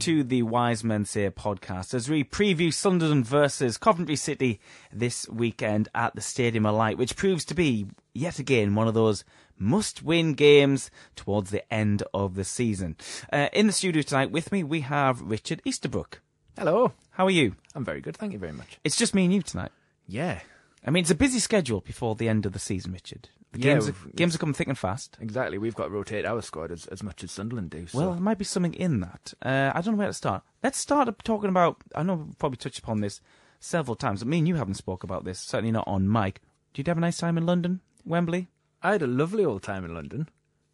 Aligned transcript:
To 0.00 0.24
the 0.24 0.42
Wise 0.44 0.82
Men 0.82 1.04
Say 1.04 1.28
podcast 1.28 1.92
as 1.92 2.08
we 2.08 2.24
preview 2.24 2.72
Sunderland 2.72 3.26
versus 3.26 3.76
Coventry 3.76 4.16
City 4.16 4.58
this 4.90 5.28
weekend 5.28 5.90
at 5.94 6.14
the 6.14 6.22
Stadium 6.22 6.64
of 6.64 6.74
Light, 6.74 6.96
which 6.96 7.16
proves 7.16 7.44
to 7.44 7.54
be 7.54 7.86
yet 8.14 8.38
again 8.38 8.74
one 8.74 8.88
of 8.88 8.94
those 8.94 9.24
must 9.58 10.02
win 10.02 10.32
games 10.32 10.90
towards 11.16 11.50
the 11.50 11.70
end 11.72 12.02
of 12.14 12.34
the 12.34 12.44
season. 12.44 12.96
Uh, 13.30 13.48
in 13.52 13.66
the 13.66 13.74
studio 13.74 14.00
tonight 14.00 14.30
with 14.30 14.50
me, 14.50 14.64
we 14.64 14.80
have 14.80 15.20
Richard 15.20 15.60
Easterbrook. 15.66 16.22
Hello. 16.56 16.92
How 17.10 17.26
are 17.26 17.30
you? 17.30 17.56
I'm 17.74 17.84
very 17.84 18.00
good, 18.00 18.16
thank 18.16 18.32
you 18.32 18.38
very 18.38 18.52
much. 18.52 18.78
It's 18.82 18.96
just 18.96 19.14
me 19.14 19.24
and 19.24 19.34
you 19.34 19.42
tonight. 19.42 19.70
Yeah, 20.08 20.40
I 20.86 20.90
mean, 20.90 21.02
it's 21.02 21.10
a 21.10 21.14
busy 21.14 21.40
schedule 21.40 21.82
before 21.82 22.14
the 22.14 22.28
end 22.30 22.46
of 22.46 22.54
the 22.54 22.58
season, 22.58 22.92
Richard. 22.92 23.28
The 23.52 23.58
Yeah, 23.58 23.74
games, 23.74 23.88
are, 23.88 23.92
we've- 24.04 24.12
games 24.16 24.34
are 24.34 24.38
coming 24.38 24.54
thick 24.54 24.68
and 24.68 24.78
fast. 24.78 25.16
exactly. 25.20 25.58
We've 25.58 25.74
got 25.74 25.84
to 25.84 25.90
rotate 25.90 26.24
our 26.24 26.40
squad 26.42 26.70
as, 26.70 26.86
as 26.86 27.02
much 27.02 27.24
as 27.24 27.32
Sunderland 27.32 27.70
do. 27.70 27.86
So. 27.88 27.98
Well, 27.98 28.12
there 28.12 28.20
might 28.20 28.38
be 28.38 28.44
something 28.44 28.74
in 28.74 29.00
that. 29.00 29.34
Uh, 29.42 29.72
I 29.74 29.80
don't 29.80 29.94
know 29.94 29.98
where 29.98 30.06
to 30.06 30.12
start. 30.14 30.42
Let's 30.62 30.78
start 30.78 31.08
talking 31.24 31.50
about. 31.50 31.78
I 31.96 32.02
know 32.04 32.14
we've 32.14 32.38
probably 32.38 32.58
touched 32.58 32.78
upon 32.78 33.00
this 33.00 33.20
several 33.58 33.96
times, 33.96 34.20
but 34.20 34.28
me 34.28 34.38
and 34.38 34.46
you 34.48 34.54
haven't 34.56 34.74
spoke 34.74 35.02
about 35.02 35.24
this. 35.24 35.40
Certainly 35.40 35.72
not 35.72 35.88
on 35.88 36.10
mic. 36.10 36.40
Did 36.74 36.86
you 36.86 36.90
have 36.92 36.98
a 36.98 37.00
nice 37.00 37.18
time 37.18 37.36
in 37.36 37.44
London, 37.46 37.80
Wembley? 38.04 38.48
I 38.82 38.92
had 38.92 39.02
a 39.02 39.06
lovely 39.08 39.44
old 39.44 39.62
time 39.62 39.84
in 39.84 39.92
London. 39.94 40.28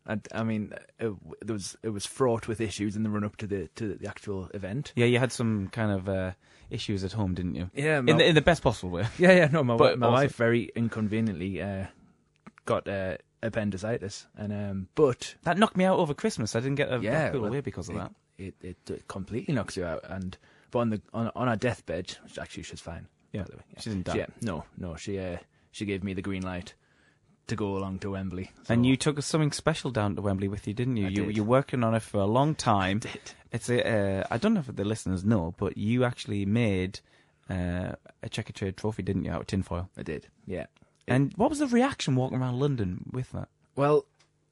I, 0.06 0.20
I 0.32 0.44
mean, 0.44 0.72
it, 1.00 1.12
there 1.44 1.54
was 1.54 1.76
it 1.82 1.88
was 1.88 2.06
fraught 2.06 2.46
with 2.46 2.60
issues 2.60 2.94
in 2.94 3.02
the 3.02 3.10
run 3.10 3.24
up 3.24 3.36
to 3.38 3.46
the 3.46 3.68
to 3.76 3.94
the 3.94 4.06
actual 4.06 4.48
event. 4.54 4.92
Yeah, 4.94 5.06
you 5.06 5.18
had 5.18 5.32
some 5.32 5.66
kind 5.72 5.90
of 5.90 6.08
uh, 6.08 6.32
issues 6.70 7.02
at 7.02 7.12
home, 7.12 7.34
didn't 7.34 7.56
you? 7.56 7.70
Yeah, 7.74 7.98
In 7.98 8.04
the, 8.18 8.24
in 8.26 8.34
the 8.36 8.40
best 8.42 8.62
possible 8.62 8.90
way. 8.90 9.06
yeah, 9.18 9.32
yeah. 9.32 9.48
No, 9.50 9.64
my, 9.64 9.76
But 9.78 9.98
my 9.98 10.06
also- 10.06 10.14
wife 10.22 10.36
very 10.36 10.70
inconveniently 10.76 11.60
uh, 11.60 11.86
got 12.66 12.86
uh, 12.86 13.16
appendicitis, 13.42 14.26
and 14.36 14.52
um, 14.52 14.88
but 14.94 15.34
That 15.44 15.58
knocked 15.58 15.76
me 15.76 15.84
out 15.84 15.98
over 15.98 16.12
Christmas. 16.12 16.54
I 16.54 16.60
didn't 16.60 16.76
get 16.76 16.92
a 16.92 16.98
yeah, 16.98 17.30
pulled 17.30 17.42
well, 17.42 17.50
away 17.52 17.60
because 17.62 17.88
of 17.88 17.96
it, 17.96 17.98
that. 17.98 18.12
It, 18.38 18.54
it 18.60 18.90
it 18.90 19.08
completely 19.08 19.54
knocks 19.54 19.76
you 19.76 19.84
out, 19.84 20.04
and 20.04 20.36
but 20.70 20.80
on 20.80 20.90
the 20.90 21.00
on 21.14 21.30
on 21.34 21.48
our 21.48 21.56
deathbed, 21.56 22.16
which 22.24 22.38
actually 22.38 22.64
she's 22.64 22.80
fine. 22.80 23.06
Yeah, 23.32 23.42
by 23.42 23.48
the 23.50 23.56
way, 23.56 23.62
she 23.78 23.90
didn't 23.90 24.04
die. 24.04 24.16
Yeah, 24.16 24.26
no, 24.42 24.64
no, 24.76 24.96
she 24.96 25.18
uh, 25.18 25.38
she 25.70 25.86
gave 25.86 26.04
me 26.04 26.12
the 26.12 26.22
green 26.22 26.42
light 26.42 26.74
to 27.46 27.56
go 27.56 27.76
along 27.76 28.00
to 28.00 28.10
Wembley. 28.10 28.50
And 28.68 28.84
you 28.84 28.96
took 28.96 29.22
something 29.22 29.52
special 29.52 29.90
down 29.90 30.16
to 30.16 30.22
Wembley 30.22 30.48
with 30.48 30.66
you, 30.66 30.74
didn't 30.74 30.96
you? 30.96 31.06
I 31.06 31.10
you 31.10 31.26
did. 31.26 31.36
you're 31.36 31.44
working 31.44 31.84
on 31.84 31.94
it 31.94 32.02
for 32.02 32.18
a 32.18 32.26
long 32.26 32.54
time. 32.54 32.98
did. 32.98 33.20
It's 33.52 33.70
a. 33.70 34.20
Uh, 34.20 34.26
I 34.30 34.38
don't 34.38 34.54
know 34.54 34.60
if 34.60 34.74
the 34.74 34.84
listeners 34.84 35.24
know, 35.24 35.54
but 35.56 35.78
you 35.78 36.04
actually 36.04 36.44
made 36.44 37.00
uh, 37.48 37.92
a 38.22 38.28
Checkatrade 38.28 38.76
trophy, 38.76 39.02
didn't 39.02 39.24
you, 39.24 39.30
out 39.30 39.42
of 39.42 39.46
tinfoil? 39.46 39.88
I 39.96 40.02
did, 40.02 40.28
yeah. 40.46 40.66
And 41.08 41.32
what 41.36 41.50
was 41.50 41.58
the 41.60 41.66
reaction 41.66 42.16
walking 42.16 42.38
around 42.38 42.58
London 42.58 43.08
with 43.12 43.30
that? 43.32 43.48
Well, 43.76 44.06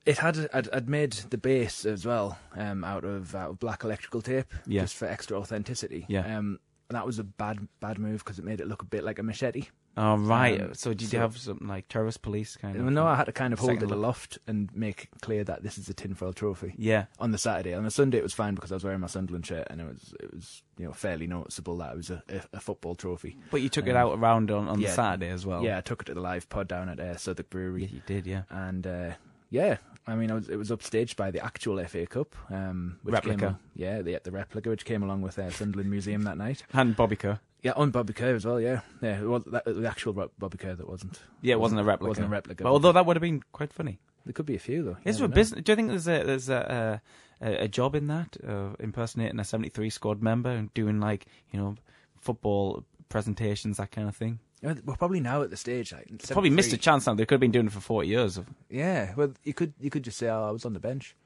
it 0.06 0.18
had 0.18 0.48
I'd, 0.52 0.68
I'd 0.72 0.88
made 0.88 1.12
the 1.12 1.38
base 1.38 1.84
as 1.86 2.04
well 2.06 2.38
um, 2.56 2.84
out 2.84 3.04
of 3.04 3.34
out 3.34 3.50
of 3.50 3.58
black 3.58 3.84
electrical 3.84 4.22
tape 4.22 4.52
Yeah. 4.66 4.82
just 4.82 4.94
for 4.96 5.06
extra 5.06 5.38
authenticity. 5.38 6.04
Yeah. 6.08 6.20
Um, 6.38 6.58
and 6.88 6.96
that 6.96 7.06
was 7.06 7.18
a 7.18 7.24
bad 7.24 7.66
bad 7.80 7.98
move 7.98 8.22
because 8.22 8.38
it 8.38 8.44
made 8.44 8.60
it 8.60 8.68
look 8.68 8.82
a 8.82 8.86
bit 8.86 9.02
like 9.04 9.18
a 9.18 9.22
machete. 9.22 9.66
Oh 9.96 10.16
right. 10.16 10.60
Um, 10.60 10.74
so 10.74 10.90
did 10.90 11.02
you 11.02 11.06
so- 11.08 11.18
have 11.20 11.36
something 11.38 11.68
like 11.68 11.88
terrorist 11.88 12.20
police 12.22 12.56
kind 12.56 12.76
of? 12.76 12.84
no, 12.84 13.06
I 13.06 13.14
had 13.14 13.24
to 13.24 13.32
kind 13.32 13.52
of 13.52 13.60
hold 13.60 13.82
it 13.82 13.90
aloft 13.90 14.38
and 14.46 14.68
make 14.74 15.08
clear 15.20 15.44
that 15.44 15.62
this 15.62 15.78
is 15.78 15.88
a 15.88 15.94
tinfoil 15.94 16.32
trophy. 16.32 16.74
Yeah. 16.76 17.04
On 17.20 17.30
the 17.30 17.38
Saturday, 17.38 17.74
on 17.74 17.84
the 17.84 17.90
Sunday, 17.90 18.18
it 18.18 18.22
was 18.24 18.34
fine 18.34 18.54
because 18.56 18.72
I 18.72 18.74
was 18.74 18.84
wearing 18.84 19.00
my 19.00 19.06
Sunderland 19.06 19.46
shirt, 19.46 19.66
and 19.70 19.80
it 19.80 19.86
was 19.86 20.14
it 20.20 20.32
was 20.34 20.62
you 20.78 20.86
know 20.86 20.92
fairly 20.92 21.26
noticeable 21.28 21.76
that 21.78 21.92
it 21.92 21.96
was 21.96 22.10
a, 22.10 22.22
a, 22.28 22.56
a 22.56 22.60
football 22.60 22.94
trophy. 22.96 23.36
But 23.52 23.62
you 23.62 23.68
took 23.68 23.86
it 23.86 23.94
Um, 23.96 24.08
out 24.08 24.18
around 24.18 24.50
on, 24.50 24.68
on 24.68 24.80
yeah. 24.80 24.88
the 24.88 24.94
Saturday 24.94 25.28
as 25.30 25.46
well. 25.46 25.62
Yeah, 25.62 25.78
I 25.78 25.80
took 25.80 26.02
it 26.02 26.06
to 26.06 26.14
the 26.14 26.20
live 26.20 26.48
pod 26.48 26.66
down 26.68 26.88
at 26.88 26.98
uh, 26.98 27.16
Southwark 27.16 27.50
Brewery. 27.50 27.82
Yeah, 27.84 27.90
you 27.92 28.02
did. 28.06 28.26
Yeah. 28.26 28.42
and 28.50 28.86
uh, 28.86 29.10
yeah, 29.50 29.76
I 30.08 30.16
mean, 30.16 30.32
I 30.32 30.34
was, 30.34 30.48
it 30.48 30.56
was 30.56 30.70
upstaged 30.70 31.14
by 31.14 31.30
the 31.30 31.44
actual 31.44 31.82
FA 31.84 32.04
Cup, 32.06 32.34
um, 32.50 32.98
which 33.04 33.12
Replica. 33.14 33.46
Came, 33.46 33.58
yeah, 33.76 34.02
the 34.02 34.20
the 34.24 34.32
replica, 34.32 34.70
which 34.70 34.84
came 34.84 35.04
along 35.04 35.22
with 35.22 35.38
uh, 35.38 35.50
Sunderland 35.50 35.88
Museum 35.90 36.22
that 36.22 36.36
night. 36.36 36.64
And 36.72 36.96
Bobby 36.96 37.14
Kerr. 37.14 37.38
Yeah, 37.64 37.72
on 37.76 37.90
Bobby 37.90 38.12
Kerr 38.12 38.34
as 38.34 38.44
well. 38.44 38.60
Yeah, 38.60 38.82
yeah, 39.00 39.20
it 39.20 39.26
was 39.26 39.42
that, 39.44 39.64
the 39.64 39.88
actual 39.88 40.12
Bobby 40.12 40.58
Kerr 40.58 40.74
that 40.74 40.86
wasn't. 40.86 41.18
Yeah, 41.40 41.54
it 41.54 41.60
wasn't 41.60 41.80
a 41.80 41.84
replica. 41.84 42.10
Wasn't 42.10 42.26
a 42.26 42.30
replica. 42.30 42.62
But 42.62 42.70
although 42.70 42.92
that 42.92 43.06
would 43.06 43.16
have 43.16 43.22
been 43.22 43.42
quite 43.52 43.72
funny. 43.72 43.98
there 44.26 44.34
could 44.34 44.44
be 44.44 44.54
a 44.54 44.58
few 44.58 44.82
though. 44.82 44.96
Is 45.04 45.16
there 45.16 45.24
a 45.24 45.28
know. 45.28 45.34
business? 45.34 45.62
Do 45.62 45.72
you 45.72 45.76
think 45.76 45.88
there's 45.88 46.06
a 46.06 46.22
there's 46.24 46.50
a 46.50 47.00
a, 47.40 47.64
a 47.64 47.68
job 47.68 47.94
in 47.94 48.06
that 48.08 48.36
uh, 48.46 48.74
impersonating 48.78 49.40
a 49.40 49.44
'73 49.44 49.88
squad 49.88 50.22
member 50.22 50.50
and 50.50 50.72
doing 50.74 51.00
like 51.00 51.24
you 51.50 51.58
know 51.58 51.74
football 52.20 52.84
presentations 53.08 53.78
that 53.78 53.90
kind 53.90 54.08
of 54.08 54.14
thing? 54.14 54.40
Yeah, 54.60 54.74
We're 54.84 54.96
probably 54.96 55.20
now 55.20 55.40
at 55.42 55.48
the 55.50 55.56
stage. 55.56 55.92
Like, 55.92 56.08
Probably 56.28 56.50
missed 56.50 56.68
a 56.68 56.76
73. 56.76 56.78
chance 56.78 57.06
now. 57.06 57.14
They 57.14 57.24
could 57.24 57.34
have 57.34 57.40
been 57.40 57.50
doing 57.50 57.66
it 57.66 57.72
for 57.72 57.80
40 57.80 58.08
years. 58.08 58.36
Of, 58.38 58.46
Yeah, 58.68 59.14
well, 59.16 59.32
you 59.42 59.54
could 59.54 59.72
you 59.80 59.88
could 59.88 60.02
just 60.04 60.18
say, 60.18 60.28
"Oh, 60.28 60.48
I 60.48 60.50
was 60.50 60.66
on 60.66 60.74
the 60.74 60.80
bench." 60.80 61.16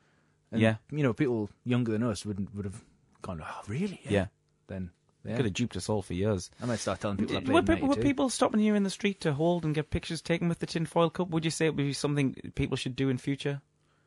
And, 0.52 0.60
Yeah. 0.60 0.76
you 0.92 1.02
know, 1.02 1.12
people 1.12 1.50
younger 1.64 1.90
than 1.92 2.04
us 2.04 2.24
would 2.24 2.54
would 2.54 2.64
have 2.64 2.84
gone, 3.22 3.42
"Oh, 3.44 3.62
really?" 3.66 4.00
yeah. 4.08 4.26
Then 4.68 4.90
yeah, 5.28 5.36
could 5.36 5.44
have 5.44 5.54
duped 5.54 5.76
us 5.76 5.88
all 5.88 6.02
for 6.02 6.14
years. 6.14 6.50
I 6.62 6.66
might 6.66 6.78
start 6.78 7.00
telling 7.00 7.16
people 7.18 7.36
I 7.36 7.40
Did- 7.40 7.46
played 7.46 7.54
were, 7.68 7.74
people, 7.74 7.88
were 7.88 7.96
people 7.96 8.28
stopping 8.30 8.60
you 8.60 8.74
in 8.74 8.82
the 8.82 8.90
street 8.90 9.20
to 9.22 9.32
hold 9.32 9.64
and 9.64 9.74
get 9.74 9.90
pictures 9.90 10.20
taken 10.22 10.48
with 10.48 10.58
the 10.60 10.66
tinfoil 10.66 11.10
cup? 11.10 11.30
Would 11.30 11.44
you 11.44 11.50
say 11.50 11.66
it 11.66 11.70
would 11.70 11.76
be 11.76 11.92
something 11.92 12.34
people 12.54 12.76
should 12.76 12.96
do 12.96 13.08
in 13.08 13.18
future? 13.18 13.60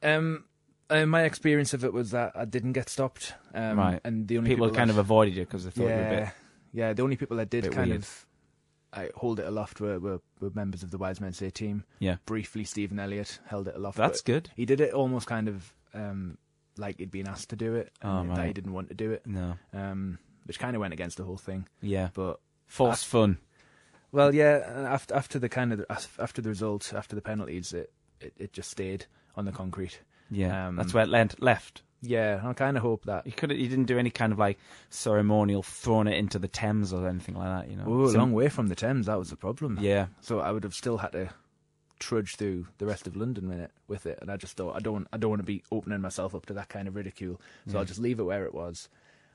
Um, 0.03 0.45
uh, 0.89 1.05
my 1.05 1.23
experience 1.23 1.73
of 1.73 1.85
it 1.85 1.93
was 1.93 2.11
that 2.11 2.33
I 2.35 2.45
didn't 2.45 2.73
get 2.73 2.89
stopped. 2.89 3.33
Um, 3.53 3.77
Right. 3.77 3.99
And 4.03 4.27
the 4.27 4.37
only 4.37 4.49
People, 4.49 4.67
people, 4.67 4.75
kind 4.77 4.89
that, 4.89 4.95
of 4.95 4.97
avoided 4.99 5.35
you 5.35 5.43
because 5.45 5.63
they 5.63 5.69
thought 5.71 5.83
you 5.83 5.87
were 5.89 5.93
a 5.93 5.97
yeah, 6.11 6.19
bit. 6.25 6.29
yeah. 6.73 6.93
The 6.93 7.03
only 7.03 7.15
people 7.15 7.37
that 7.37 7.49
did 7.49 7.71
kind 7.71 7.91
weird. 7.91 8.01
of 8.01 8.25
I 8.93 9.09
hold 9.15 9.39
it 9.39 9.47
aloft 9.47 9.79
were, 9.79 9.99
were 10.01 10.19
were 10.41 10.49
members 10.53 10.83
of 10.83 10.91
the 10.91 10.97
Wise 10.97 11.21
Men 11.21 11.31
Say 11.31 11.49
team. 11.49 11.85
Yeah, 11.99 12.17
Briefly, 12.25 12.65
Stephen 12.65 12.99
Elliott 12.99 13.39
held 13.45 13.69
it 13.69 13.75
aloft. 13.75 13.97
that's 13.97 14.19
good. 14.21 14.49
He 14.55 14.65
did 14.65 14.81
it 14.81 14.93
almost 14.93 15.27
kind 15.27 15.47
of 15.47 15.73
um, 15.93 16.37
like 16.77 16.97
he'd 16.97 17.09
been 17.09 17.25
asked 17.29 17.51
to 17.51 17.55
do 17.55 17.75
it, 17.75 17.89
Oh, 18.03 18.17
and 18.19 18.35
that 18.35 18.47
he 18.47 18.51
didn't 18.51 18.73
want 18.73 18.89
to 18.89 18.93
do 18.93 19.11
it, 19.11 19.25
No, 19.25 19.53
um, 19.71 20.19
which 20.45 20.59
kind 20.59 20.75
of 20.75 20.79
went 20.81 20.93
against 20.93 21.17
the 21.17 21.23
whole 21.23 21.37
thing. 21.37 21.67
yeah, 21.81 22.09
But 22.13 22.39
forced 22.67 23.05
fun. 23.05 23.37
well, 24.11 24.33
yeah. 24.33 24.63
After 24.89 25.13
after 25.15 25.39
the 25.39 25.49
kind 25.49 25.73
of 25.73 25.85
after 26.19 26.41
the 26.41 26.49
result, 26.49 26.93
after 26.95 27.15
the 27.15 27.21
penalties, 27.21 27.73
it 27.73 27.91
it, 28.19 28.33
it 28.37 28.53
just 28.53 28.69
stayed 28.71 29.05
on 29.35 29.45
the 29.45 29.51
concrete. 29.51 29.99
Yeah, 30.29 30.67
um, 30.67 30.75
that's 30.77 30.93
where 30.93 31.03
it 31.03 31.09
lent, 31.09 31.41
left. 31.41 31.81
Yeah, 32.03 32.41
I 32.43 32.53
kind 32.53 32.77
of 32.77 32.83
hope 32.83 33.05
that 33.05 33.27
You 33.27 33.31
could, 33.31 33.51
you 33.51 33.67
didn't 33.67 33.85
do 33.85 33.99
any 33.99 34.09
kind 34.09 34.31
of 34.33 34.39
like 34.39 34.57
ceremonial 34.89 35.61
throwing 35.63 36.07
it 36.07 36.17
into 36.17 36.39
the 36.39 36.47
Thames 36.47 36.93
or 36.93 37.07
anything 37.07 37.35
like 37.35 37.47
that. 37.65 37.69
You 37.69 37.77
know, 37.77 37.83
Oh, 37.85 38.05
a 38.05 38.17
long 38.17 38.33
way 38.33 38.49
from 38.49 38.67
the 38.67 38.75
Thames. 38.75 39.05
That 39.05 39.19
was 39.19 39.29
the 39.29 39.35
problem. 39.35 39.77
Yeah, 39.81 40.07
So 40.21 40.39
I 40.39 40.51
would 40.51 40.63
have 40.63 40.73
still 40.73 40.97
had 40.97 41.11
to 41.11 41.29
trudge 41.99 42.35
through 42.37 42.65
the 42.79 42.85
rest 42.87 43.05
of 43.05 43.15
London 43.15 43.47
with 43.49 43.59
it, 43.59 43.71
with 43.87 44.05
it. 44.07 44.17
And 44.21 44.31
I 44.31 44.37
just 44.37 44.57
thought 44.57 44.75
I 44.75 44.79
don't 44.79 45.07
I 45.13 45.17
don't 45.17 45.29
want 45.29 45.41
to 45.41 45.45
be 45.45 45.63
opening 45.71 46.01
myself 46.01 46.33
up 46.33 46.45
to 46.47 46.53
that 46.53 46.69
kind 46.69 46.87
of 46.87 46.95
ridicule. 46.95 47.39
So 47.67 47.77
I'll 47.77 47.85
just 47.85 47.99
leave 47.99 48.19
it 48.19 48.23
where 48.23 48.45
it 48.45 48.53
was. 48.53 48.89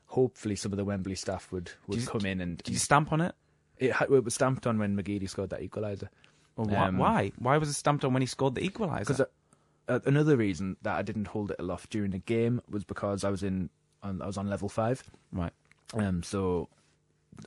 Hopefully, 0.07 0.55
some 0.55 0.71
of 0.73 0.77
the 0.77 0.85
Wembley 0.85 1.15
staff 1.15 1.51
would, 1.51 1.71
would 1.87 1.99
you- 1.99 2.07
come 2.07 2.25
in 2.25 2.41
and 2.41 2.57
did 2.59 2.69
you 2.73 2.79
stamp 2.79 3.11
on 3.11 3.21
it? 3.21 3.35
it, 3.77 3.93
it 4.09 4.23
was 4.23 4.33
stamped 4.33 4.65
on 4.65 4.79
when 4.79 4.95
McGeady 4.97 5.29
scored 5.29 5.49
that 5.51 5.61
equaliser. 5.61 6.07
Or 6.55 6.65
why? 6.65 6.87
Um, 6.87 6.97
why? 6.97 7.31
Why 7.37 7.57
was 7.57 7.69
it 7.69 7.73
stamped 7.73 8.03
on 8.03 8.13
when 8.13 8.21
he 8.23 8.25
scored 8.25 8.55
the 8.55 8.67
equaliser? 8.67 8.99
Because 8.99 9.21
uh, 9.21 9.99
another 10.05 10.35
reason 10.35 10.77
that 10.81 10.95
I 10.97 11.01
didn't 11.03 11.27
hold 11.27 11.51
it 11.51 11.57
aloft 11.59 11.91
during 11.91 12.09
the 12.11 12.17
game 12.17 12.61
was 12.69 12.83
because 12.83 13.23
I 13.23 13.29
was 13.29 13.43
in 13.43 13.69
on, 14.01 14.21
I 14.21 14.25
was 14.27 14.37
on 14.37 14.49
level 14.49 14.67
five. 14.69 15.03
right, 15.31 15.53
Um, 15.93 16.23
so 16.23 16.69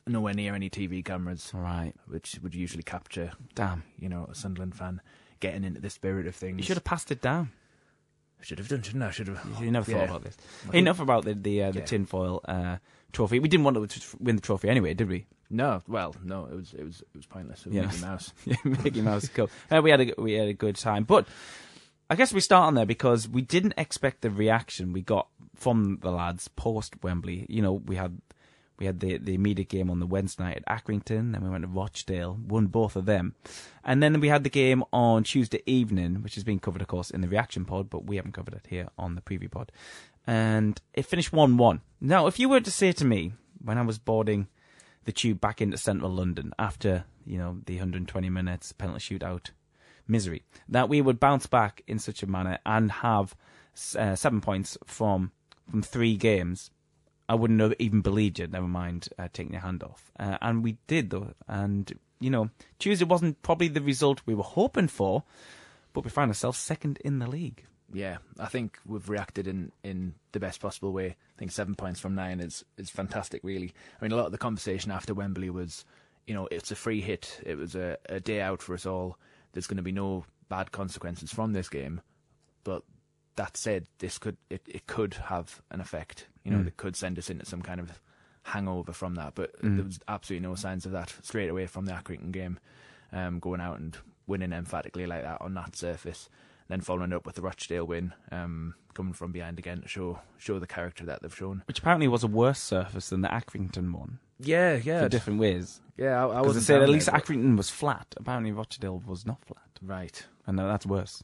nowhere 0.06 0.34
near 0.34 0.54
any 0.54 0.70
TV 0.70 1.04
cameras, 1.04 1.50
Right. 1.54 1.94
which 2.06 2.38
would 2.42 2.54
usually 2.54 2.82
capture 2.84 3.32
damn. 3.56 3.82
you 3.98 4.08
know 4.08 4.26
a 4.30 4.34
Sunderland 4.34 4.76
fan 4.76 5.00
getting 5.40 5.64
into 5.64 5.80
the 5.80 5.90
spirit 5.90 6.26
of 6.28 6.36
things. 6.36 6.58
You 6.58 6.62
should 6.62 6.76
have 6.76 6.84
passed 6.84 7.10
it 7.10 7.20
down. 7.20 7.50
Should 8.42 8.58
have 8.58 8.68
done, 8.68 8.82
shouldn't 8.82 9.04
I? 9.04 9.10
Should 9.10 9.28
have. 9.28 9.62
You 9.62 9.70
never 9.70 9.84
thought 9.90 9.98
Yeah. 9.98 10.04
about 10.04 10.24
this. 10.24 10.36
I 10.72 10.76
Enough 10.76 11.00
about 11.00 11.24
the 11.24 11.34
the, 11.34 11.62
uh, 11.64 11.70
the 11.72 11.78
Yeah. 11.80 11.84
tinfoil 11.84 12.40
uh, 12.46 12.76
trophy. 13.12 13.38
We 13.38 13.48
didn't 13.48 13.64
want 13.64 13.76
to 13.90 14.16
win 14.20 14.36
the 14.36 14.42
trophy 14.42 14.68
anyway, 14.68 14.94
did 14.94 15.08
we? 15.08 15.26
No, 15.50 15.82
well, 15.88 16.14
no, 16.22 16.44
it 16.46 16.54
was 16.54 16.74
it 16.74 16.84
was 16.84 17.00
it 17.00 17.16
was 17.16 17.26
pointless. 17.26 17.66
It 17.66 17.72
was 17.72 17.74
Yeah. 17.76 17.86
Mickey 17.86 18.00
Mouse. 18.00 18.32
Mickey 18.84 19.00
Mouse 19.02 19.28
Cup. 19.28 19.50
Uh, 19.70 19.80
we 19.82 19.90
had 19.90 20.00
a 20.00 20.14
we 20.18 20.34
had 20.34 20.48
a 20.48 20.54
good 20.54 20.76
time, 20.76 21.04
but 21.04 21.26
I 22.08 22.14
guess 22.16 22.32
we 22.32 22.40
start 22.40 22.64
on 22.66 22.74
there 22.74 22.86
because 22.86 23.28
we 23.28 23.42
didn't 23.42 23.74
expect 23.76 24.20
the 24.22 24.30
reaction 24.30 24.92
we 24.92 25.02
got 25.02 25.28
from 25.56 25.98
the 26.02 26.10
lads 26.10 26.48
post 26.48 27.02
Wembley. 27.02 27.46
You 27.48 27.62
know, 27.62 27.72
we 27.74 27.96
had 27.96 28.20
we 28.80 28.86
had 28.86 29.00
the 29.00 29.18
the 29.18 29.34
immediate 29.34 29.68
game 29.68 29.90
on 29.90 30.00
the 30.00 30.06
Wednesday 30.06 30.42
night 30.42 30.64
at 30.66 30.84
Accrington, 30.84 31.32
then 31.32 31.44
we 31.44 31.50
went 31.50 31.62
to 31.62 31.68
Rochdale, 31.68 32.38
won 32.48 32.66
both 32.66 32.96
of 32.96 33.04
them, 33.04 33.34
and 33.84 34.02
then 34.02 34.18
we 34.18 34.28
had 34.28 34.42
the 34.42 34.50
game 34.50 34.82
on 34.92 35.22
Tuesday 35.22 35.62
evening, 35.66 36.22
which 36.22 36.34
has 36.34 36.44
been 36.44 36.58
covered, 36.58 36.82
of 36.82 36.88
course, 36.88 37.10
in 37.10 37.20
the 37.20 37.28
reaction 37.28 37.64
pod, 37.64 37.90
but 37.90 38.06
we 38.06 38.16
haven't 38.16 38.32
covered 38.32 38.54
it 38.54 38.66
here 38.68 38.88
on 38.98 39.14
the 39.14 39.20
preview 39.20 39.50
pod, 39.50 39.70
and 40.26 40.80
it 40.94 41.06
finished 41.06 41.32
one 41.32 41.56
one. 41.56 41.82
Now, 42.00 42.26
if 42.26 42.40
you 42.40 42.48
were 42.48 42.60
to 42.60 42.70
say 42.70 42.92
to 42.92 43.04
me 43.04 43.34
when 43.62 43.78
I 43.78 43.82
was 43.82 43.98
boarding 43.98 44.48
the 45.04 45.12
tube 45.12 45.40
back 45.40 45.60
into 45.60 45.76
central 45.76 46.10
London 46.10 46.52
after, 46.58 47.04
you 47.26 47.38
know, 47.38 47.58
the 47.66 47.74
120 47.74 48.30
minutes 48.30 48.72
penalty 48.72 49.18
shootout 49.18 49.50
misery, 50.08 50.42
that 50.68 50.88
we 50.88 51.00
would 51.00 51.20
bounce 51.20 51.46
back 51.46 51.82
in 51.86 51.98
such 51.98 52.22
a 52.22 52.26
manner 52.26 52.58
and 52.64 52.90
have 52.90 53.34
uh, 53.98 54.14
seven 54.14 54.40
points 54.40 54.76
from 54.84 55.32
from 55.70 55.82
three 55.82 56.16
games, 56.16 56.70
I 57.30 57.34
wouldn't 57.34 57.60
have 57.60 57.74
even 57.78 58.00
believed 58.00 58.38
you, 58.40 58.48
never 58.48 58.66
mind 58.66 59.08
uh, 59.16 59.28
taking 59.32 59.52
your 59.52 59.62
hand 59.62 59.82
off. 59.82 60.10
Uh, 60.18 60.36
and 60.42 60.64
we 60.64 60.78
did, 60.86 61.10
though. 61.10 61.32
And, 61.46 61.92
you 62.18 62.30
know, 62.30 62.50
Tuesday 62.78 63.04
wasn't 63.04 63.40
probably 63.42 63.68
the 63.68 63.80
result 63.80 64.20
we 64.26 64.34
were 64.34 64.42
hoping 64.42 64.88
for, 64.88 65.22
but 65.92 66.04
we 66.04 66.10
found 66.10 66.30
ourselves 66.30 66.58
second 66.58 66.98
in 67.04 67.20
the 67.20 67.28
league. 67.28 67.64
yeah, 67.92 68.18
I 68.38 68.46
think 68.46 68.78
we've 68.86 69.08
reacted 69.08 69.46
in, 69.46 69.72
in 69.82 70.14
the 70.32 70.40
best 70.40 70.60
possible 70.60 70.92
way. 70.92 71.06
I 71.06 71.38
think 71.38 71.50
seven 71.50 71.74
points 71.74 72.00
from 72.00 72.14
nine 72.14 72.40
is 72.40 72.64
is 72.76 72.90
fantastic. 72.90 73.40
Really, 73.42 73.72
I 74.00 74.04
mean, 74.04 74.12
a 74.12 74.16
lot 74.16 74.26
of 74.26 74.32
the 74.32 74.38
conversation 74.38 74.90
after 74.90 75.14
Wembley 75.14 75.50
was, 75.50 75.84
you 76.26 76.34
know, 76.34 76.48
it's 76.50 76.70
a 76.70 76.76
free 76.76 77.00
hit. 77.00 77.40
It 77.44 77.56
was 77.56 77.74
a, 77.74 77.96
a 78.08 78.20
day 78.20 78.40
out 78.40 78.62
for 78.62 78.74
us 78.74 78.86
all. 78.86 79.18
There's 79.52 79.66
going 79.66 79.78
to 79.78 79.82
be 79.82 79.92
no 79.92 80.24
bad 80.48 80.70
consequences 80.72 81.32
from 81.32 81.52
this 81.52 81.68
game, 81.68 82.00
but 82.64 82.82
that 83.36 83.56
said, 83.56 83.86
this 83.98 84.18
could 84.18 84.36
it, 84.48 84.62
it 84.66 84.86
could 84.86 85.14
have 85.14 85.62
an 85.70 85.80
effect. 85.80 86.28
You 86.44 86.50
know, 86.52 86.58
Mm. 86.58 86.66
it 86.68 86.76
could 86.76 86.96
send 86.96 87.18
us 87.18 87.28
into 87.30 87.44
some 87.46 87.62
kind 87.62 87.80
of 87.80 88.00
hangover 88.44 88.92
from 88.92 89.14
that. 89.16 89.34
But 89.34 89.60
Mm. 89.62 89.76
there 89.76 89.84
was 89.84 90.00
absolutely 90.08 90.48
no 90.48 90.54
signs 90.54 90.86
of 90.86 90.92
that 90.92 91.14
straight 91.22 91.48
away 91.50 91.66
from 91.66 91.84
the 91.86 91.92
Accrington 91.92 92.32
game. 92.32 92.58
Um, 93.12 93.40
going 93.40 93.60
out 93.60 93.78
and 93.80 93.96
winning 94.26 94.52
emphatically 94.52 95.04
like 95.06 95.22
that 95.24 95.40
on 95.40 95.54
that 95.54 95.74
surface, 95.74 96.28
then 96.68 96.80
following 96.80 97.12
up 97.12 97.26
with 97.26 97.34
the 97.34 97.42
Rochdale 97.42 97.84
win, 97.84 98.14
um, 98.30 98.74
coming 98.94 99.12
from 99.12 99.32
behind 99.32 99.58
again 99.58 99.82
to 99.82 99.88
show 99.88 100.20
show 100.38 100.58
the 100.60 100.66
character 100.66 101.04
that 101.06 101.20
they've 101.20 101.34
shown. 101.36 101.62
Which 101.66 101.80
apparently 101.80 102.06
was 102.08 102.22
a 102.22 102.28
worse 102.28 102.60
surface 102.60 103.08
than 103.10 103.20
the 103.22 103.28
Accrington 103.28 103.92
one 103.92 104.20
Yeah, 104.38 104.74
yeah, 104.76 105.02
for 105.02 105.08
different 105.08 105.40
ways. 105.40 105.80
yeah. 105.96 106.24
I, 106.24 106.38
I 106.38 106.40
wasn't 106.40 106.64
said 106.66 106.82
at 106.82 106.88
least 106.88 107.06
there, 107.10 107.16
Accrington 107.20 107.56
was 107.56 107.68
flat. 107.68 108.14
Apparently 108.16 108.52
Rochdale 108.52 109.00
was 109.04 109.26
not 109.26 109.44
flat, 109.44 109.68
right. 109.82 110.24
and 110.46 110.56
that's 110.58 110.86
worse. 110.86 111.22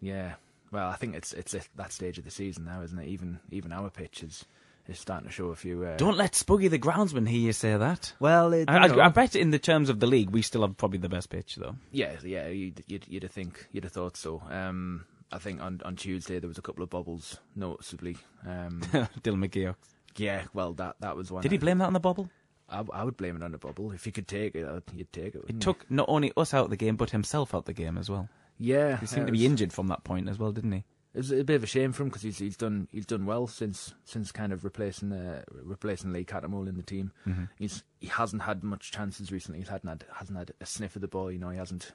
Yeah. 0.00 0.34
Well, 0.76 0.90
I 0.90 0.96
think 0.96 1.14
it's 1.14 1.32
it's 1.32 1.54
at 1.54 1.66
that 1.76 1.90
stage 1.90 2.18
of 2.18 2.24
the 2.24 2.30
season 2.30 2.66
now, 2.66 2.82
isn't 2.82 2.98
it? 2.98 3.08
Even 3.08 3.40
even 3.50 3.72
our 3.72 3.88
pitch 3.88 4.22
is 4.22 4.44
is 4.88 4.98
starting 4.98 5.26
to 5.26 5.32
show 5.32 5.46
a 5.46 5.56
few. 5.56 5.82
Uh, 5.84 5.96
Don't 5.96 6.18
let 6.18 6.32
Spuggy 6.32 6.68
the 6.68 6.78
groundsman 6.78 7.26
hear 7.26 7.40
you 7.40 7.52
say 7.54 7.74
that. 7.76 8.12
well, 8.20 8.52
it, 8.52 8.68
I, 8.68 8.86
I, 8.86 9.06
I 9.06 9.08
bet 9.08 9.34
in 9.34 9.50
the 9.50 9.58
terms 9.58 9.88
of 9.88 10.00
the 10.00 10.06
league, 10.06 10.28
we 10.30 10.42
still 10.42 10.60
have 10.60 10.76
probably 10.76 10.98
the 10.98 11.08
best 11.08 11.30
pitch, 11.30 11.56
though. 11.56 11.76
Yeah, 11.92 12.12
yeah, 12.22 12.48
you'd, 12.48 12.84
you'd, 12.86 13.08
you'd 13.08 13.22
have 13.22 13.32
think 13.32 13.66
you'd 13.72 13.84
have 13.84 13.92
thought 13.94 14.16
so. 14.18 14.42
Um, 14.50 15.06
I 15.32 15.38
think 15.38 15.60
on, 15.62 15.80
on 15.84 15.96
Tuesday 15.96 16.38
there 16.38 16.46
was 16.48 16.58
a 16.58 16.62
couple 16.62 16.84
of 16.84 16.90
bubbles, 16.90 17.38
noticeably. 17.56 18.18
Um, 18.46 18.80
Dylan 19.22 19.44
McGeouch. 19.48 19.74
yeah, 20.18 20.42
well, 20.54 20.74
that 20.74 20.96
that 21.00 21.16
was 21.16 21.32
one. 21.32 21.42
Did 21.42 21.52
he 21.52 21.58
blame 21.58 21.78
that 21.78 21.86
on 21.86 21.92
the 21.94 21.98
bubble? 22.00 22.28
I, 22.68 22.84
I 22.92 23.02
would 23.02 23.16
blame 23.16 23.34
it 23.36 23.42
on 23.42 23.52
the 23.52 23.58
bubble. 23.58 23.92
If 23.92 24.06
you 24.06 24.12
could 24.12 24.28
take 24.28 24.54
it, 24.54 24.66
I'd- 24.68 24.82
you'd 24.96 25.12
take 25.12 25.34
it. 25.34 25.36
It 25.36 25.42
wouldn't 25.46 25.54
you? 25.64 25.72
took 25.72 25.90
not 25.90 26.06
only 26.08 26.32
us 26.36 26.52
out 26.54 26.64
of 26.64 26.70
the 26.70 26.76
game, 26.76 26.96
but 26.96 27.10
himself 27.10 27.54
out 27.54 27.58
of 27.58 27.64
the 27.64 27.72
game 27.72 27.96
as 27.98 28.08
well. 28.10 28.28
Yeah, 28.58 28.98
He 28.98 29.06
seemed 29.06 29.26
to 29.26 29.32
be 29.32 29.38
was- 29.38 29.44
injured 29.46 29.72
from 29.72 29.88
that 29.88 30.04
point 30.04 30.28
as 30.28 30.38
well, 30.38 30.52
didn't 30.52 30.72
he? 30.72 30.84
It 31.14 31.18
was 31.20 31.30
a 31.32 31.44
bit 31.44 31.56
of 31.56 31.64
a 31.64 31.66
shame 31.66 31.92
for 31.92 32.02
him 32.02 32.10
because 32.10 32.20
he's 32.20 32.36
he's 32.36 32.58
done 32.58 32.88
he's 32.92 33.06
done 33.06 33.24
well 33.24 33.46
since 33.46 33.94
since 34.04 34.30
kind 34.32 34.52
of 34.52 34.64
replacing 34.64 35.12
uh, 35.12 35.44
replacing 35.50 36.12
Lee 36.12 36.26
Cattermole 36.26 36.68
in 36.68 36.76
the 36.76 36.82
team. 36.82 37.10
Mm-hmm. 37.26 37.44
He's 37.58 37.84
he 38.00 38.08
hasn't 38.08 38.42
had 38.42 38.62
much 38.62 38.92
chances 38.92 39.32
recently. 39.32 39.60
He's 39.60 39.68
hadn't 39.70 39.88
had 39.88 40.04
hasn't 40.14 40.36
had 40.36 40.52
a 40.60 40.66
sniff 40.66 40.94
of 40.94 41.00
the 41.00 41.08
ball. 41.08 41.32
You 41.32 41.38
know, 41.38 41.48
he 41.48 41.56
hasn't 41.56 41.92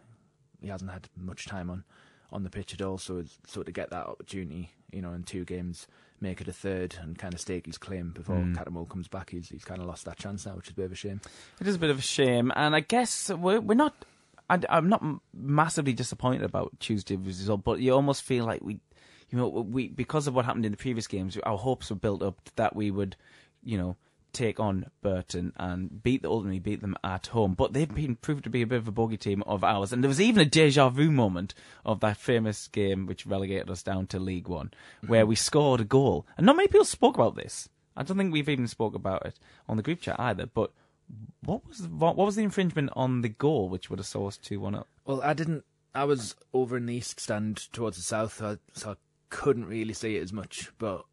he 0.60 0.70
hasn't 0.70 0.90
had 0.90 1.08
much 1.16 1.46
time 1.46 1.70
on 1.70 1.84
on 2.32 2.42
the 2.44 2.50
pitch 2.50 2.74
at 2.74 2.82
all. 2.82 2.98
So 2.98 3.18
it's, 3.18 3.38
so 3.46 3.62
to 3.62 3.72
get 3.72 3.92
that 3.92 4.08
opportunity, 4.08 4.72
you 4.92 5.04
know, 5.04 5.14
in 5.14 5.22
two 5.22 5.46
games, 5.46 5.86
make 6.20 6.42
it 6.42 6.48
a 6.48 6.54
third, 6.54 6.96
and 7.00 7.16
kind 7.16 7.34
of 7.36 7.40
stake 7.42 7.68
his 7.68 7.78
claim 7.78 8.12
before 8.12 8.38
Mm. 8.38 8.56
Cattermole 8.56 8.90
comes 8.90 9.08
back, 9.08 9.30
he's 9.30 9.50
he's 9.50 9.66
kind 9.66 9.82
of 9.82 9.86
lost 9.88 10.06
that 10.06 10.18
chance 10.18 10.48
now, 10.48 10.56
which 10.56 10.66
is 10.66 10.72
a 10.72 10.76
bit 10.76 10.86
of 10.86 10.94
a 10.94 10.96
shame. 10.96 11.22
It 11.60 11.68
is 11.68 11.76
a 11.76 11.80
bit 11.80 11.92
of 11.92 12.00
a 12.00 12.02
shame, 12.02 12.52
and 12.56 12.76
I 12.76 12.80
guess 12.80 13.30
we're 13.30 13.60
we're 13.60 13.76
not. 13.76 13.94
I, 14.52 14.60
I'm 14.70 14.90
not 14.90 15.02
massively 15.34 15.94
disappointed 15.94 16.44
about 16.44 16.78
Tuesday's 16.80 17.20
result, 17.20 17.64
but 17.64 17.80
you 17.80 17.94
almost 17.94 18.24
feel 18.24 18.46
like 18.46 18.62
we, 18.62 18.80
you 19.30 19.38
know, 19.38 19.48
we 19.48 19.88
because 19.88 20.28
of 20.28 20.36
what 20.36 20.44
happened 20.44 20.66
in 20.66 20.74
the 20.74 20.78
previous 20.78 21.08
games, 21.08 21.38
our 21.44 21.58
hopes 21.58 21.90
were 21.90 21.96
built 21.96 22.22
up 22.22 22.38
that 22.58 22.76
we 22.76 22.92
would, 22.92 23.16
you 23.64 23.78
know, 23.78 23.96
take 24.34 24.60
on 24.60 24.88
Burton 25.02 25.54
and 25.56 26.04
beat 26.04 26.22
the 26.22 26.30
ultimately 26.30 26.60
beat 26.60 26.82
them 26.82 26.98
at 27.02 27.28
home. 27.28 27.54
But 27.54 27.72
they've 27.72 27.94
been 27.94 28.18
proved 28.18 28.44
to 28.44 28.50
be 28.50 28.62
a 28.62 28.68
bit 28.68 28.80
of 28.80 28.90
a 28.90 28.92
bogey 28.92 29.16
team 29.16 29.42
of 29.44 29.64
ours, 29.64 29.94
and 29.94 30.04
there 30.04 30.10
was 30.10 30.20
even 30.20 30.42
a 30.42 30.50
deja 30.50 30.90
vu 30.90 31.12
moment 31.12 31.54
of 31.86 32.02
that 32.02 32.18
famous 32.18 32.68
game 32.68 33.06
which 33.06 33.26
relegated 33.26 33.70
us 33.70 33.84
down 33.84 34.08
to 34.08 34.20
League 34.20 34.50
One, 34.50 34.68
mm-hmm. 34.68 35.08
where 35.08 35.26
we 35.26 35.36
scored 35.36 35.80
a 35.80 35.86
goal, 35.86 36.28
and 36.36 36.46
not 36.46 36.58
many 36.58 36.68
people 36.68 36.84
spoke 36.84 37.16
about 37.16 37.36
this. 37.36 37.70
I 37.96 38.04
don't 38.04 38.18
think 38.18 38.34
we've 38.34 38.50
even 38.50 38.68
spoke 38.68 38.96
about 38.96 39.26
it 39.26 39.40
on 39.70 39.78
the 39.78 39.84
group 39.84 40.02
chat 40.02 40.20
either, 40.20 40.46
but 40.46 40.72
what 41.44 41.68
was 41.68 41.80
the, 41.80 41.88
what 41.90 42.16
was 42.18 42.36
the 42.36 42.44
infringement 42.44 42.90
on 42.94 43.22
the 43.22 43.30
goal 43.30 43.70
which 43.70 43.90
would 43.90 44.00
have 44.00 44.06
saw 44.06 44.28
us 44.28 44.38
two 44.38 44.60
one 44.60 44.76
up? 44.76 44.88
Well, 45.06 45.22
I 45.24 45.34
didn't. 45.34 45.64
I 45.94 46.06
was 46.06 46.36
over 46.54 46.78
in 46.78 46.86
the 46.86 46.96
east 46.96 47.20
stand 47.20 47.58
towards 47.74 47.98
the 47.98 48.04
south, 48.04 48.38
so 48.38 48.46
I, 48.52 48.58
so 48.74 48.92
I 48.92 48.96
couldn't 49.30 49.66
really 49.66 49.94
see 49.94 50.16
it 50.18 50.24
as 50.24 50.32
much. 50.32 50.72
But 50.78 51.06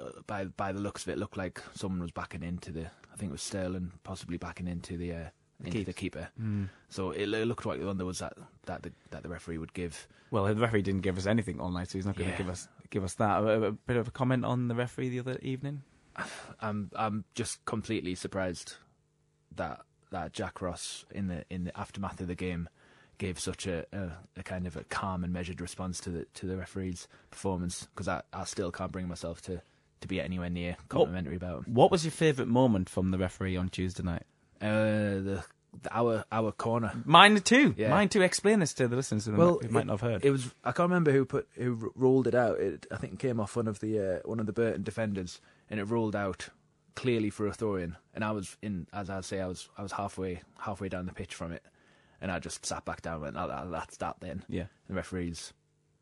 uh, 0.00 0.10
by 0.26 0.44
by 0.44 0.72
the 0.72 0.80
looks 0.80 1.02
of 1.02 1.08
it, 1.08 1.12
it 1.12 1.18
looked 1.18 1.36
like 1.36 1.60
someone 1.74 2.00
was 2.00 2.10
backing 2.12 2.42
into 2.42 2.70
the. 2.72 2.86
I 3.12 3.16
think 3.16 3.30
it 3.30 3.32
was 3.32 3.42
Sterling, 3.42 3.92
possibly 4.04 4.36
backing 4.38 4.68
into 4.68 4.96
the 4.96 5.12
uh, 5.12 5.28
into 5.64 5.84
the 5.84 5.92
keeper. 5.92 6.28
So 6.88 7.10
it, 7.10 7.22
it 7.32 7.46
looked 7.46 7.66
like 7.66 7.80
the 7.80 7.86
one 7.86 7.98
that 7.98 8.04
was 8.04 8.20
that 8.20 8.34
that 8.66 8.82
the, 8.82 8.92
that 9.10 9.22
the 9.22 9.28
referee 9.28 9.58
would 9.58 9.72
give. 9.74 10.06
Well, 10.30 10.44
the 10.44 10.54
referee 10.54 10.82
didn't 10.82 11.02
give 11.02 11.18
us 11.18 11.26
anything 11.26 11.60
all 11.60 11.70
night, 11.70 11.88
so 11.88 11.98
he's 11.98 12.06
not 12.06 12.16
going 12.16 12.28
to 12.30 12.32
Yeah. 12.34 12.38
give 12.38 12.48
us 12.48 12.68
give 12.90 13.04
us 13.04 13.14
that. 13.14 13.42
A, 13.42 13.64
a 13.64 13.72
bit 13.72 13.96
of 13.96 14.08
a 14.08 14.10
comment 14.12 14.44
on 14.44 14.68
the 14.68 14.74
referee 14.74 15.08
the 15.08 15.18
other 15.18 15.38
evening. 15.42 15.82
I'm 16.60 16.90
I'm 16.94 17.24
just 17.34 17.64
completely 17.64 18.14
surprised 18.14 18.74
that 19.56 19.80
that 20.10 20.32
Jack 20.32 20.60
Ross 20.60 21.04
in 21.10 21.28
the 21.28 21.44
in 21.50 21.64
the 21.64 21.78
aftermath 21.78 22.20
of 22.20 22.28
the 22.28 22.34
game 22.34 22.68
gave 23.18 23.38
such 23.38 23.66
a, 23.66 23.84
a, 23.92 24.10
a 24.38 24.42
kind 24.42 24.66
of 24.66 24.76
a 24.76 24.84
calm 24.84 25.22
and 25.22 25.32
measured 25.32 25.60
response 25.60 26.00
to 26.00 26.10
the 26.10 26.26
to 26.34 26.46
the 26.46 26.56
referee's 26.56 27.06
performance 27.30 27.86
because 27.94 28.08
I, 28.08 28.22
I 28.32 28.44
still 28.44 28.70
can't 28.72 28.90
bring 28.90 29.08
myself 29.08 29.40
to, 29.42 29.62
to 30.00 30.08
be 30.08 30.20
anywhere 30.20 30.50
near 30.50 30.76
complimentary 30.88 31.36
about 31.36 31.66
him. 31.66 31.74
What 31.74 31.90
was 31.90 32.04
your 32.04 32.12
favourite 32.12 32.48
moment 32.48 32.88
from 32.88 33.10
the 33.10 33.18
referee 33.18 33.56
on 33.56 33.68
Tuesday 33.68 34.02
night? 34.02 34.24
Uh, 34.60 34.66
the, 35.22 35.44
the 35.82 35.96
our 35.96 36.24
our 36.32 36.52
corner. 36.52 36.92
Mine 37.04 37.40
too. 37.40 37.74
Yeah. 37.76 37.90
Mine 37.90 38.08
too. 38.08 38.22
Explain 38.22 38.58
this 38.60 38.74
to 38.74 38.88
the 38.88 38.96
listeners 38.96 39.26
who 39.26 39.32
Well, 39.32 39.60
might, 39.70 39.86
not 39.86 40.00
have 40.00 40.10
heard. 40.10 40.24
It 40.24 40.30
was 40.30 40.52
I 40.64 40.72
can't 40.72 40.88
remember 40.90 41.12
who 41.12 41.24
put 41.24 41.48
who 41.54 41.92
rolled 41.94 42.26
it 42.26 42.34
out. 42.34 42.58
It, 42.58 42.86
I 42.90 42.96
think 42.96 43.14
it 43.14 43.18
came 43.18 43.38
off 43.40 43.56
one 43.56 43.68
of 43.68 43.80
the 43.80 44.16
uh, 44.16 44.18
one 44.28 44.40
of 44.40 44.46
the 44.46 44.52
Burton 44.52 44.82
defenders, 44.82 45.40
and 45.70 45.78
it 45.78 45.84
rolled 45.84 46.16
out 46.16 46.48
clearly 46.94 47.30
for 47.30 47.46
a 47.46 47.52
throw 47.52 47.76
in. 47.76 47.96
And 48.14 48.24
I 48.24 48.32
was 48.32 48.56
in, 48.62 48.86
as 48.92 49.10
I 49.10 49.20
say, 49.20 49.40
I 49.40 49.46
was 49.46 49.68
I 49.76 49.82
was 49.82 49.92
halfway 49.92 50.42
halfway 50.58 50.88
down 50.88 51.06
the 51.06 51.12
pitch 51.12 51.34
from 51.34 51.52
it, 51.52 51.62
and 52.20 52.30
I 52.30 52.38
just 52.38 52.64
sat 52.64 52.84
back 52.84 53.02
down 53.02 53.14
and 53.14 53.22
went, 53.22 53.36
oh, 53.38 53.48
that, 53.48 53.70
"That's 53.70 53.96
that." 53.98 54.16
Then 54.20 54.44
yeah, 54.48 54.66
the 54.88 54.94
referee's 54.94 55.52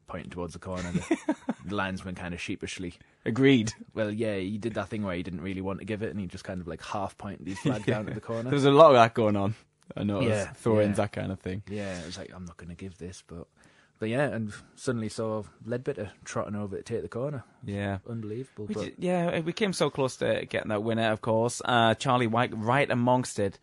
pointing 0.06 0.30
towards 0.30 0.52
the 0.52 0.58
corner. 0.58 0.90
The, 0.90 1.36
the 1.64 1.74
linesman 1.74 2.14
kind 2.14 2.34
of 2.34 2.40
sheepishly. 2.40 2.94
agreed. 3.24 3.72
Well, 3.94 4.10
yeah, 4.10 4.36
he 4.36 4.58
did 4.58 4.74
that 4.74 4.88
thing 4.88 5.04
where 5.04 5.14
he 5.14 5.22
didn't 5.22 5.40
really 5.40 5.60
want 5.60 5.78
to 5.78 5.84
give 5.84 6.02
it, 6.02 6.10
and 6.10 6.20
he 6.20 6.26
just 6.26 6.44
kind 6.44 6.60
of 6.60 6.66
like 6.66 6.82
half 6.82 7.16
pointed 7.16 7.46
his 7.46 7.58
flag 7.58 7.86
down 7.86 8.06
to 8.06 8.14
the 8.14 8.20
corner. 8.20 8.50
There's 8.50 8.64
a 8.64 8.70
lot 8.70 8.90
of 8.90 8.94
that 8.94 9.14
going 9.14 9.36
on. 9.36 9.54
I 9.96 10.04
know. 10.04 10.20
Yeah, 10.20 10.52
throw-ins, 10.52 10.98
yeah. 10.98 11.04
that 11.04 11.12
kind 11.12 11.32
of 11.32 11.40
thing. 11.40 11.62
Yeah, 11.68 11.98
it 11.98 12.06
was 12.06 12.18
like 12.18 12.32
I'm 12.34 12.44
not 12.44 12.56
going 12.56 12.68
to 12.70 12.76
give 12.76 12.98
this, 12.98 13.22
but 13.26 13.46
but 14.00 14.08
yeah, 14.08 14.24
and 14.24 14.52
suddenly 14.74 15.08
saw 15.08 15.44
Leadbitter 15.64 16.10
trotting 16.24 16.56
over 16.56 16.76
to 16.78 16.82
take 16.82 17.02
the 17.02 17.08
corner. 17.08 17.44
Yeah. 17.64 17.98
Unbelievable. 18.08 18.64
We 18.66 18.74
but 18.74 18.84
did, 18.84 18.94
yeah, 18.98 19.38
we 19.40 19.52
came 19.52 19.72
so 19.72 19.90
close 19.90 20.16
to 20.16 20.46
getting 20.46 20.70
that 20.70 20.82
winner, 20.82 21.12
of 21.12 21.20
course. 21.20 21.62
Uh, 21.64 21.94
Charlie 21.94 22.26
Wyke 22.26 22.50
right 22.54 22.90
amongst 22.90 23.38
it, 23.38 23.58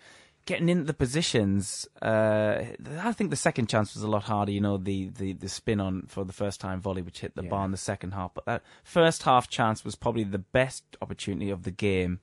getting 0.46 0.70
into 0.70 0.84
the 0.86 0.94
positions. 0.94 1.88
Uh, 2.02 2.64
I 3.00 3.12
think 3.12 3.32
the 3.32 3.36
second 3.36 3.68
chance 3.68 3.96
was 3.96 4.04
a 4.04 4.08
lot 4.08 4.24
harder. 4.24 4.52
You 4.52 4.62
know, 4.62 4.78
the, 4.78 5.10
the, 5.10 5.34
the 5.34 5.50
spin 5.50 5.82
on 5.82 6.04
for 6.08 6.24
the 6.24 6.32
first 6.34 6.62
time 6.62 6.80
volley, 6.80 7.02
which 7.02 7.20
hit 7.20 7.36
the 7.36 7.44
Yeah. 7.44 7.50
bar 7.50 7.66
in 7.66 7.72
the 7.72 7.78
second 7.78 8.12
half. 8.12 8.34
But 8.34 8.46
that 8.46 8.64
first 8.84 9.24
half 9.24 9.50
chance 9.50 9.84
was 9.84 9.96
probably 9.96 10.24
the 10.24 10.38
best 10.40 10.84
opportunity 11.02 11.50
of 11.50 11.64
the 11.64 11.72
game 11.72 12.20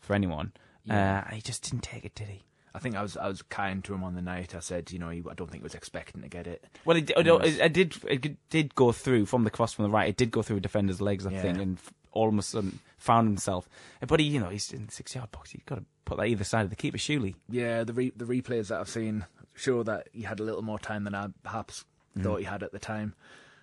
for 0.00 0.14
anyone. 0.14 0.52
Yeah. 0.84 1.24
Uh, 1.30 1.34
he 1.34 1.42
just 1.42 1.62
didn't 1.64 1.82
take 1.82 2.06
it, 2.06 2.14
did 2.14 2.28
he? 2.28 2.42
I 2.78 2.80
think 2.80 2.94
I 2.94 3.02
was 3.02 3.16
I 3.16 3.26
was 3.26 3.42
kind 3.42 3.82
to 3.84 3.92
him 3.92 4.04
on 4.04 4.14
the 4.14 4.22
night. 4.22 4.54
I 4.54 4.60
said, 4.60 4.92
you 4.92 5.00
know, 5.00 5.08
he, 5.08 5.18
I 5.28 5.34
don't 5.34 5.50
think 5.50 5.62
he 5.62 5.64
was 5.64 5.74
expecting 5.74 6.22
to 6.22 6.28
get 6.28 6.46
it. 6.46 6.64
Well, 6.84 6.96
it, 6.96 7.10
it, 7.10 7.26
it, 7.26 7.60
it 7.60 7.72
did. 7.72 7.96
It 8.06 8.36
did 8.50 8.74
go 8.76 8.92
through 8.92 9.26
from 9.26 9.42
the 9.42 9.50
cross 9.50 9.72
from 9.72 9.82
the 9.82 9.90
right. 9.90 10.08
It 10.08 10.16
did 10.16 10.30
go 10.30 10.42
through 10.42 10.58
a 10.58 10.60
defender's 10.60 11.00
legs, 11.00 11.26
I 11.26 11.32
Yeah. 11.32 11.42
think, 11.42 11.58
and 11.58 11.78
f- 11.78 11.92
all 12.12 12.28
of 12.28 12.38
a 12.38 12.42
sudden 12.42 12.78
found 12.96 13.26
himself. 13.26 13.68
But 14.06 14.20
he, 14.20 14.26
you 14.26 14.38
know, 14.38 14.48
he's 14.48 14.72
in 14.72 14.86
the 14.86 14.92
six-yard 14.92 15.32
box. 15.32 15.54
You've 15.54 15.66
got 15.66 15.76
to 15.76 15.84
put 16.04 16.18
that 16.18 16.26
either 16.26 16.44
side 16.44 16.62
of 16.62 16.70
the 16.70 16.76
keeper, 16.76 16.98
surely. 16.98 17.34
Yeah, 17.50 17.82
the 17.82 17.92
re- 17.92 18.12
the 18.14 18.24
replays 18.24 18.68
that 18.68 18.78
I've 18.78 18.88
seen 18.88 19.26
show 19.54 19.82
that 19.82 20.08
he 20.12 20.22
had 20.22 20.38
a 20.38 20.44
little 20.44 20.62
more 20.62 20.78
time 20.78 21.02
than 21.02 21.16
I 21.16 21.26
perhaps 21.42 21.84
mm. 22.16 22.22
thought 22.22 22.38
he 22.38 22.44
had 22.44 22.62
at 22.62 22.70
the 22.70 22.78
time. 22.78 23.14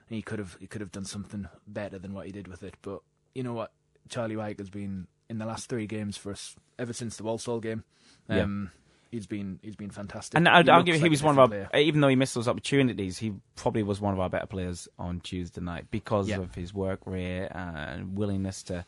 He 0.10 0.22
could 0.22 0.40
have 0.40 0.58
he 0.60 0.68
could 0.68 0.82
have 0.82 0.92
done 0.92 1.06
something 1.06 1.48
better 1.66 1.98
than 1.98 2.14
what 2.14 2.26
he 2.26 2.34
did 2.34 2.50
with 2.50 2.64
it. 2.64 2.76
But 2.82 3.00
you 3.34 3.44
know 3.44 3.54
what, 3.54 3.72
Charlie 4.10 4.36
Wyke 4.36 4.60
has 4.60 4.70
been 4.70 5.08
in 5.30 5.38
the 5.38 5.46
last 5.46 5.70
three 5.70 5.88
games 5.88 6.18
for 6.18 6.32
us 6.32 6.56
ever 6.78 6.94
since 6.94 7.18
the 7.18 7.24
Walsall 7.24 7.60
game. 7.60 7.84
Yeah. 8.30 8.42
Um, 8.42 8.72
He's 9.12 9.28
been 9.28 9.60
he's 9.62 9.76
been 9.76 9.90
fantastic. 9.92 10.38
And 10.38 10.48
I'd 10.48 10.66
He 10.66 10.72
argue 10.72 10.94
looks 10.94 11.00
he 11.00 11.04
like 11.04 11.12
was 11.12 11.24
one 11.24 11.36
of 11.36 11.40
our, 11.40 11.48
player. 11.48 11.70
even 11.76 12.02
though 12.02 12.08
he 12.10 12.16
missed 12.16 12.36
those 12.36 12.48
opportunities, 12.48 13.18
he 13.20 13.34
probably 13.56 13.84
was 13.84 14.02
one 14.02 14.14
of 14.14 14.20
our 14.20 14.30
better 14.30 14.46
players 14.48 14.88
on 15.00 15.20
Tuesday 15.22 15.62
night 15.62 15.86
because 15.92 16.28
Yeah. 16.28 16.40
of 16.40 16.56
his 16.56 16.74
work 16.74 17.00
rate 17.06 17.48
and 17.48 18.18
willingness 18.18 18.64
to. 18.64 18.86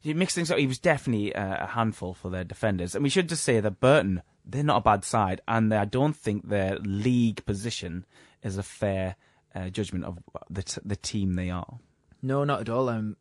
He 0.00 0.12
mixed 0.14 0.34
things 0.34 0.50
up. 0.50 0.58
He 0.58 0.66
was 0.66 0.78
definitely 0.80 1.32
uh, 1.34 1.62
a 1.64 1.66
handful 1.68 2.12
for 2.12 2.28
their 2.28 2.42
defenders. 2.44 2.94
And 2.96 3.04
we 3.04 3.08
should 3.08 3.28
just 3.28 3.44
say 3.44 3.60
that 3.60 3.78
Burton, 3.80 4.22
they're 4.44 4.64
not 4.64 4.78
a 4.78 4.80
bad 4.80 5.04
side, 5.04 5.40
and 5.46 5.72
I 5.72 5.84
don't 5.84 6.16
think 6.16 6.48
their 6.48 6.76
league 6.80 7.44
position 7.46 8.04
is 8.42 8.58
a 8.58 8.64
fair 8.64 9.14
uh, 9.54 9.68
judgment 9.68 10.04
of 10.04 10.18
the 10.50 10.64
t- 10.64 10.80
the 10.84 10.96
team 10.96 11.34
they 11.34 11.50
are. 11.50 11.78
No, 12.20 12.42
not 12.42 12.60
at 12.62 12.68
all. 12.68 12.88
Um, 12.88 13.16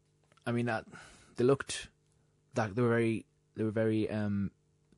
I 0.47 0.51
mean 0.51 0.65
that 0.65 0.85
they 1.35 1.43
looked 1.43 1.89
that 2.55 2.75
they 2.75 2.81
were 2.81 2.89
very 2.89 3.25
they 3.55 3.63
were 3.63 3.69
very 3.71 4.09
um 4.09 4.49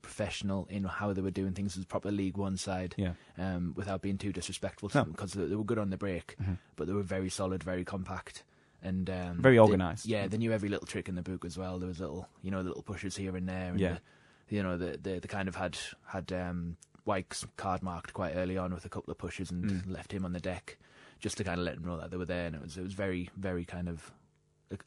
professional 0.03 0.67
in 0.69 0.83
how 0.83 1.11
they 1.13 1.21
were 1.21 1.31
doing 1.31 1.53
things 1.53 1.75
as 1.75 1.83
a 1.83 1.87
proper 1.87 2.11
League 2.11 2.37
One 2.37 2.57
side. 2.57 2.93
Yeah. 2.97 3.13
Um, 3.39 3.73
without 3.75 4.03
being 4.03 4.19
too 4.19 4.31
disrespectful 4.31 4.89
to 4.89 4.97
No. 4.99 5.03
them 5.05 5.11
because 5.13 5.33
they, 5.33 5.45
they 5.45 5.55
were 5.55 5.63
good 5.63 5.79
on 5.79 5.89
the 5.89 5.97
break, 5.97 6.35
Mhm. 6.39 6.59
but 6.75 6.85
they 6.85 6.93
were 6.93 7.01
very 7.01 7.29
solid, 7.29 7.63
very 7.63 7.83
compact. 7.83 8.43
and 8.85 9.09
um, 9.09 9.41
Very 9.41 9.57
organised. 9.57 10.05
Yeah, 10.05 10.27
they 10.27 10.37
knew 10.37 10.51
every 10.51 10.67
little 10.67 10.85
trick 10.85 11.07
in 11.07 11.15
the 11.15 11.21
book 11.21 11.45
as 11.45 11.57
well. 11.57 11.79
There 11.79 11.87
was 11.87 12.01
little, 12.01 12.27
you 12.41 12.51
know, 12.51 12.59
little 12.59 12.83
pushes 12.83 13.15
here 13.15 13.33
and 13.37 13.47
there. 13.47 13.71
And 13.71 13.79
Yeah. 13.79 13.93
the- 14.49 14.55
you 14.57 14.61
know, 14.61 14.77
the 14.77 14.97
the 15.01 15.19
they 15.21 15.27
kind 15.27 15.47
of 15.47 15.55
had 15.55 15.77
had 16.05 16.31
um, 16.33 16.75
Wyke's 17.05 17.45
card 17.55 17.81
marked 17.81 18.11
quite 18.13 18.35
early 18.35 18.57
on 18.57 18.73
with 18.73 18.83
a 18.83 18.89
couple 18.89 19.09
of 19.09 19.17
pushes 19.17 19.49
and 19.51 19.63
Mm. 19.71 19.89
left 19.89 20.11
him 20.13 20.25
on 20.25 20.33
the 20.33 20.39
deck 20.41 20.77
just 21.21 21.37
to 21.37 21.45
kind 21.45 21.59
of 21.61 21.65
let 21.65 21.75
him 21.77 21.85
know 21.85 21.97
that 21.97 22.11
they 22.11 22.17
were 22.17 22.25
there. 22.25 22.47
And 22.47 22.55
it 22.57 22.61
was 22.61 22.77
it 22.77 22.83
was 22.83 22.93
very 22.93 23.29
very 23.37 23.63
kind 23.63 23.87
of 23.87 24.11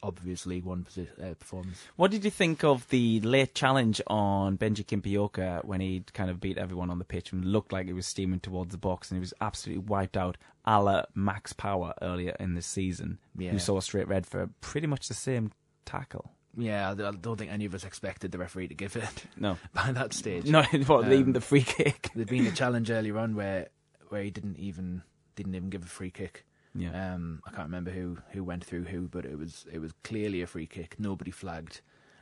obvious 0.02 0.47
League 0.47 0.64
One 0.64 0.87
uh, 0.99 1.35
performance. 1.35 1.83
What 1.97 2.11
did 2.11 2.25
you 2.25 2.31
think 2.31 2.64
of 2.64 2.88
the 2.88 3.21
late 3.21 3.55
challenge 3.55 4.00
on 4.07 4.57
Benji 4.59 4.85
Kimpioka 4.85 5.64
when 5.64 5.81
he 5.81 6.05
kind 6.14 6.31
of 6.31 6.40
beat 6.40 6.59
everyone 6.59 6.90
on 6.90 6.99
the 6.99 7.05
pitch 7.05 7.33
and 7.33 7.45
looked 7.45 7.73
like 7.73 7.87
he 7.87 7.93
was 7.93 8.07
steaming 8.07 8.40
towards 8.40 8.73
the 8.73 8.78
box 8.78 9.11
and 9.11 9.16
he 9.16 9.21
was 9.21 9.35
absolutely 9.40 9.85
wiped 9.87 10.16
out 10.16 10.37
a 10.64 10.83
la 10.83 11.02
Max 11.14 11.52
Power 11.52 11.95
earlier 12.02 12.35
in 12.40 12.55
the 12.55 12.62
season, 12.62 13.19
Yeah. 13.38 13.50
who 13.50 13.59
saw 13.59 13.78
a 13.78 13.83
straight 13.83 14.09
red 14.09 14.26
for 14.26 14.49
pretty 14.61 14.87
much 14.87 15.09
the 15.09 15.14
same 15.14 15.52
tackle? 15.85 16.33
Yeah, 16.57 16.88
I 16.88 16.93
I 17.09 17.11
don't 17.12 17.37
think 17.37 17.52
any 17.52 17.66
of 17.66 17.75
us 17.75 17.85
expected 17.85 18.33
the 18.33 18.38
referee 18.38 18.69
to 18.69 18.75
give 18.75 18.97
it 18.97 19.25
No. 19.37 19.59
by 19.75 19.93
that 19.93 20.14
stage. 20.14 20.47
Not 20.50 20.73
what, 20.88 21.05
Um, 21.05 21.12
even 21.12 21.33
the 21.35 21.40
free 21.43 21.62
kick. 21.62 22.09
There'd 22.14 22.28
been 22.28 22.47
a 22.47 22.50
challenge 22.62 22.90
earlier 22.90 23.19
on 23.19 23.35
where 23.37 23.69
where 24.09 24.23
he 24.23 24.31
didn't 24.31 24.57
even 24.59 25.02
didn't 25.35 25.55
even 25.55 25.69
give 25.69 25.83
a 25.83 25.87
free 25.87 26.11
kick. 26.11 26.46
Yeah. 26.76 27.14
Um, 27.14 27.40
I 27.47 27.50
can't 27.50 27.68
remember 27.68 27.90
who 27.90 28.18
who 28.30 28.45
went 28.45 28.64
through 28.64 28.85
who, 28.85 29.09
but 29.09 29.25
it 29.25 29.38
was 29.38 29.66
it 29.73 29.80
was 29.80 29.92
clearly 30.04 30.42
a 30.42 30.47
free 30.47 30.66
kick. 30.66 30.97
Nobody 30.99 31.30
flagged, 31.30 31.80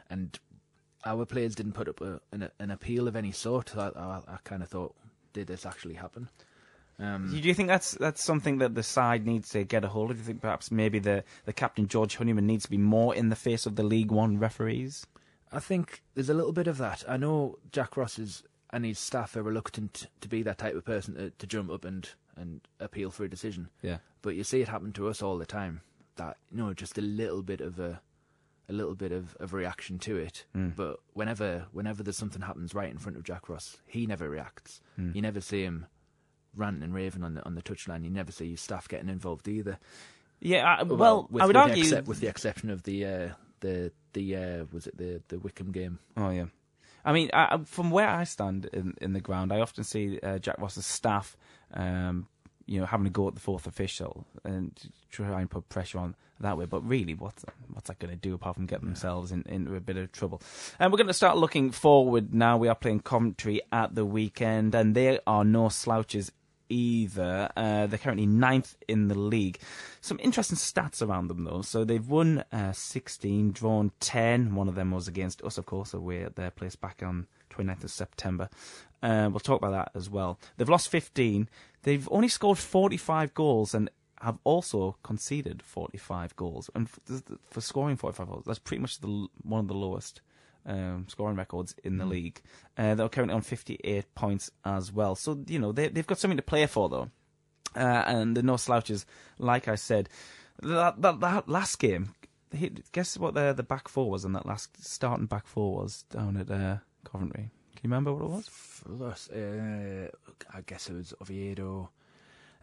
and 0.08 0.38
our 1.04 1.25
players 1.25 1.54
didn't 1.54 1.73
put 1.73 1.88
up 1.88 2.00
a, 2.00 2.20
an, 2.32 2.50
an 2.58 2.70
appeal 2.70 3.08
of 3.08 3.16
any 3.16 3.32
sort. 3.32 3.76
I, 3.76 3.88
I, 3.88 4.20
I 4.26 4.38
kind 4.44 4.62
of 4.62 4.68
thought, 4.68 4.94
did 5.32 5.46
this 5.49 5.66
actually 5.66 5.94
happen? 5.94 6.28
Um, 6.99 7.28
Do 7.30 7.38
you 7.38 7.54
think 7.54 7.68
that's 7.68 7.92
that's 7.92 8.23
something 8.23 8.58
that 8.58 8.75
the 8.75 8.82
side 8.82 9.26
needs 9.26 9.49
to 9.50 9.64
get 9.64 9.84
a 9.84 9.88
hold 9.88 10.11
of? 10.11 10.16
Do 10.16 10.20
you 10.20 10.26
think 10.26 10.40
perhaps 10.40 10.70
maybe 10.70 11.00
the, 11.00 11.25
the 11.44 11.52
captain 11.52 11.88
George 11.88 12.16
Honeyman 12.16 12.46
needs 12.46 12.64
to 12.64 12.70
be 12.70 12.78
more 12.78 13.14
in 13.14 13.30
the 13.30 13.37
face 13.37 13.66
of 13.66 13.76
the 13.76 13.82
League 13.82 14.12
One 14.12 14.38
referees? 14.38 15.06
I 15.52 15.58
think 15.61 16.02
there's 16.14 16.30
a 16.30 16.34
little 16.34 16.52
bit 16.52 16.66
of 16.68 16.78
that. 16.78 17.04
I 17.08 17.16
know 17.16 17.58
Jack 17.73 17.96
Ross 17.96 18.18
is 18.18 18.44
and 18.70 18.84
his 18.84 18.99
staff 18.99 19.37
are 19.37 19.42
reluctant 19.42 20.06
to 20.20 20.28
be 20.28 20.42
that 20.42 20.58
type 20.58 20.75
of 20.75 20.84
person 20.84 21.14
to, 21.14 21.30
to 21.30 21.46
jump 21.46 21.70
up 21.70 21.84
and, 21.84 22.08
and 22.37 22.61
appeal 22.81 23.11
for 23.11 23.25
a 23.25 23.31
decision. 23.31 23.69
Yeah. 23.83 23.99
But 24.23 24.35
you 24.37 24.45
see 24.45 24.61
it 24.61 24.69
happen 24.69 24.93
to 24.93 25.09
us 25.09 25.23
all 25.23 25.38
the 25.38 25.47
time. 25.47 25.81
That 26.17 26.37
you 26.50 26.59
know, 26.59 26.73
just 26.75 26.99
a 26.99 27.03
little 27.03 27.43
bit 27.43 27.61
of 27.61 27.79
a 27.79 28.00
a 28.69 28.73
little 28.73 28.95
bit 28.95 29.12
of, 29.12 29.37
of 29.41 29.53
reaction 29.53 29.99
to 30.00 30.17
it. 30.17 30.47
Mm. 30.57 30.75
But 30.75 31.00
whenever 31.12 31.67
whenever 31.73 32.03
there's 32.03 32.17
something 32.17 32.43
happens 32.43 32.75
right 32.75 32.91
in 32.91 32.99
front 32.99 33.17
of 33.17 33.25
Jack 33.25 33.49
Ross, 33.49 33.79
he 33.87 34.07
never 34.07 34.29
reacts. 34.29 34.81
Mm. 34.99 35.14
You 35.14 35.23
never 35.23 35.41
see 35.41 35.62
him 35.62 35.87
ranting 36.55 36.83
and 36.83 36.95
raving 36.95 37.25
on 37.25 37.35
the 37.35 37.45
on 37.45 37.55
the 37.55 37.62
touchline. 37.62 38.05
You 38.05 38.11
never 38.11 38.33
see 38.33 38.50
his 38.50 38.61
staff 38.61 38.88
getting 38.88 39.09
involved 39.09 39.49
either. 39.49 39.79
Yeah, 40.41 40.76
I, 40.81 40.83
well, 40.83 41.26
with, 41.31 41.43
I 41.43 41.47
would 41.47 41.57
argue. 41.57 41.76
the 41.76 41.81
excep- 41.81 42.07
with 42.07 42.21
the 42.21 42.26
exception 42.29 42.71
of 42.71 42.83
the 42.83 43.05
uh, 43.05 43.29
the 43.61 43.93
the 44.12 44.37
uh, 44.37 44.64
was 44.73 44.87
it 44.87 44.97
the 44.97 45.23
the 45.29 45.38
Wycombe 45.38 45.73
game. 45.73 45.99
Oh 46.17 46.31
yeah, 46.31 46.47
I 47.04 47.12
mean, 47.12 47.30
I, 47.32 47.58
from 47.64 47.90
where 47.90 48.08
I 48.08 48.25
stand 48.25 48.66
in 48.73 48.94
in 49.00 49.12
the 49.12 49.20
ground, 49.20 49.52
I 49.52 49.61
often 49.61 49.84
see 49.84 50.18
uh, 50.23 50.38
Jack 50.38 50.56
Ross's 50.58 50.87
staff, 50.87 51.37
um, 51.73 52.28
you 52.66 52.80
know, 52.80 52.87
having 52.87 53.04
to 53.04 53.11
go 53.11 53.28
at 53.28 53.34
the 53.34 53.40
fourth 53.40 53.66
official 53.66 54.25
and 54.44 54.73
try 55.11 55.40
and 55.40 55.50
put 55.50 55.68
pressure 55.68 55.99
on 55.99 56.16
that 56.40 56.56
way. 56.56 56.64
But 56.64 56.87
really, 56.87 57.14
what's 57.14 57.44
what's 57.73 57.88
that 57.88 57.99
going 57.99 58.11
to 58.11 58.16
do 58.16 58.34
apart 58.34 58.56
from 58.56 58.66
get 58.66 58.80
themselves 58.80 59.32
in, 59.32 59.42
into 59.46 59.75
a 59.75 59.80
bit 59.80 59.96
of 59.96 60.12
trouble? 60.12 60.40
And 60.78 60.90
we're 60.90 60.99
going 60.99 61.08
to 61.08 61.14
start 61.14 61.37
looking 61.37 61.70
forward 61.70 62.32
now. 62.32 62.56
We 62.56 62.68
are 62.68 62.75
playing 62.75 63.00
Coventry 63.00 63.61
at 63.70 63.94
the 63.94 64.06
weekend, 64.06 64.75
and 64.75 64.94
there 64.94 65.20
are 65.26 65.44
no 65.44 65.68
slouches 65.68 66.32
either. 66.68 67.50
Uh, 67.56 67.87
they're 67.87 67.99
currently 67.99 68.26
ninth 68.26 68.76
in 68.88 69.09
the 69.09 69.18
league. 69.18 69.59
Some 70.00 70.18
interesting 70.23 70.56
stats 70.56 71.06
around 71.06 71.28
them, 71.28 71.44
though. 71.44 71.62
So 71.62 71.85
they've 71.85 72.06
won 72.06 72.44
uh, 72.52 72.73
16, 72.73 73.52
drawn 73.52 73.92
10. 74.00 74.54
One 74.54 74.68
of 74.68 74.75
them 74.75 74.90
was 74.90 75.09
against 75.09 75.42
us, 75.42 75.59
of 75.59 75.66
course, 75.66 75.94
away 75.94 76.23
at 76.23 76.37
their 76.37 76.50
place 76.50 76.76
back 76.76 77.02
on 77.02 77.26
29th 77.50 77.85
of 77.85 77.90
September. 77.90 78.49
Uh, 79.02 79.28
we'll 79.30 79.40
talk 79.40 79.61
about 79.61 79.73
that 79.73 79.99
as 79.99 80.09
well. 80.09 80.38
They've 80.56 80.68
lost 80.68 80.88
15. 80.88 81.49
They've 81.83 82.09
only 82.11 82.28
scored 82.28 82.59
45 82.59 83.35
goals 83.35 83.75
and 83.75 83.90
have 84.23 84.38
also 84.44 84.97
conceded 85.02 85.62
45 85.62 86.35
goals. 86.37 86.71
And 86.75 86.88
for, 86.88 87.00
for 87.50 87.61
scoring 87.61 87.97
45 87.97 88.26
goals, 88.26 88.44
that's 88.47 88.59
pretty 88.59 88.80
much 88.80 89.00
the, 89.00 89.28
one 89.42 89.61
of 89.61 89.68
the 89.68 89.75
lowest 89.75 90.23
um, 90.66 91.06
scoring 91.09 91.37
records 91.37 91.75
in 91.85 91.99
the 91.99 92.06
league. 92.06 92.40
Uh, 92.76 92.94
they're 92.94 93.09
currently 93.09 93.35
on 93.35 93.42
58 93.42 94.14
points 94.14 94.50
as 94.64 94.92
well. 94.92 95.14
So, 95.14 95.42
you 95.47 95.59
know, 95.59 95.73
they, 95.73 95.88
they've 95.88 96.06
got 96.06 96.18
something 96.18 96.37
to 96.37 96.42
play 96.42 96.66
for, 96.66 96.88
though. 96.88 97.11
Uh, 97.76 98.04
and 98.06 98.37
the 98.37 98.42
no 98.42 98.56
slouches, 98.56 99.04
like 99.38 99.68
I 99.68 99.75
said. 99.75 100.09
That, 100.62 101.02
that, 101.02 101.21
that 101.21 101.49
last 101.49 101.78
game, 101.78 102.14
guess 102.92 103.18
what 103.18 103.35
the, 103.35 103.52
the 103.52 103.62
back 103.62 103.88
four 103.88 104.11
was, 104.11 104.25
and 104.25 104.35
that 104.35 104.47
last 104.47 104.85
starting 104.85 105.26
back 105.26 105.47
four 105.47 105.83
was 105.83 106.04
down 106.04 106.37
at 106.37 106.50
uh, 106.50 106.78
Coventry. 107.04 107.50
Can 107.75 107.90
you 107.90 107.90
remember 107.90 108.14
what 108.14 108.25
it 108.25 108.30
was? 108.30 108.50
Us, 109.02 109.30
uh, 109.30 110.09
I 110.52 110.61
guess 110.64 110.88
it 110.88 110.94
was 110.94 111.14
Oviedo, 111.21 111.90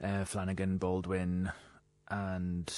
uh, 0.02 0.24
Flanagan, 0.26 0.78
Baldwin, 0.78 1.52
and 2.10 2.74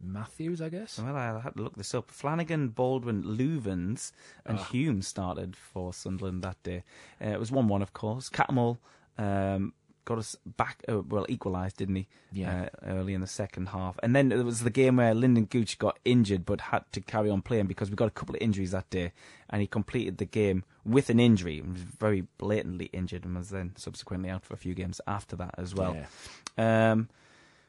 Matthews. 0.00 0.60
I 0.60 0.68
guess. 0.68 0.98
Well, 0.98 1.16
I 1.16 1.38
had 1.40 1.56
to 1.56 1.62
look 1.62 1.76
this 1.76 1.94
up. 1.94 2.10
Flanagan, 2.10 2.68
Baldwin, 2.68 3.22
Loovens, 3.22 4.12
and 4.44 4.58
Ah. 4.58 4.64
Hume 4.64 5.02
started 5.02 5.56
for 5.56 5.92
Sunderland 5.92 6.42
that 6.42 6.62
day. 6.62 6.82
Uh, 7.20 7.28
it 7.30 7.38
was 7.40 7.50
1 7.52 7.68
1, 7.68 7.82
of 7.82 7.92
course. 7.92 8.28
Cattermole 8.28 8.78
um, 9.18 9.72
got 10.04 10.18
us 10.18 10.36
back, 10.44 10.82
uh, 10.88 11.00
well, 11.00 11.24
equalised, 11.28 11.78
didn't 11.78 11.96
he? 11.96 12.08
Yeah. 12.32 12.68
Uh, 12.82 12.86
early 12.90 13.14
in 13.14 13.20
the 13.22 13.26
second 13.26 13.68
half. 13.68 13.98
And 14.02 14.14
then 14.14 14.28
there 14.28 14.44
was 14.44 14.60
the 14.62 14.70
game 14.70 14.96
where 14.96 15.14
Lyndon 15.14 15.44
Gooch 15.46 15.78
got 15.78 15.98
injured 16.04 16.44
but 16.44 16.60
had 16.60 16.84
to 16.92 17.00
carry 17.00 17.30
on 17.30 17.40
playing 17.40 17.66
because 17.68 17.88
we 17.90 17.96
got 17.96 18.08
a 18.08 18.10
couple 18.10 18.34
of 18.34 18.42
injuries 18.42 18.72
that 18.72 18.90
day. 18.90 19.12
And 19.48 19.62
he 19.62 19.66
completed 19.66 20.18
the 20.18 20.26
game 20.26 20.64
with 20.84 21.08
an 21.08 21.18
injury. 21.20 21.54
He 21.54 21.60
was 21.62 21.80
very 21.80 22.26
blatantly 22.36 22.86
injured 22.92 23.24
and 23.24 23.34
was 23.36 23.48
then 23.50 23.72
subsequently 23.76 24.28
out 24.28 24.44
for 24.44 24.52
a 24.52 24.58
few 24.58 24.74
games 24.74 25.00
after 25.06 25.36
that 25.36 25.54
as 25.56 25.74
well. 25.74 25.96
Yeah. 26.58 26.92
Um, 26.92 27.08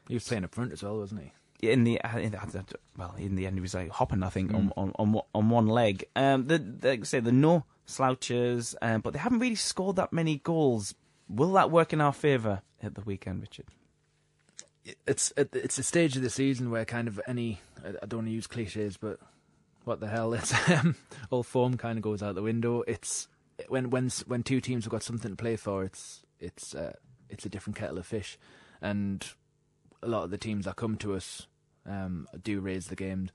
He 0.08 0.14
was 0.14 0.28
playing 0.28 0.44
up 0.44 0.54
front 0.54 0.72
as 0.72 0.82
well, 0.82 0.98
wasn't 0.98 1.22
he? 1.22 1.32
In 1.62 1.84
the, 1.84 2.00
uh, 2.00 2.18
in 2.18 2.32
the 2.32 2.64
well, 2.96 3.14
in 3.18 3.36
the 3.36 3.46
end, 3.46 3.56
he 3.56 3.60
was 3.60 3.74
like 3.74 3.90
hopping. 3.90 4.22
I 4.22 4.28
think 4.30 4.52
on 4.54 4.68
Mm. 4.68 4.72
on 4.76 4.92
on, 4.98 5.12
one- 5.12 5.24
on 5.34 5.48
one 5.50 5.66
leg. 5.66 6.04
Um, 6.16 6.46
the, 6.46 6.58
the 6.58 6.88
like 6.90 7.00
I 7.00 7.04
say 7.04 7.20
the 7.20 7.32
no 7.32 7.64
slouchers, 7.86 8.74
um, 8.82 9.00
but 9.00 9.12
they 9.12 9.18
haven't 9.18 9.38
really 9.40 9.54
scored 9.54 9.96
that 9.96 10.12
many 10.12 10.38
goals. 10.38 10.94
Will 11.28 11.52
that 11.52 11.70
work 11.70 11.92
in 11.92 12.00
our 12.00 12.12
favour 12.12 12.62
at 12.82 12.94
the 12.94 13.00
weekend, 13.02 13.40
Richard? 13.40 13.66
It's 15.06 15.32
it's 15.36 15.78
a 15.78 15.82
stage 15.82 16.16
of 16.16 16.22
the 16.22 16.30
season 16.30 16.70
where 16.70 16.84
kind 16.84 17.08
of 17.08 17.20
any 17.26 17.60
I 17.84 17.88
I 18.02 18.06
don't 18.06 18.18
want 18.18 18.28
to 18.28 18.32
use 18.32 18.46
cliches, 18.46 18.96
but 18.96 19.18
what 19.84 19.98
the 20.00 20.06
hell? 20.08 20.32
It's 20.34 20.52
um, 20.70 20.94
all 21.30 21.42
form 21.42 21.76
kind 21.76 21.98
of 21.98 22.02
goes 22.02 22.22
out 22.22 22.36
the 22.36 22.42
window. 22.42 22.82
It's 22.86 23.26
when 23.68 23.90
when 23.90 24.10
when 24.26 24.42
two 24.44 24.60
teams 24.60 24.84
have 24.84 24.92
got 24.92 25.02
something 25.02 25.30
to 25.32 25.36
play 25.36 25.56
for. 25.56 25.82
It's 25.82 26.22
it's 26.38 26.74
uh, 26.74 26.92
it's 27.28 27.44
a 27.44 27.48
different 27.48 27.76
kettle 27.76 27.98
of 27.98 28.06
fish, 28.06 28.38
and 28.80 29.26
a 30.02 30.08
lot 30.08 30.24
of 30.24 30.30
the 30.30 30.38
teams 30.38 30.64
that 30.64 30.76
come 30.76 30.96
to 30.98 31.14
us 31.14 31.46
um, 31.86 32.26
do 32.42 32.60
raise 32.60 32.86
the 32.88 32.96
game, 32.96 33.30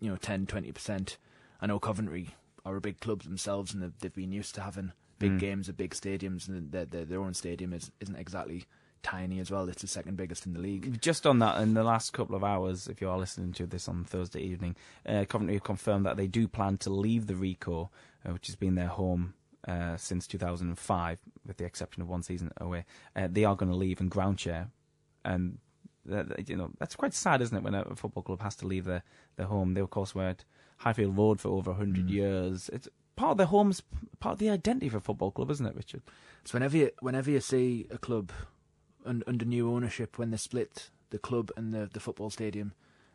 you 0.00 0.10
know, 0.10 0.16
10 0.16 0.46
20 0.46 0.72
percent. 0.72 1.16
I 1.60 1.66
know 1.66 1.78
Coventry 1.78 2.34
are 2.64 2.76
a 2.76 2.80
big 2.80 3.00
club 3.00 3.22
themselves, 3.22 3.72
and 3.74 3.82
they've, 3.82 3.98
they've 4.00 4.14
been 4.14 4.32
used 4.32 4.54
to 4.56 4.60
having 4.62 4.92
big 5.18 5.32
Mm. 5.32 5.38
games 5.38 5.68
at 5.68 5.76
big 5.76 5.92
stadiums, 5.94 6.48
and 6.48 6.72
their 6.72 6.84
their, 6.84 7.04
their 7.04 7.20
own 7.20 7.34
stadium 7.34 7.72
is, 7.72 7.90
isn't 8.00 8.16
exactly 8.16 8.64
tiny 9.02 9.38
as 9.38 9.50
well. 9.50 9.68
It's 9.68 9.82
the 9.82 9.88
second 9.88 10.16
biggest 10.16 10.46
in 10.46 10.54
the 10.54 10.58
league. 10.60 11.00
Just 11.00 11.26
on 11.26 11.38
that, 11.40 11.60
in 11.60 11.74
the 11.74 11.84
last 11.84 12.12
couple 12.14 12.34
of 12.34 12.42
hours, 12.42 12.88
if 12.88 13.00
you 13.00 13.08
are 13.10 13.18
listening 13.18 13.52
to 13.52 13.66
this 13.66 13.86
on 13.86 14.04
Thursday 14.04 14.40
evening, 14.40 14.76
uh, 15.06 15.24
Coventry 15.28 15.54
have 15.56 15.62
confirmed 15.64 16.06
that 16.06 16.16
they 16.16 16.26
do 16.26 16.48
plan 16.48 16.78
to 16.78 16.90
leave 16.90 17.26
the 17.26 17.34
Ricoh, 17.34 17.90
uh, 18.26 18.32
which 18.32 18.46
has 18.46 18.56
been 18.56 18.74
their 18.76 18.88
home 18.88 19.34
uh, 19.68 19.96
since 19.98 20.26
2005, 20.26 21.18
with 21.46 21.56
the 21.58 21.64
exception 21.66 22.02
of 22.02 22.08
one 22.08 22.22
season 22.22 22.50
away. 22.58 22.84
Uh, 23.14 23.28
they 23.30 23.44
are 23.44 23.56
going 23.56 23.70
to 23.70 23.76
leave 23.76 24.00
and 24.00 24.10
ground 24.10 24.40
share, 24.40 24.68
and 25.24 25.58
that, 26.06 26.48
you 26.48 26.56
know 26.56 26.70
that's 26.78 26.96
quite 26.96 27.14
sad, 27.14 27.40
isn't 27.42 27.56
it? 27.56 27.62
When 27.62 27.74
a 27.74 27.96
football 27.96 28.22
club 28.22 28.42
has 28.42 28.56
to 28.56 28.66
leave 28.66 28.84
their, 28.84 29.02
their 29.36 29.46
home. 29.46 29.74
They 29.74 29.80
of 29.80 29.90
course 29.90 30.14
were 30.14 30.24
at 30.28 30.44
Highfield 30.78 31.16
Road 31.16 31.40
for 31.40 31.48
over 31.48 31.70
100 31.72 32.06
Mm. 32.06 32.10
years. 32.10 32.68
It's 32.72 32.88
part 33.16 33.32
of 33.32 33.36
their 33.38 33.46
home's 33.46 33.82
part 34.20 34.34
of 34.34 34.38
the 34.38 34.50
identity 34.50 34.86
of 34.88 34.94
a 34.94 35.00
football 35.00 35.30
club, 35.30 35.50
isn't 35.50 35.66
it, 35.66 35.76
Richard? 35.76 36.02
So 36.44 36.54
whenever 36.54 36.76
you 36.76 36.90
whenever 37.00 37.30
you 37.30 37.40
see 37.40 37.86
a 37.90 37.98
club 37.98 38.32
un, 39.06 39.22
under 39.26 39.44
new 39.44 39.70
ownership, 39.72 40.18
when 40.18 40.30
they 40.30 40.36
split 40.36 40.90
the 41.10 41.18
club 41.18 41.50
and 41.56 41.72
the 41.72 41.88
the 41.92 42.00
football 42.00 42.30
stadium, 42.30 42.72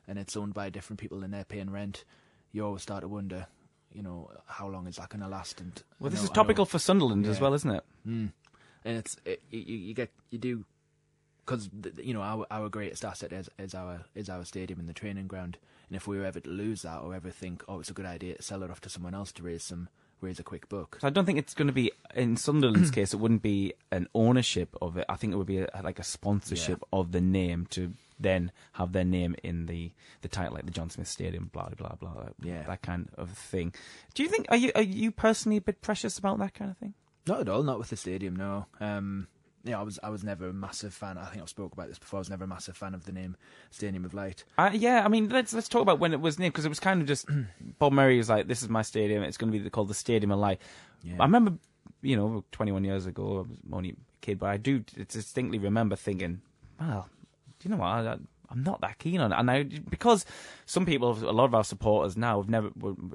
and 0.08 0.18
it's 0.18 0.36
owned 0.38 0.54
by 0.54 0.70
different 0.70 1.00
people 1.00 1.24
and 1.24 1.34
they're 1.34 1.44
paying 1.46 1.70
rent, 1.70 2.04
you 2.52 2.66
always 2.66 2.82
start 2.82 3.02
to 3.02 3.08
wonder, 3.08 3.46
you 3.92 4.02
know, 4.02 4.32
how 4.48 4.68
long 4.68 4.88
is 4.88 4.96
that 4.96 5.10
going 5.10 5.22
to 5.22 5.28
last? 5.28 5.60
And 5.62 5.84
Well, 6.00 6.10
this 6.10 6.22
know- 6.22 6.26
is 6.26 6.30
topical 6.32 6.66
for 6.66 6.80
Sunderland 6.80 7.26
as 7.28 7.40
well, 7.40 7.54
isn't 7.54 7.70
it? 7.70 7.84
Mm. 8.08 8.32
And 8.86 8.98
it's 8.98 9.18
it, 9.26 9.44
you, 9.52 9.60
you 9.60 9.94
get 9.94 10.10
you 10.32 10.40
do 10.40 10.66
because 11.50 11.70
you 12.04 12.14
know 12.14 12.22
our 12.22 12.46
our 12.52 12.70
greatest 12.70 13.04
asset 13.04 13.32
is 13.34 13.50
is 13.58 13.74
our 13.74 14.02
is 14.16 14.30
our 14.30 14.46
stadium 14.46 14.80
and 14.80 14.88
the 14.88 14.94
training 14.94 15.28
ground. 15.28 15.58
And 15.88 15.96
if 15.96 16.08
we 16.08 16.20
were 16.20 16.26
ever 16.26 16.40
to 16.40 16.50
lose 16.50 16.84
that 16.84 17.00
or 17.02 17.16
ever 17.16 17.32
think, 17.32 17.64
oh, 17.68 17.80
it's 17.80 17.90
a 17.90 17.94
good 17.94 18.06
idea 18.06 18.36
to 18.36 18.44
sell 18.44 18.62
it 18.62 18.70
off 18.70 18.80
to 18.82 18.90
someone 18.90 19.16
else 19.16 19.32
to 19.34 19.44
raise 19.44 19.64
some 19.64 19.90
raise 20.22 20.38
a 20.40 20.44
quick 20.44 20.70
buck. 20.70 20.98
So 21.02 21.08
I 21.08 21.10
don't 21.10 21.26
think 21.26 21.40
it's 21.40 21.56
going 21.56 21.68
to 21.68 21.74
be 21.74 21.92
in 22.14 22.38
Sunderland's 22.38 22.92
case. 23.00 23.14
It 23.14 23.18
wouldn't 23.18 23.42
be 23.42 23.74
an 23.92 24.08
ownership 24.14 24.76
of 24.82 24.98
it. 24.98 25.06
I 25.10 25.16
think 25.16 25.34
it 25.34 25.38
would 25.38 25.48
be 25.48 25.60
a, 25.62 25.82
like 25.84 25.98
a 25.98 26.04
sponsorship 26.04 26.84
of 26.94 27.12
the 27.12 27.22
name 27.22 27.66
to 27.72 27.94
then 28.20 28.52
have 28.74 28.92
their 28.92 29.06
name 29.06 29.36
in 29.44 29.66
the, 29.66 29.92
the 30.22 30.28
title, 30.28 30.54
like 30.56 30.66
the 30.66 30.72
John 30.72 30.90
Smith 30.92 31.08
Stadium, 31.08 31.50
blah 31.52 31.70
blah 31.70 31.96
blah, 31.96 32.14
blah 32.14 32.26
Yeah. 32.44 32.64
that 32.64 32.84
kind 32.84 33.10
of 33.18 33.32
thing. 33.32 33.74
Do 34.14 34.22
you 34.22 34.30
think 34.30 34.46
are 34.50 34.58
you 34.58 34.72
are 34.76 34.84
you 34.84 35.12
personally 35.12 35.58
a 35.58 35.62
bit 35.62 35.82
precious 35.82 36.20
about 36.20 36.38
that 36.40 36.54
kind 36.54 36.70
of 36.70 36.78
thing? 36.78 36.94
Not 37.26 37.42
at 37.42 37.50
all. 37.50 37.64
Not 37.64 37.80
with 37.80 37.90
the 37.90 37.96
stadium. 37.98 38.36
No. 38.36 38.66
Um, 38.80 39.28
yeah, 39.64 39.80
I 39.80 39.84
was 39.84 40.00
I 40.02 40.10
was 40.10 40.24
never 40.24 40.48
a 40.48 40.54
massive 40.54 40.94
fan. 40.94 41.18
I 41.18 41.26
think 41.26 41.42
I've 41.42 41.50
spoke 41.50 41.74
about 41.74 41.88
this 41.90 42.00
before. 42.00 42.18
I 42.18 42.22
was 42.22 42.30
never 42.30 42.46
a 42.46 42.48
massive 42.48 42.78
fan 42.78 42.94
of 42.94 43.06
the 43.06 43.12
name 43.12 43.36
Stadium 43.72 44.06
of 44.06 44.14
Light. 44.14 44.44
Uh, 44.58 44.72
yeah, 44.74 45.04
I 45.04 45.08
mean, 45.08 45.30
let's 45.30 45.54
let's 45.54 45.68
talk 45.68 45.82
about 45.82 46.00
when 46.00 46.14
it 46.14 46.22
was 46.22 46.40
named 46.40 46.54
because 46.54 46.66
it 46.66 46.70
was 46.70 46.80
kind 46.80 47.02
of 47.02 47.08
just 47.08 47.28
Bob 47.80 47.94
Murray 47.94 48.18
was 48.18 48.30
like, 48.30 48.48
"This 48.48 48.62
is 48.62 48.70
my 48.70 48.82
stadium. 48.82 49.24
It's 49.24 49.38
going 49.38 49.52
to 49.52 49.60
be 49.60 49.70
called 49.70 49.90
the 49.90 49.94
Stadium 49.94 50.32
of 50.32 50.40
Light." 50.40 50.62
Yeah. 51.04 51.16
I 51.20 51.24
remember, 51.24 51.54
you 52.02 52.16
know, 52.16 52.44
21 52.52 52.84
years 52.84 53.06
ago, 53.06 53.40
I 53.40 53.50
was 53.50 53.60
only 53.72 53.90
a 53.92 53.96
kid, 54.22 54.40
but 54.40 54.50
I 54.50 54.58
do 54.58 54.80
distinctly 54.80 55.58
remember 55.58 55.96
thinking, 55.96 56.42
"Well, 56.80 57.10
do 57.60 57.70
you 57.70 57.76
know 57.76 57.82
what? 57.82 57.88
I, 57.88 58.18
I'm 58.52 58.64
not 58.64 58.82
that 58.82 58.98
keen 59.00 59.20
on 59.20 59.32
it." 59.32 59.36
And 59.40 59.50
I 59.52 59.64
because 59.64 60.26
some 60.66 60.86
people, 60.86 61.12
a 61.12 61.32
lot 61.32 61.46
of 61.46 61.56
our 61.56 61.64
supporters 61.64 62.18
now 62.18 62.40
have 62.42 62.50
never 62.50 62.70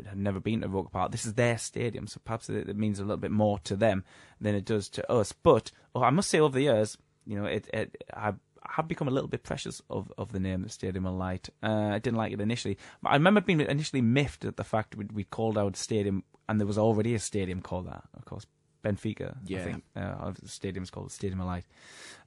have 0.06 0.16
never 0.16 0.40
been 0.40 0.60
to 0.62 0.68
Roker 0.68 0.90
Park. 0.90 1.12
This 1.12 1.24
is 1.26 1.34
their 1.34 1.58
stadium, 1.58 2.06
so 2.06 2.20
perhaps 2.24 2.48
it, 2.48 2.68
it 2.68 2.76
means 2.76 2.98
a 2.98 3.02
little 3.02 3.16
bit 3.16 3.30
more 3.30 3.58
to 3.60 3.76
them 3.76 4.04
than 4.40 4.54
it 4.54 4.64
does 4.64 4.88
to 4.90 5.12
us. 5.12 5.32
But 5.32 5.70
oh, 5.94 6.02
I 6.02 6.10
must 6.10 6.30
say, 6.30 6.40
over 6.40 6.54
the 6.56 6.64
years, 6.64 6.98
you 7.26 7.36
know, 7.38 7.46
it, 7.46 7.68
it 7.72 8.04
I 8.12 8.34
have 8.66 8.88
become 8.88 9.08
a 9.08 9.10
little 9.10 9.28
bit 9.28 9.42
precious 9.42 9.82
of, 9.90 10.10
of 10.16 10.32
the 10.32 10.40
name 10.40 10.62
the 10.62 10.68
Stadium 10.70 11.04
of 11.06 11.14
Light. 11.14 11.50
Uh, 11.62 11.90
I 11.92 11.98
didn't 11.98 12.16
like 12.16 12.32
it 12.32 12.40
initially. 12.40 12.78
But 13.02 13.10
I 13.10 13.14
remember 13.14 13.42
being 13.42 13.60
initially 13.60 14.00
miffed 14.00 14.44
at 14.46 14.56
the 14.56 14.64
fact 14.64 14.96
we, 14.96 15.04
we 15.12 15.24
called 15.24 15.58
our 15.58 15.70
stadium, 15.74 16.24
and 16.48 16.58
there 16.58 16.66
was 16.66 16.78
already 16.78 17.14
a 17.14 17.18
stadium 17.18 17.60
called 17.60 17.86
that. 17.88 18.04
Of 18.14 18.24
course, 18.24 18.46
Benfica. 18.82 19.36
I 19.36 19.40
Yeah. 19.46 19.64
think 19.64 19.84
uh, 19.94 20.32
the 20.40 20.48
stadium's 20.48 20.90
called 20.90 21.12
Stadium 21.12 21.40
of 21.40 21.46
Light. 21.46 21.64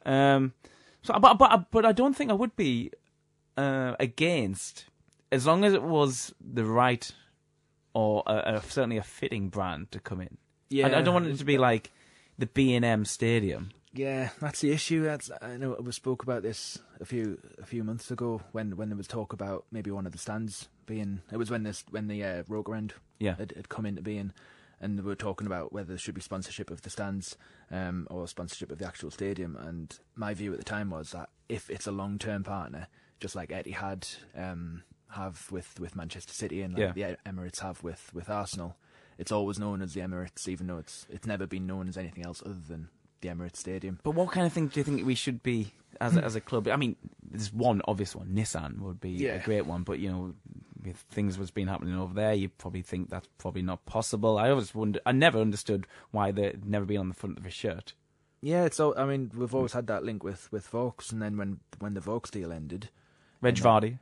Um, 0.06 0.54
so, 1.04 1.18
but 1.20 1.36
but 1.36 1.72
but 1.72 1.86
I 1.86 1.92
don't 1.92 2.16
think 2.16 2.32
I 2.32 2.34
would 2.34 2.56
be 2.56 2.92
uh, 3.56 3.96
against 4.00 4.86
as 5.32 5.46
long 5.46 5.64
as 5.66 5.74
it 5.74 5.84
was 5.84 6.34
the 6.40 6.66
right 6.66 7.10
or 7.94 8.24
a, 8.28 8.56
a, 8.56 8.62
certainly 8.62 8.98
a 8.98 9.04
fitting 9.04 9.50
brand 9.50 9.92
to 9.92 10.00
come 10.00 10.22
in. 10.22 10.38
I, 10.74 11.00
I 11.00 11.02
don't 11.02 11.14
want 11.14 11.28
it 11.28 11.38
to 11.38 11.46
be 11.46 11.58
like 11.58 11.92
the 12.38 12.46
B 12.46 12.76
and 12.76 12.84
M 12.86 13.06
Stadium. 13.06 13.72
Yeah, 13.94 14.30
that's 14.40 14.60
the 14.62 14.72
issue. 14.72 15.04
That's 15.04 15.32
I 15.42 15.58
know 15.58 15.76
we 15.82 15.92
spoke 15.92 16.22
about 16.22 16.44
this 16.44 16.78
a 17.00 17.06
few 17.06 17.40
a 17.60 17.66
few 17.66 17.84
months 17.84 18.12
ago 18.12 18.42
when 18.52 18.76
when 18.78 18.90
there 18.90 18.98
was 18.98 19.08
talk 19.08 19.34
about 19.34 19.66
maybe 19.72 19.90
one 19.92 20.06
of 20.06 20.12
the 20.12 20.18
stands 20.20 20.68
being. 20.86 21.22
It 21.32 21.38
was 21.38 21.50
when 21.50 21.64
this 21.64 21.84
when 21.90 22.08
the 22.08 22.24
uh, 22.24 22.44
Roker 22.48 22.76
End 22.76 22.94
Yeah. 23.20 23.36
had, 23.38 23.54
had 23.56 23.70
come 23.70 23.86
into 23.86 24.02
being, 24.04 24.34
and 24.80 24.98
they 24.98 25.02
were 25.04 25.16
talking 25.16 25.48
about 25.48 25.74
whether 25.74 25.88
there 25.90 25.98
should 25.98 26.16
be 26.16 26.22
sponsorship 26.22 26.70
of 26.72 26.82
the 26.84 26.90
stands 26.90 27.36
um, 27.72 28.08
or 28.10 28.28
sponsorship 28.28 28.72
of 28.72 28.78
the 28.78 28.86
actual 28.86 29.12
stadium. 29.12 29.56
And 29.56 29.98
my 30.16 30.34
view 30.34 30.52
at 30.54 30.60
the 30.60 30.66
time 30.66 30.90
was 30.90 31.12
that 31.12 31.30
if 31.50 31.70
it's 31.70 31.88
a 31.88 31.92
long 31.92 32.18
term 32.20 32.44
partner, 32.44 32.88
just 33.20 33.36
like 33.36 33.50
Etihad 33.50 34.18
um, 34.36 34.84
have 35.12 35.48
with, 35.52 35.80
with 35.80 35.96
Manchester 35.96 36.34
City 36.34 36.62
and 36.62 36.74
like 36.78 36.96
Yeah. 36.98 37.16
the 37.16 37.18
Emirates 37.32 37.60
have 37.62 37.82
with, 37.84 38.12
with 38.14 38.30
Arsenal, 38.30 38.76
it's 39.18 39.32
always 39.32 39.58
known 39.58 39.82
as 39.82 39.94
the 39.96 40.02
Emirates, 40.02 40.48
even 40.48 40.68
though 40.68 40.78
it's 40.78 41.08
it's 41.10 41.26
never 41.26 41.48
been 41.48 41.66
known 41.66 41.88
as 41.88 41.98
anything 41.98 42.24
else 42.24 42.44
other 42.46 42.54
than 42.68 42.90
the 43.22 43.30
Emirates 43.30 43.56
Stadium. 43.58 44.00
But 44.04 44.12
what 44.12 44.32
kind 44.32 44.46
of 44.46 44.54
thing 44.54 44.68
do 44.68 44.80
you 44.80 44.84
think 44.84 45.04
we 45.08 45.16
should 45.16 45.42
be 45.42 45.74
as 46.00 46.16
a, 46.16 46.24
as 46.24 46.36
a 46.36 46.42
club? 46.42 46.68
I 46.68 46.76
mean, 46.76 46.96
there's 47.28 47.52
one 47.52 47.82
obvious 47.88 48.16
one. 48.16 48.28
Nissan 48.28 48.80
would 48.82 49.00
be 49.02 49.10
Yeah. 49.10 49.32
a 49.34 49.44
great 49.44 49.66
one, 49.66 49.82
but 49.82 49.98
you 49.98 50.12
know, 50.12 50.36
with 50.88 50.98
things 51.12 51.38
what's 51.38 51.52
been 51.52 51.68
happening 51.68 51.96
over 51.96 52.14
there, 52.14 52.34
you 52.34 52.50
probably 52.50 52.82
think 52.82 53.10
that's 53.10 53.28
probably 53.38 53.62
not 53.62 53.86
possible. 53.86 54.38
I 54.38 54.50
always 54.50 54.74
wonder. 54.76 55.00
I 55.06 55.12
never 55.12 55.40
understood 55.40 55.88
why 56.12 56.32
they'd 56.32 56.66
never 56.66 56.86
been 56.86 56.98
on 56.98 57.10
the 57.10 57.16
front 57.16 57.38
of 57.38 57.46
a 57.46 57.50
shirt. 57.50 57.94
Yeah, 58.42 58.66
it's 58.66 58.80
all, 58.80 58.94
I 58.98 59.06
mean 59.06 59.32
we've 59.36 59.56
always 59.56 59.74
had 59.74 59.88
that 59.88 60.04
link 60.04 60.24
with 60.24 60.52
with 60.52 60.68
Vaux, 60.68 61.12
and 61.12 61.22
then 61.22 61.38
when 61.38 61.60
when 61.80 61.94
the 61.96 62.00
Vaux 62.02 62.30
deal 62.30 62.52
ended, 62.52 62.90
Reg 63.42 63.56
Vardy. 63.56 63.98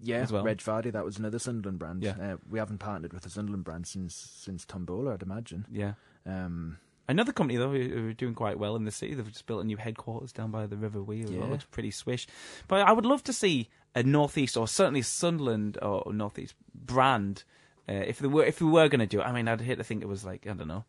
yeah, 0.00 0.16
As 0.18 0.32
well. 0.32 0.42
Reg 0.42 0.58
Vardy, 0.58 0.90
that 0.92 1.04
was 1.04 1.18
another 1.18 1.38
Sunderland 1.38 1.78
brand. 1.78 2.02
Yeah. 2.02 2.16
Uh, 2.20 2.36
we 2.50 2.58
haven't 2.58 2.78
partnered 2.78 3.12
with 3.12 3.22
the 3.22 3.30
Sunderland 3.30 3.64
brand 3.64 3.86
since 3.86 4.14
since 4.14 4.64
Tombola, 4.64 5.14
I'd 5.14 5.22
imagine. 5.22 5.66
Yeah. 5.70 5.92
Um, 6.26 6.78
Another 7.10 7.32
company 7.32 7.58
though 7.58 7.72
who 7.72 7.82
who 7.88 8.08
are 8.08 8.12
doing 8.12 8.34
quite 8.34 8.58
well 8.58 8.76
in 8.76 8.84
the 8.84 8.90
city. 8.90 9.14
They've 9.14 9.26
just 9.30 9.46
built 9.46 9.62
a 9.62 9.66
new 9.66 9.76
headquarters 9.76 10.32
down 10.32 10.50
by 10.50 10.66
the 10.66 10.76
River 10.76 11.02
well. 11.02 11.16
Yeah. 11.18 11.44
looks 11.44 11.64
pretty 11.64 11.90
swish. 11.90 12.26
But 12.68 12.82
I 12.86 12.92
would 12.92 13.04
love 13.06 13.24
to 13.24 13.32
see 13.32 13.68
a 13.94 14.02
northeast 14.02 14.56
or 14.56 14.68
certainly 14.68 15.02
Sunderland 15.02 15.76
or 15.82 16.12
northeast 16.12 16.54
brand. 16.74 17.42
Uh, 17.88 17.94
if 17.94 18.20
they 18.20 18.28
were 18.28 18.44
if 18.44 18.60
we 18.60 18.68
were 18.70 18.88
going 18.88 19.00
to 19.00 19.06
do 19.06 19.20
it, 19.20 19.24
I 19.24 19.32
mean, 19.32 19.48
I'd 19.48 19.60
hate 19.60 19.78
to 19.78 19.84
think 19.84 20.02
it 20.02 20.06
was 20.08 20.24
like 20.24 20.46
I 20.46 20.52
don't 20.52 20.68
know, 20.68 20.84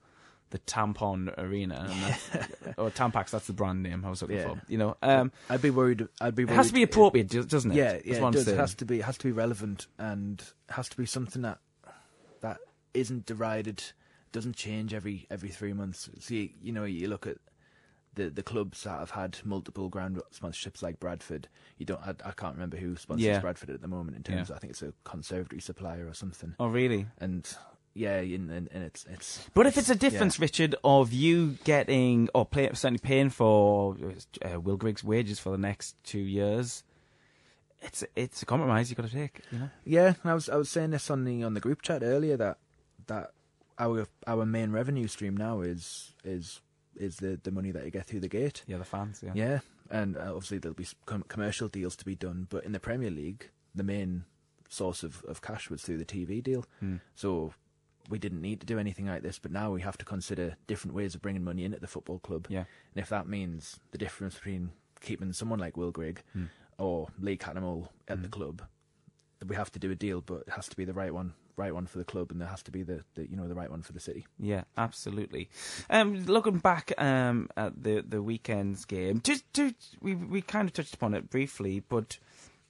the 0.52 0.60
Tampon 0.60 1.34
Arena 1.40 1.88
and 1.90 2.02
that's, 2.04 2.30
or 2.78 2.92
Tampax. 2.92 3.32
That's 3.32 3.48
the 3.48 3.54
brand 3.54 3.82
name 3.82 4.06
I 4.06 4.10
was 4.10 4.22
looking 4.22 4.38
Yeah. 4.38 4.50
for. 4.50 4.62
You 4.68 4.78
know, 4.78 4.98
um, 5.02 5.32
I'd 5.50 5.62
be 5.64 5.72
worried. 5.72 6.08
I'd 6.20 6.36
be. 6.36 6.44
it 6.44 6.50
has 6.50 6.68
to 6.68 6.74
be 6.74 6.84
appropriate, 6.84 7.30
do- 7.30 7.44
doesn't 7.44 7.72
it? 7.72 7.76
Yeah, 7.78 7.94
yeah, 8.06 8.28
it 8.28 8.32
does. 8.32 8.48
It 8.48 8.58
has 8.58 8.76
to 8.76 8.86
be. 8.86 9.00
It 9.00 9.06
has 9.06 9.18
to 9.18 9.24
be 9.28 9.32
relevant, 9.32 9.88
and 9.98 10.44
has 10.70 10.88
to 10.90 10.98
be 10.98 11.06
something 11.08 11.42
that 11.42 11.58
that 12.42 12.60
isn't 12.94 13.26
derided. 13.26 13.82
Doesn't 14.32 14.56
change 14.56 14.94
every 14.94 15.28
every 15.30 15.50
three 15.50 15.74
months. 15.74 16.10
See, 16.20 16.56
you 16.62 16.72
know, 16.72 16.86
you 16.86 17.08
look 17.10 17.28
at 17.28 17.38
the 18.16 18.30
the 18.30 18.44
clubs 18.44 18.84
that 18.84 19.00
have 19.00 19.12
had 19.12 19.38
multiple 19.44 19.90
ground 19.90 20.22
sponsorships, 20.34 20.82
like 20.82 21.00
Bradford. 21.00 21.48
You 21.78 21.86
don't. 21.86 22.02
I, 22.02 22.14
I 22.26 22.32
can't 22.32 22.54
remember 22.54 22.78
who 22.78 22.96
sponsors 22.96 23.26
Yeah. 23.26 23.40
Bradford 23.40 23.70
at 23.70 23.82
the 23.82 23.88
moment. 23.88 24.16
In 24.18 24.24
terms, 24.24 24.50
Yeah. 24.50 24.54
of, 24.54 24.58
I 24.58 24.60
think 24.60 24.72
it's 24.72 24.82
a 24.82 24.94
conservatory 25.04 25.62
supplier 25.62 26.08
or 26.08 26.14
something. 26.14 26.56
Oh, 26.60 26.68
really? 26.68 27.08
And 27.18 27.46
yeah, 27.94 28.18
and, 28.20 28.50
and, 28.50 28.70
and 28.72 28.84
it's 28.84 29.06
it's. 29.10 29.50
But 29.54 29.68
if 29.68 29.78
it's 29.78 29.90
a 29.90 29.96
difference, 29.96 30.40
Richard, 30.40 30.76
of 30.84 31.12
you 31.12 31.58
getting 31.66 32.30
or 32.34 32.46
pay, 32.46 32.70
certainly 32.74 33.00
paying 33.00 33.30
for 33.30 33.98
uh, 34.46 34.62
Will 34.62 34.78
Grigg's 34.78 35.04
wages 35.04 35.40
for 35.40 35.50
the 35.52 35.58
next 35.58 35.96
two 36.06 36.20
years, 36.20 36.84
it's 37.82 38.04
it's 38.16 38.42
a 38.42 38.46
compromise 38.46 38.90
you've 38.90 38.98
got 38.98 39.08
to 39.08 39.14
take. 39.14 39.42
You 39.52 39.60
know. 39.60 39.70
Yeah, 39.84 40.14
I 40.24 40.34
was 40.34 40.48
I 40.48 40.56
was 40.56 40.70
saying 40.70 40.92
this 40.92 41.10
on 41.10 41.26
the 41.26 41.44
on 41.44 41.54
the 41.54 41.60
group 41.60 41.82
chat 41.82 42.02
earlier 42.02 42.38
that 42.38 42.58
that 43.08 43.32
our 43.82 44.08
our 44.28 44.46
main 44.46 44.72
revenue 44.72 45.08
stream 45.08 45.36
now 45.36 45.62
is 45.62 46.14
is 46.24 46.62
is 46.96 47.18
the 47.18 47.40
the 47.44 47.52
money 47.52 47.72
that 47.72 47.84
you 47.86 47.92
get 47.92 48.06
through 48.06 48.22
the 48.22 48.28
gate. 48.30 48.64
Yeah, 48.68 48.78
the 48.78 48.86
fans. 48.86 49.22
Yeah. 49.24 49.32
Yeah, 49.36 49.60
and 49.90 50.16
uh, 50.18 50.34
obviously 50.36 50.60
there'll 50.60 50.76
be 50.76 50.88
com- 51.06 51.26
commercial 51.28 51.68
deals 51.68 51.96
to 51.98 52.06
be 52.06 52.16
done, 52.16 52.48
but 52.50 52.64
in 52.66 52.72
the 52.72 52.80
Premier 52.80 53.10
League, 53.12 53.50
the 53.76 53.84
main 53.84 54.26
source 54.70 55.04
of, 55.04 55.24
of 55.26 55.42
cash 55.42 55.70
was 55.70 55.82
through 55.82 55.98
the 55.98 56.06
TV 56.06 56.42
deal. 56.44 56.66
Hmm. 56.80 56.98
So 57.16 57.54
we 58.10 58.20
didn't 58.20 58.42
need 58.42 58.60
to 58.62 58.66
do 58.66 58.80
anything 58.80 59.06
like 59.08 59.22
this, 59.24 59.40
but 59.40 59.52
now 59.52 59.72
we 59.72 59.82
have 59.82 59.98
to 59.98 60.06
consider 60.06 60.56
different 60.68 60.96
ways 60.96 61.14
of 61.16 61.22
bringing 61.22 61.44
money 61.44 61.64
in 61.66 61.74
at 61.74 61.82
the 61.82 61.88
football 61.88 62.20
club. 62.20 62.48
Yeah. 62.50 62.66
And 62.96 63.04
if 63.04 63.10
that 63.10 63.28
means 63.28 63.80
the 63.92 63.98
difference 63.98 64.36
between 64.36 64.72
keeping 65.02 65.34
someone 65.34 65.60
like 65.60 65.78
Will 65.78 65.92
Grigg 65.92 66.22
Hmm. 66.34 66.46
or 66.78 67.08
Lee 67.20 67.38
Cattermole 67.38 67.88
at 68.08 68.22
the 68.22 68.28
club, 68.30 68.62
that 69.40 69.48
we 69.48 69.56
have 69.56 69.72
to 69.72 69.80
do 69.80 69.92
a 69.92 69.96
deal, 69.96 70.22
but 70.22 70.44
it 70.48 70.50
has 70.54 70.68
to 70.70 70.76
be 70.76 70.86
the 70.86 70.94
right 70.94 71.14
one, 71.14 71.34
right 71.56 71.74
one 71.74 71.86
for 71.88 71.98
the 71.98 72.04
club, 72.04 72.32
and 72.32 72.40
there 72.40 72.48
has 72.48 72.64
to 72.64 72.72
be 72.72 72.84
the, 72.84 73.04
the 73.16 73.30
you 73.30 73.36
know 73.36 73.48
the 73.48 73.56
right 73.56 73.70
one 73.70 73.82
for 73.82 73.94
the 73.94 74.00
city. 74.00 74.26
Yeah, 74.40 74.64
absolutely. 74.78 75.50
Um, 75.90 76.26
looking 76.26 76.58
back 76.58 76.94
um, 76.98 77.50
at 77.58 77.84
the 77.84 78.04
the 78.08 78.22
weekend's 78.22 78.86
game, 78.86 79.22
just 79.24 79.52
do, 79.54 79.74
we 80.02 80.16
we 80.16 80.42
kind 80.42 80.68
of 80.68 80.74
touched 80.74 80.96
upon 80.96 81.14
it 81.14 81.30
briefly, 81.30 81.84
but 81.88 82.18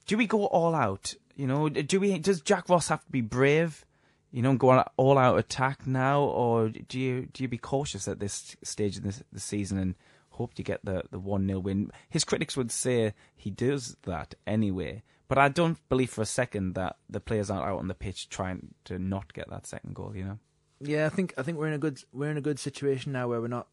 do 0.06 0.16
we 0.16 0.26
go 0.26 0.46
all 0.46 0.74
out? 0.74 1.14
You 1.36 1.46
know, 1.46 1.68
do 1.68 2.00
we? 2.00 2.18
Does 2.18 2.40
Jack 2.40 2.68
Ross 2.68 2.88
have 2.88 3.04
to 3.04 3.10
be 3.10 3.20
brave? 3.20 3.84
You 4.30 4.42
know, 4.42 4.54
go 4.56 4.70
on 4.70 4.84
all 4.96 5.18
out 5.18 5.38
attack 5.38 5.86
now, 5.86 6.22
or 6.22 6.68
do 6.68 6.98
you 6.98 7.28
do 7.32 7.42
you 7.42 7.48
be 7.48 7.58
cautious 7.58 8.08
at 8.08 8.18
this 8.18 8.56
stage 8.62 8.98
the, 8.98 9.22
the 9.32 9.40
season 9.40 9.78
and 9.78 9.94
hope 10.30 10.54
to 10.54 10.62
get 10.62 10.84
the 10.84 11.02
the 11.10 11.18
one 11.18 11.46
0 11.46 11.60
win? 11.60 11.90
His 12.08 12.24
critics 12.24 12.56
would 12.56 12.70
say 12.70 13.14
he 13.34 13.50
does 13.50 13.96
that 14.04 14.34
anyway, 14.46 15.02
but 15.32 15.38
I 15.38 15.48
don't 15.48 15.78
believe 15.88 16.10
for 16.10 16.20
a 16.20 16.26
second 16.26 16.74
that 16.74 16.96
the 17.08 17.18
players 17.18 17.48
aren't 17.48 17.66
out 17.66 17.78
on 17.78 17.88
the 17.88 17.94
pitch 17.94 18.28
trying 18.28 18.74
to 18.84 18.98
not 18.98 19.32
get 19.32 19.48
that 19.48 19.66
second 19.66 19.94
goal. 19.94 20.14
You 20.14 20.24
know. 20.24 20.38
Yeah, 20.78 21.06
I 21.06 21.08
think 21.08 21.32
I 21.38 21.42
think 21.42 21.56
we're 21.56 21.68
in 21.68 21.72
a 21.72 21.78
good 21.78 22.02
we're 22.12 22.30
in 22.30 22.36
a 22.36 22.42
good 22.42 22.58
situation 22.58 23.12
now 23.12 23.28
where 23.28 23.40
we're 23.40 23.48
not 23.48 23.68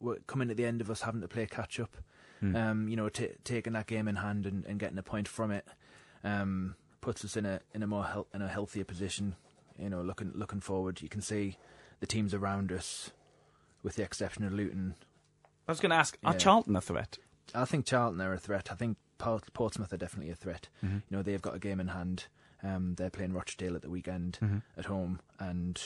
we're 0.00 0.18
coming 0.26 0.50
at 0.50 0.58
the 0.58 0.66
end 0.66 0.82
of 0.82 0.90
us 0.90 1.00
having 1.00 1.22
to 1.22 1.28
play 1.28 1.46
catch 1.46 1.80
up. 1.80 1.96
Hmm. 2.40 2.54
Um, 2.54 2.88
you 2.88 2.96
know, 2.96 3.08
t- 3.08 3.30
taking 3.42 3.72
that 3.72 3.86
game 3.86 4.06
in 4.06 4.16
hand 4.16 4.44
and, 4.44 4.66
and 4.66 4.78
getting 4.78 4.98
a 4.98 5.02
point 5.02 5.28
from 5.28 5.50
it 5.50 5.66
um, 6.24 6.76
puts 7.00 7.24
us 7.24 7.38
in 7.38 7.46
a 7.46 7.60
in 7.72 7.82
a 7.82 7.86
more 7.86 8.04
hel- 8.04 8.26
in 8.34 8.42
a 8.42 8.48
healthier 8.48 8.84
position. 8.84 9.34
You 9.78 9.88
know, 9.88 10.02
looking 10.02 10.32
looking 10.34 10.60
forward, 10.60 11.00
you 11.00 11.08
can 11.08 11.22
see 11.22 11.56
the 12.00 12.06
teams 12.06 12.34
around 12.34 12.70
us, 12.70 13.12
with 13.82 13.96
the 13.96 14.02
exception 14.02 14.44
of 14.44 14.52
Luton. 14.52 14.96
I 15.66 15.72
was 15.72 15.80
going 15.80 15.88
to 15.88 15.96
ask, 15.96 16.18
are 16.22 16.34
Charlton 16.34 16.76
a 16.76 16.82
threat? 16.82 17.16
I 17.54 17.64
think 17.64 17.86
Charlton 17.86 18.20
are 18.20 18.34
a 18.34 18.38
threat. 18.38 18.68
I 18.70 18.74
think 18.74 18.98
Portsmouth 19.52 19.92
are 19.92 19.96
definitely 19.98 20.30
a 20.30 20.36
threat. 20.36 20.68
Mm-hmm. 20.84 20.96
You 21.08 21.16
know, 21.16 21.22
they've 21.22 21.42
got 21.42 21.54
a 21.54 21.58
game 21.58 21.80
in 21.80 21.88
hand. 21.88 22.26
Um, 22.62 22.94
they're 22.96 23.10
playing 23.10 23.32
Rochdale 23.32 23.74
at 23.74 23.82
the 23.82 23.90
weekend 23.90 24.38
Mm-hmm. 24.42 24.58
at 24.78 24.84
home, 24.84 25.20
and 25.40 25.80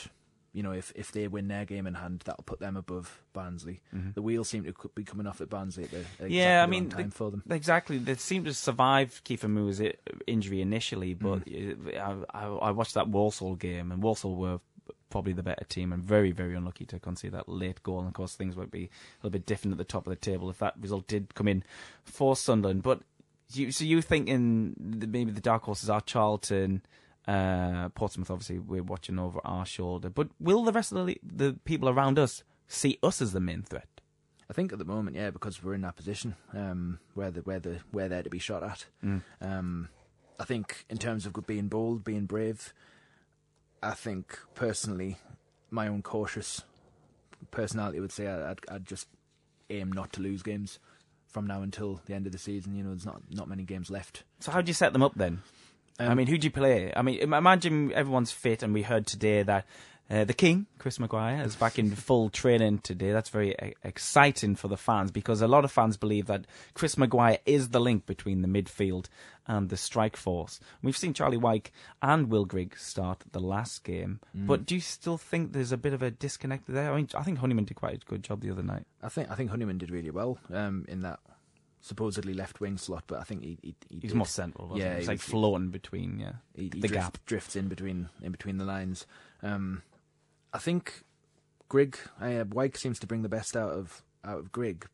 you 0.53 0.63
know, 0.63 0.71
if 0.71 0.91
if 0.95 1.11
they 1.11 1.27
win 1.27 1.47
their 1.47 1.65
game 1.65 1.85
in 1.87 1.95
hand, 1.95 2.21
that'll 2.25 2.43
put 2.43 2.59
them 2.59 2.75
above 2.77 3.21
Barnsley. 3.33 3.81
The 4.15 4.21
wheels 4.21 4.49
seem 4.49 4.63
to 4.63 4.73
be 4.95 5.03
coming 5.03 5.27
off 5.27 5.41
at 5.41 5.49
Barnsley 5.49 5.83
at 5.85 5.91
the 5.91 5.97
Mm-hmm. 5.97 6.27
Yeah, 6.27 6.63
I 6.63 6.65
mean, 6.67 6.89
time 6.89 7.11
for 7.11 7.29
them. 7.31 7.43
Exactly. 7.49 7.97
They 7.97 8.15
seem 8.15 8.43
to 8.45 8.53
survive 8.53 9.21
Kiefer 9.25 9.49
Moore's 9.49 9.81
injury 10.27 10.61
initially, 10.61 11.13
but 11.13 11.45
Mm. 11.45 11.97
I, 12.33 12.45
I, 12.45 12.47
I 12.47 12.71
watched 12.71 12.93
that 12.95 13.07
Walsall 13.07 13.55
game, 13.55 13.91
and 13.91 14.01
Walsall 14.03 14.35
were 14.35 14.59
probably 15.09 15.33
the 15.33 15.43
better 15.43 15.63
team 15.65 15.93
and 15.93 16.03
very, 16.03 16.31
very 16.31 16.53
unlucky 16.55 16.85
to 16.85 16.99
concede 16.99 17.31
that 17.31 17.47
late 17.47 17.81
goal. 17.81 17.99
And 17.99 18.07
of 18.07 18.13
course, 18.13 18.35
things 18.35 18.55
would 18.55 18.69
be 18.71 18.83
a 18.85 18.89
little 19.23 19.31
bit 19.31 19.45
different 19.45 19.71
at 19.73 19.77
the 19.77 19.83
top 19.83 20.05
of 20.05 20.11
the 20.11 20.15
table 20.17 20.49
if 20.49 20.57
that 20.59 20.73
result 20.79 21.07
did 21.07 21.33
come 21.33 21.47
in 21.47 21.63
for 22.03 22.35
Sunderland. 22.35 22.83
But 22.83 23.01
you, 23.53 23.71
so 23.71 23.85
you 23.85 24.01
thinking 24.01 24.75
maybe 24.79 25.31
the 25.31 25.41
dark 25.41 25.63
horses 25.63 25.89
are 25.89 26.01
Charlton, 26.01 26.81
uh, 27.27 27.89
Portsmouth? 27.89 28.29
Obviously, 28.29 28.59
we're 28.59 28.83
watching 28.83 29.19
over 29.19 29.39
our 29.43 29.65
shoulder. 29.65 30.09
But 30.09 30.29
will 30.39 30.63
the 30.63 30.71
rest 30.71 30.91
of 30.91 31.05
the 31.05 31.17
the 31.23 31.59
people 31.65 31.89
around 31.89 32.19
us 32.19 32.43
see 32.67 32.97
us 33.01 33.21
as 33.21 33.33
the 33.33 33.39
main 33.39 33.63
threat? 33.63 33.87
I 34.49 34.53
think 34.53 34.71
at 34.71 34.79
the 34.79 34.85
moment, 34.85 35.15
yeah, 35.15 35.29
because 35.29 35.61
we're 35.61 35.73
in 35.73 35.81
that 35.81 35.95
position 35.95 36.35
um, 36.53 36.99
where 37.13 37.31
the 37.31 37.41
where 37.41 37.59
the 37.59 37.79
where 37.91 38.09
they're 38.09 38.23
to 38.23 38.29
be 38.29 38.39
shot 38.39 38.63
at. 38.63 38.85
Mm. 39.03 39.21
Um, 39.41 39.89
I 40.39 40.45
think 40.45 40.85
in 40.89 40.97
terms 40.97 41.25
of 41.25 41.33
being 41.47 41.67
bold, 41.67 42.03
being 42.03 42.25
brave, 42.25 42.73
I 43.81 43.91
think 43.91 44.39
personally, 44.55 45.17
my 45.69 45.87
own 45.87 46.01
cautious 46.01 46.63
personality 47.51 47.99
would 47.99 48.11
say 48.11 48.27
I'd, 48.27 48.59
I'd 48.69 48.85
just 48.85 49.07
aim 49.69 49.91
not 49.91 50.13
to 50.13 50.21
lose 50.21 50.43
games 50.43 50.79
from 51.27 51.47
now 51.47 51.61
until 51.61 52.01
the 52.05 52.13
end 52.13 52.25
of 52.25 52.31
the 52.31 52.37
season. 52.37 52.75
You 52.75 52.83
know, 52.83 52.89
there's 52.89 53.05
not 53.05 53.21
not 53.29 53.47
many 53.47 53.63
games 53.63 53.89
left. 53.89 54.23
So 54.39 54.51
how 54.51 54.61
do 54.61 54.69
you 54.69 54.73
set 54.73 54.93
them 54.93 55.03
up 55.03 55.13
then? 55.15 55.41
I 55.99 56.05
Um, 56.07 56.17
mean, 56.17 56.27
who 56.27 56.37
do 56.37 56.45
you 56.45 56.51
play? 56.51 56.93
I 56.95 57.01
mean, 57.01 57.19
imagine 57.19 57.91
everyone's 57.93 58.31
fit, 58.31 58.61
and 58.63 58.73
we 58.73 58.83
heard 58.83 59.07
today 59.07 59.41
that 59.43 59.65
uh, 60.09 60.23
the 60.23 60.33
King, 60.33 60.67
Chris 60.79 60.99
Maguire, 60.99 61.43
is 61.43 61.55
back 61.55 61.77
in 61.77 61.93
full 61.93 62.29
training 62.29 62.79
today. 62.79 63.11
That's 63.11 63.29
very 63.29 63.51
e- 63.61 63.73
exciting 63.83 64.55
for 64.55 64.67
the 64.69 64.77
fans 64.77 65.11
because 65.11 65.41
a 65.41 65.47
lot 65.47 65.65
of 65.65 65.71
fans 65.71 65.97
believe 65.97 66.27
that 66.27 66.45
Chris 66.73 66.97
Maguire 66.97 67.39
is 67.45 67.69
the 67.69 67.79
link 67.81 68.05
between 68.05 68.41
the 68.41 68.47
midfield 68.47 69.07
and 69.47 69.69
the 69.69 69.75
strike 69.77 70.15
force. 70.15 70.59
We've 70.81 70.95
seen 70.97 71.13
Charlie 71.13 71.37
Wyke 71.37 71.71
and 72.01 72.29
Will 72.29 72.45
Grigg 72.45 72.77
start 72.77 73.23
the 73.31 73.39
last 73.41 73.83
game, 73.83 74.19
but 74.33 74.65
do 74.65 74.75
you 74.75 74.81
still 74.81 75.17
think 75.17 75.51
there's 75.53 75.71
a 75.73 75.77
bit 75.77 75.93
of 75.93 76.01
a 76.01 76.11
disconnect 76.11 76.67
there? 76.67 76.91
I 76.91 76.95
mean, 76.95 77.09
I 77.13 77.23
think 77.23 77.39
Honeyman 77.39 77.65
did 77.65 77.75
quite 77.75 77.95
a 78.03 78.05
good 78.05 78.23
job 78.23 78.41
the 78.41 78.51
other 78.51 78.63
night. 78.63 78.85
I 79.03 79.09
think 79.09 79.29
I 79.31 79.35
think 79.35 79.49
Honeyman 79.49 79.77
did 79.77 79.91
really 79.91 80.11
well 80.11 80.37
um, 80.53 80.85
in 80.87 81.01
that 81.01 81.19
supposedly 81.81 82.33
left 82.33 82.59
wing 82.59 82.77
slot, 82.77 83.03
but 83.07 83.19
I 83.19 83.23
think 83.23 83.43
he 83.43 83.57
he, 83.61 83.75
he 83.89 83.99
He's 84.01 84.11
did. 84.11 84.15
more 84.17 84.25
central. 84.25 84.67
Wasn't 84.69 84.81
Yeah, 84.83 84.89
he? 84.91 84.95
he 84.95 84.99
It's 84.99 85.07
like 85.07 85.19
floating 85.19 85.69
between, 85.69 86.19
yeah, 86.19 86.33
he, 86.53 86.63
he 86.63 86.69
the 86.69 86.87
drift- 86.87 86.93
gap. 86.93 87.17
drifts 87.25 87.55
in 87.55 87.67
between 87.67 88.09
in 88.21 88.31
between 88.31 88.57
the 88.57 88.65
lines. 88.65 89.05
Um, 89.43 89.83
I 90.53 90.57
think 90.59 91.03
Grigg 91.69 91.97
uh, 92.21 92.45
Wyke 92.49 92.77
seems 92.77 92.99
to 92.99 93.07
bring 93.07 93.21
the 93.21 93.29
best 93.29 93.55
out 93.55 93.71
of 93.71 94.03
out 94.23 94.39
of 94.39 94.51
Grigg. 94.51 94.85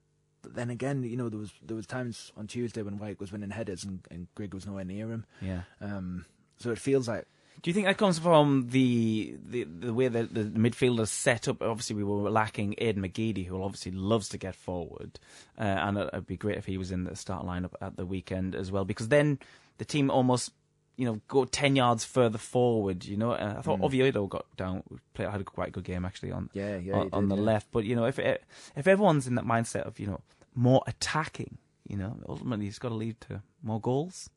But 0.42 0.56
then 0.56 0.70
again, 0.70 1.04
you 1.04 1.16
know, 1.16 1.30
there 1.30 1.40
was 1.40 1.54
there 1.66 1.76
was 1.76 1.86
times 1.88 2.32
on 2.36 2.48
Tuesday 2.48 2.82
when 2.82 2.98
Wyke 2.98 3.20
was 3.20 3.32
winning 3.32 3.52
headers 3.52 3.84
and, 3.84 4.00
and 4.12 4.28
Grigg 4.36 4.54
was 4.54 4.66
nowhere 4.66 4.84
near 4.84 5.10
him. 5.10 5.26
yeah. 5.42 5.62
Um, 5.80 6.26
so 6.58 6.72
it 6.72 6.78
feels 6.78 7.08
like 7.08 7.26
Do 7.62 7.70
you 7.70 7.74
think 7.74 7.88
that 7.88 7.98
comes 7.98 8.20
from 8.20 8.68
the 8.70 9.36
the, 9.46 9.64
the 9.64 9.94
way 9.94 10.08
that 10.08 10.34
the 10.34 10.44
midfielders 10.44 11.08
set 11.08 11.48
up? 11.48 11.62
Obviously, 11.62 11.96
we 11.96 12.04
were 12.04 12.30
lacking 12.30 12.76
Aiden 12.82 12.98
McGeady, 12.98 13.46
who 13.46 13.62
obviously 13.64 13.92
loves 13.92 14.28
to 14.30 14.38
get 14.38 14.56
forward, 14.56 15.20
uh, 15.58 15.64
and 15.64 15.98
it'd 15.98 16.28
be 16.28 16.38
great 16.38 16.58
if 16.58 16.66
he 16.66 16.78
was 16.78 16.92
in 16.92 17.06
the 17.06 17.16
start 17.16 17.46
lineup 17.46 17.74
at 17.80 17.96
the 17.96 18.06
weekend 18.06 18.54
as 18.56 18.72
well, 18.72 18.86
because 18.86 19.08
then 19.10 19.40
the 19.78 19.86
team 19.86 20.10
almost, 20.12 20.52
you 20.96 21.06
know, 21.06 21.22
go 21.28 21.46
ten 21.46 21.76
yards 21.76 22.04
further 22.04 22.38
forward. 22.38 23.06
You 23.06 23.18
know, 23.18 23.32
uh, 23.32 23.56
I 23.58 23.62
thought 23.62 23.80
Mm. 23.80 23.86
Oviedo 23.86 24.28
got 24.28 24.46
down, 24.58 24.84
played, 25.14 25.30
had 25.30 25.42
a 25.42 25.44
quite 25.44 25.72
good 25.72 25.84
game 25.84 26.06
actually 26.06 26.32
on 26.32 26.50
yeah, 26.54 26.78
yeah, 26.78 26.94
on, 26.94 27.08
he 27.08 27.12
on 27.14 27.30
the 27.30 27.36
yeah. 27.36 27.42
left. 27.42 27.68
But 27.72 27.86
you 27.86 27.96
know, 27.96 28.06
if 28.06 28.20
it, 28.20 28.44
if 28.76 28.88
everyone's 28.88 29.28
in 29.28 29.36
that 29.36 29.46
mindset 29.46 29.88
of 29.88 30.00
you 30.00 30.08
know 30.08 30.22
more 30.56 30.84
attacking, 30.88 31.58
you 31.88 31.98
know, 31.98 32.18
ultimately 32.28 32.68
it's 32.68 32.80
got 32.80 32.90
to 32.90 32.96
lead 32.96 33.20
to 33.22 33.42
more 33.62 33.82
goals. 33.82 34.30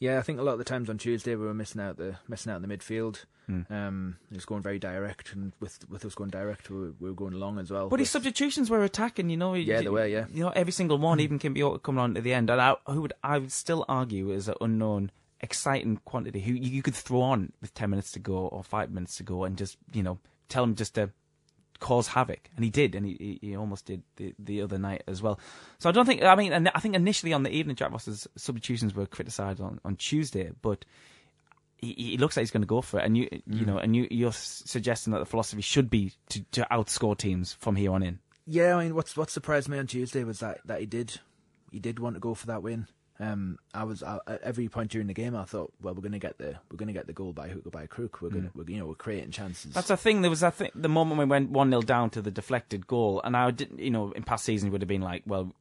Yeah, 0.00 0.18
I 0.18 0.22
think 0.22 0.38
a 0.38 0.42
lot 0.42 0.52
of 0.52 0.58
the 0.58 0.64
times 0.64 0.88
on 0.88 0.96
Tuesday 0.98 1.34
we 1.34 1.44
were 1.44 1.54
missing 1.54 1.80
out 1.80 1.96
the 1.96 2.16
missing 2.28 2.52
out 2.52 2.62
in 2.62 2.68
the 2.68 2.76
midfield. 2.76 3.24
Mm. 3.50 3.70
Um, 3.70 4.16
it 4.30 4.34
was 4.34 4.44
going 4.44 4.62
very 4.62 4.78
direct, 4.78 5.32
and 5.32 5.52
with 5.58 5.78
with 5.88 6.04
us 6.04 6.14
going 6.14 6.30
direct, 6.30 6.70
we 6.70 6.78
were, 6.78 6.92
we 7.00 7.08
were 7.08 7.16
going 7.16 7.32
long 7.32 7.58
as 7.58 7.70
well. 7.70 7.88
But 7.88 7.98
his 7.98 8.10
substitutions 8.10 8.70
were 8.70 8.84
attacking, 8.84 9.30
you 9.30 9.38
know. 9.38 9.54
Yeah, 9.54 9.80
they 9.80 9.88
were, 9.88 10.06
yeah. 10.06 10.26
You 10.32 10.44
know, 10.44 10.50
every 10.50 10.72
single 10.72 10.98
one, 10.98 11.18
even 11.18 11.38
Kimby 11.38 11.82
coming 11.82 11.98
on 11.98 12.16
at 12.16 12.22
the 12.22 12.34
end. 12.34 12.50
And 12.50 12.60
I, 12.60 12.76
who 12.86 13.00
would 13.02 13.14
I 13.24 13.38
would 13.38 13.50
still 13.50 13.84
argue 13.88 14.30
is 14.30 14.48
an 14.48 14.54
unknown, 14.60 15.10
exciting 15.40 16.00
quantity 16.04 16.40
who 16.40 16.52
you, 16.52 16.70
you 16.70 16.82
could 16.82 16.94
throw 16.94 17.20
on 17.20 17.52
with 17.60 17.72
ten 17.74 17.90
minutes 17.90 18.12
to 18.12 18.18
go 18.18 18.34
or 18.48 18.62
five 18.62 18.90
minutes 18.90 19.16
to 19.16 19.22
go 19.22 19.44
and 19.44 19.56
just 19.56 19.76
you 19.92 20.02
know 20.02 20.18
tell 20.48 20.64
him 20.64 20.74
just 20.74 20.94
to 20.94 21.10
cause 21.80 22.08
havoc, 22.08 22.50
and 22.56 22.64
he 22.64 22.70
did, 22.70 22.94
and 22.94 23.06
he 23.06 23.38
he, 23.40 23.48
he 23.48 23.56
almost 23.56 23.86
did 23.86 24.02
the, 24.16 24.34
the 24.38 24.62
other 24.62 24.78
night 24.78 25.02
as 25.06 25.22
well. 25.22 25.38
So 25.78 25.88
I 25.88 25.92
don't 25.92 26.06
think 26.06 26.22
I 26.22 26.34
mean, 26.34 26.52
I 26.52 26.80
think 26.80 26.94
initially 26.94 27.32
on 27.32 27.42
the 27.42 27.50
evening, 27.50 27.76
Jack 27.76 27.92
Ross's 27.92 28.26
substitutions 28.36 28.94
were 28.94 29.06
criticised 29.06 29.60
on 29.60 29.80
on 29.84 29.96
Tuesday, 29.96 30.50
but. 30.62 30.84
He, 31.80 31.94
he 31.96 32.16
looks 32.16 32.36
like 32.36 32.42
he's 32.42 32.50
going 32.50 32.62
to 32.62 32.66
go 32.66 32.80
for 32.80 32.98
it, 32.98 33.04
and 33.04 33.16
you, 33.16 33.28
you 33.46 33.60
mm. 33.62 33.66
know, 33.66 33.78
and 33.78 33.94
you, 33.94 34.08
you're 34.10 34.32
suggesting 34.32 35.12
that 35.12 35.20
the 35.20 35.24
philosophy 35.24 35.62
should 35.62 35.88
be 35.88 36.12
to, 36.30 36.42
to 36.50 36.66
outscore 36.72 37.16
teams 37.16 37.52
from 37.52 37.76
here 37.76 37.92
on 37.92 38.02
in. 38.02 38.18
Yeah, 38.48 38.74
I 38.74 38.82
mean, 38.82 38.96
what's 38.96 39.16
what 39.16 39.30
surprised 39.30 39.68
me 39.68 39.78
on 39.78 39.86
Tuesday 39.86 40.24
was 40.24 40.40
that, 40.40 40.58
that 40.64 40.80
he 40.80 40.86
did 40.86 41.20
he 41.70 41.78
did 41.78 42.00
want 42.00 42.16
to 42.16 42.20
go 42.20 42.34
for 42.34 42.46
that 42.46 42.64
win. 42.64 42.88
Um, 43.20 43.58
I 43.74 43.82
was 43.82 44.02
I, 44.04 44.18
at 44.28 44.42
every 44.42 44.68
point 44.68 44.90
during 44.92 45.08
the 45.08 45.14
game, 45.14 45.34
I 45.34 45.44
thought, 45.44 45.72
well, 45.82 45.92
we're 45.94 46.02
going 46.02 46.12
to 46.12 46.18
get 46.20 46.38
the 46.38 46.54
we're 46.70 46.76
going 46.76 46.86
to 46.86 46.92
get 46.92 47.06
the 47.08 47.12
goal 47.12 47.32
by 47.32 47.48
hook 47.48 47.66
or 47.66 47.70
by 47.70 47.86
crook. 47.86 48.22
We're 48.22 48.30
going 48.30 48.44
to 48.44 48.50
we're, 48.54 48.70
you 48.70 48.78
know 48.78 48.86
we're 48.86 48.94
creating 48.94 49.32
chances. 49.32 49.72
That's 49.72 49.88
the 49.88 49.96
thing. 49.96 50.22
There 50.22 50.30
was 50.30 50.40
that 50.40 50.54
thing, 50.54 50.70
the 50.74 50.88
moment 50.88 51.18
we 51.18 51.24
went 51.24 51.50
one 51.50 51.70
0 51.70 51.82
down 51.82 52.10
to 52.10 52.22
the 52.22 52.30
deflected 52.30 52.86
goal, 52.86 53.20
and 53.24 53.36
I 53.36 53.50
didn't. 53.50 53.80
You 53.80 53.90
know, 53.90 54.12
in 54.12 54.22
past 54.22 54.44
seasons 54.44 54.70
would 54.70 54.82
have 54.82 54.88
been 54.88 55.02
like, 55.02 55.24
well, 55.26 55.52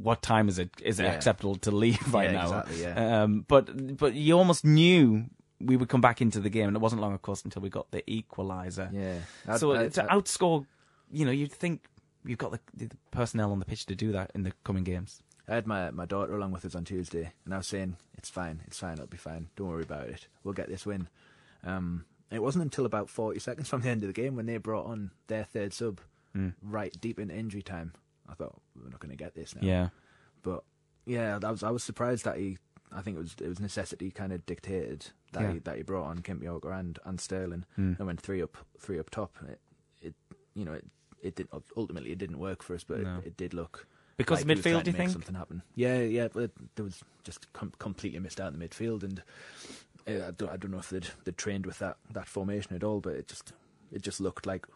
what 0.00 0.22
time 0.22 0.48
is 0.48 0.58
it? 0.58 0.70
Is 0.82 0.98
it 0.98 1.02
Yeah. 1.04 1.12
acceptable 1.12 1.56
to 1.56 1.70
leave 1.70 2.14
right 2.14 2.30
Yeah, 2.30 2.32
now? 2.32 2.44
exactly, 2.60 2.82
yeah. 2.82 3.22
Um, 3.22 3.44
but 3.48 3.96
but 3.98 4.14
you 4.14 4.38
almost 4.38 4.64
knew 4.64 5.24
we 5.60 5.76
would 5.76 5.88
come 5.90 6.00
back 6.00 6.22
into 6.22 6.40
the 6.40 6.48
game, 6.50 6.68
and 6.68 6.76
it 6.76 6.80
wasn't 6.80 7.02
long, 7.02 7.12
of 7.12 7.20
course, 7.20 7.42
until 7.44 7.60
we 7.60 7.68
got 7.68 7.90
the 7.90 8.02
equaliser. 8.08 8.90
yeah. 8.92 9.18
I'd- 9.46 9.58
so 9.58 9.72
I'd- 9.72 9.90
to 9.90 10.04
I'd- 10.04 10.10
outscore, 10.14 10.64
you 11.12 11.24
know, 11.26 11.30
you'd 11.32 11.52
think 11.52 11.84
you've 12.24 12.38
got 12.38 12.52
the, 12.52 12.60
the 12.86 12.90
personnel 13.10 13.52
on 13.52 13.58
the 13.58 13.64
pitch 13.66 13.84
to 13.86 13.94
do 13.94 14.10
that 14.12 14.30
in 14.34 14.42
the 14.44 14.52
coming 14.64 14.84
games. 14.84 15.22
I 15.48 15.54
had 15.54 15.66
my, 15.66 15.90
my 15.90 16.06
daughter 16.06 16.34
along 16.34 16.52
with 16.52 16.64
us 16.64 16.74
on 16.74 16.84
Tuesday, 16.84 17.32
and 17.44 17.52
I 17.52 17.58
was 17.58 17.66
saying, 17.66 17.96
it's 18.16 18.30
fine, 18.30 18.62
it's 18.66 18.78
fine, 18.78 18.94
it'll 18.94 19.06
be 19.06 19.16
fine. 19.18 19.48
Don't 19.56 19.68
worry 19.68 19.82
about 19.82 20.08
it. 20.08 20.26
We'll 20.42 20.54
get 20.54 20.68
this 20.68 20.86
win. 20.86 21.08
Um, 21.64 22.04
it 22.30 22.42
wasn't 22.42 22.64
until 22.64 22.86
about 22.86 23.10
40 23.10 23.38
seconds 23.40 23.68
from 23.70 23.82
the 23.82 23.90
end 23.90 24.02
of 24.02 24.06
the 24.08 24.12
game 24.20 24.36
when 24.36 24.46
they 24.46 24.56
brought 24.56 24.86
on 24.86 25.10
their 25.26 25.44
third 25.44 25.72
sub, 25.72 26.00
Mm. 26.36 26.54
right 26.62 26.92
deep 27.00 27.20
in 27.20 27.30
injury 27.30 27.62
time. 27.62 27.92
I 28.28 28.34
thought, 28.34 28.60
we're 28.74 28.88
not 28.90 28.98
going 28.98 29.16
to 29.16 29.22
get 29.22 29.36
this 29.36 29.54
now. 29.54 29.60
Yeah. 29.62 29.88
But 30.42 30.64
yeah, 31.06 31.38
I 31.40 31.50
was 31.50 31.62
I 31.62 31.70
was 31.70 31.84
surprised 31.84 32.24
that 32.24 32.38
he. 32.38 32.58
I 32.90 33.02
think 33.02 33.16
it 33.16 33.20
was 33.20 33.36
it 33.40 33.48
was 33.48 33.60
necessity 33.60 34.10
kind 34.10 34.32
of 34.32 34.44
dictated 34.44 35.06
that 35.32 35.42
Yeah. 35.42 35.52
he 35.52 35.58
that 35.60 35.76
he 35.76 35.82
brought 35.84 36.06
on 36.06 36.18
Kimpioka 36.22 36.76
and 36.76 36.98
and 37.04 37.20
Sterling 37.20 37.66
Mm. 37.78 37.98
and 37.98 38.06
went 38.08 38.20
three 38.20 38.42
up 38.42 38.56
three 38.80 38.98
up 38.98 39.10
top. 39.10 39.36
And 39.38 39.50
it, 39.50 39.60
it 40.02 40.14
you 40.54 40.64
know 40.64 40.72
it 40.72 40.84
it 41.22 41.36
did 41.36 41.46
ultimately 41.76 42.10
it 42.10 42.18
didn't 42.18 42.40
work 42.40 42.64
for 42.64 42.74
us, 42.74 42.82
but 42.82 42.98
No. 43.00 43.18
it, 43.18 43.26
it 43.28 43.36
did 43.36 43.54
look 43.54 43.86
Because 44.16 44.40
like 44.40 44.46
we 44.48 44.54
were 44.54 44.60
midfield, 44.60 44.84
do 44.84 44.90
you 44.90 44.96
make 44.96 44.96
think? 44.96 45.10
something 45.12 45.34
happen? 45.34 45.62
Yeah, 45.74 45.98
yeah, 46.00 46.28
but 46.32 46.50
there 46.76 46.84
was 46.84 47.02
just 47.24 47.52
com- 47.52 47.72
completely 47.78 48.20
missed 48.20 48.40
out 48.40 48.52
in 48.52 48.58
the 48.58 48.68
midfield, 48.68 49.02
and 49.02 49.22
uh, 50.08 50.28
I 50.28 50.30
don't 50.30 50.50
I 50.50 50.56
don't 50.56 50.70
know 50.70 50.78
if 50.78 50.90
they'd 50.90 51.08
they'd 51.24 51.36
trained 51.36 51.66
with 51.66 51.78
that 51.80 51.96
that 52.12 52.28
formation 52.28 52.74
at 52.76 52.84
all, 52.84 53.00
but 53.00 53.14
it 53.14 53.26
just 53.28 53.52
it 53.92 54.02
just 54.02 54.20
looked 54.20 54.46
like 54.46 54.66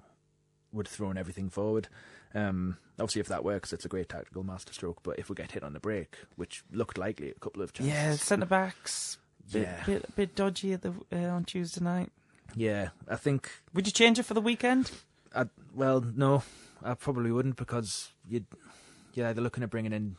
would 0.73 0.89
thrown 0.89 1.17
everything 1.17 1.49
forward. 1.51 1.89
Um, 2.35 2.77
obviously, 2.99 3.21
if 3.21 3.29
that 3.29 3.45
works, 3.45 3.73
it's 3.73 3.85
a 3.85 3.89
great 3.89 4.09
tactical 4.09 4.43
masterstroke. 4.43 5.03
But 5.03 5.19
if 5.19 5.29
we 5.31 5.35
get 5.35 5.53
hit 5.53 5.63
on 5.63 5.73
the 5.73 5.81
break, 5.81 6.17
which 6.37 6.63
looked 6.73 6.99
likely, 6.99 7.31
a 7.31 7.35
couple 7.35 7.63
of 7.63 7.73
chances. 7.73 7.95
Yeah, 7.95 8.13
centre 8.17 8.45
backs. 8.47 9.19
Bit, 9.51 9.63
Yeah. 9.63 9.85
bit, 9.87 10.17
bit 10.17 10.35
dodgy 10.35 10.75
at 10.75 10.83
the 10.83 10.93
uh, 11.11 11.17
on 11.31 11.45
Tuesday 11.45 11.83
night. 11.83 12.11
yeah. 12.55 12.89
I 13.09 13.17
think. 13.17 13.51
Would 13.73 13.87
you 13.87 13.93
change 13.93 14.19
it 14.19 14.25
for 14.25 14.35
the 14.35 14.43
weekend? 14.43 14.91
I, 15.35 15.47
well, 15.75 16.01
no, 16.03 16.43
I 16.83 16.93
probably 16.95 17.31
wouldn't 17.33 17.57
because 17.57 18.13
you'd 18.29 18.45
you're 19.19 19.27
either 19.29 19.43
looking 19.43 19.63
at 19.63 19.69
bringing 19.71 19.93
in 19.93 20.17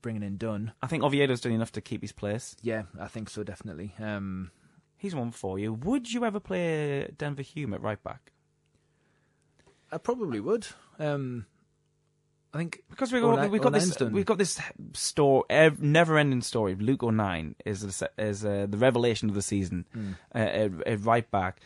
bringing 0.00 0.22
in 0.22 0.38
Dunne. 0.38 0.72
I 0.82 0.86
think 0.86 1.02
Oviedo's 1.04 1.42
done 1.42 1.52
enough 1.52 1.72
to 1.72 1.80
keep 1.82 2.00
his 2.00 2.12
place. 2.12 2.56
Yeah, 2.62 2.84
I 2.98 3.06
think 3.08 3.28
so, 3.28 3.42
definitely. 3.44 3.92
Um, 4.00 4.50
He's 4.96 5.14
one 5.14 5.30
for 5.30 5.58
you. 5.60 5.74
Would 5.74 6.12
you 6.12 6.24
ever 6.24 6.40
play 6.40 7.08
Denver 7.16 7.42
Hume 7.42 7.72
at 7.74 7.80
right 7.82 8.02
back? 8.02 8.32
I 9.92 9.98
probably 9.98 10.40
would. 10.40 10.66
Um, 10.98 11.46
I 12.52 12.58
think 12.58 12.82
Because 12.90 13.12
we've 13.12 13.22
Oh, 13.22 13.36
got, 13.36 13.46
oh, 13.48 13.58
got 13.58 13.72
this 13.74 14.00
we've 14.00 14.26
got 14.26 14.38
this 14.38 14.58
store 14.94 15.44
ev- 15.50 15.82
never-ending 15.82 16.40
story. 16.42 16.74
Luke 16.74 17.02
O'Nien 17.02 17.54
is 17.64 17.82
the 17.82 17.92
se- 17.92 18.08
is 18.18 18.44
uh, 18.44 18.66
the 18.68 18.78
revelation 18.78 19.28
of 19.28 19.34
the 19.34 19.42
season 19.42 19.84
Mm. 19.94 20.14
uh, 20.34 20.38
at, 20.38 20.86
at 20.86 21.04
right 21.04 21.30
back, 21.30 21.60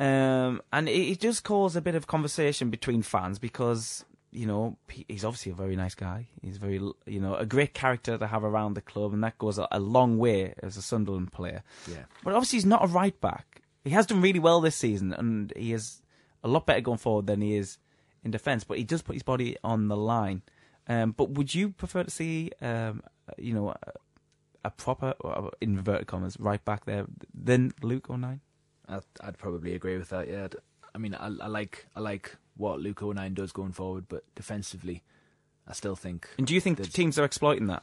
um, 0.00 0.62
and 0.72 0.88
it, 0.88 0.92
it 1.12 1.20
does 1.20 1.38
cause 1.40 1.76
a 1.76 1.82
bit 1.82 1.94
of 1.94 2.06
conversation 2.06 2.70
between 2.70 3.02
fans 3.02 3.38
because 3.38 4.05
you 4.32 4.46
know 4.46 4.76
he's 4.88 5.24
obviously 5.24 5.52
a 5.52 5.54
very 5.54 5.76
nice 5.76 5.94
guy. 5.94 6.28
He's 6.42 6.58
very 6.58 6.80
you 7.06 7.20
know 7.20 7.34
a 7.36 7.46
great 7.46 7.74
character 7.74 8.18
to 8.18 8.26
have 8.26 8.44
around 8.44 8.74
the 8.74 8.80
club, 8.80 9.12
and 9.12 9.22
that 9.24 9.38
goes 9.38 9.58
a, 9.58 9.66
a 9.70 9.80
long 9.80 10.18
way 10.18 10.54
as 10.62 10.76
a 10.76 10.82
Sunderland 10.82 11.32
player. 11.32 11.62
yeah, 11.90 12.04
But 12.24 12.34
obviously, 12.34 12.58
he's 12.58 12.66
not 12.66 12.84
a 12.84 12.88
right 12.88 13.18
back. 13.20 13.62
He 13.84 13.90
has 13.90 14.06
done 14.06 14.20
really 14.20 14.40
well 14.40 14.60
this 14.60 14.76
season, 14.76 15.12
and 15.12 15.52
he 15.56 15.72
is 15.72 16.02
a 16.42 16.48
lot 16.48 16.66
better 16.66 16.80
going 16.80 16.98
forward 16.98 17.26
than 17.26 17.40
he 17.40 17.56
is 17.56 17.78
in 18.24 18.30
defence. 18.30 18.64
But 18.64 18.78
he 18.78 18.84
does 18.84 19.02
put 19.02 19.14
his 19.14 19.22
body 19.22 19.56
on 19.62 19.88
the 19.88 19.96
line. 19.96 20.42
Um, 20.88 21.12
but 21.12 21.30
would 21.30 21.54
you 21.54 21.70
prefer 21.70 22.04
to 22.04 22.10
see, 22.10 22.52
um, 22.60 23.02
you 23.38 23.52
know, 23.54 23.70
a, 23.70 23.76
a 24.64 24.70
proper, 24.70 25.14
uh, 25.24 25.50
in 25.60 25.70
inverted 25.78 26.06
commas, 26.06 26.36
right 26.38 26.64
back 26.64 26.84
there 26.84 27.06
than 27.34 27.72
Luke 27.82 28.08
O'Nien? 28.10 28.40
I'd, 28.88 29.02
I'd 29.20 29.38
probably 29.38 29.74
agree 29.74 29.98
with 29.98 30.10
that. 30.10 30.28
Yeah, 30.28 30.44
I'd, 30.44 30.54
I 30.94 30.98
mean, 30.98 31.14
I, 31.14 31.26
I 31.26 31.46
like 31.48 31.86
I 31.96 32.00
like 32.00 32.36
what 32.56 32.80
Luke 32.80 33.02
O'Nien 33.02 33.34
does 33.34 33.52
going 33.52 33.72
forward, 33.72 34.06
but 34.08 34.24
defensively, 34.34 35.02
I 35.66 35.72
still 35.72 35.96
think. 35.96 36.28
And 36.38 36.46
do 36.46 36.54
you 36.54 36.60
think 36.60 36.82
teams 36.92 37.18
are 37.18 37.24
exploiting 37.24 37.66
that? 37.66 37.82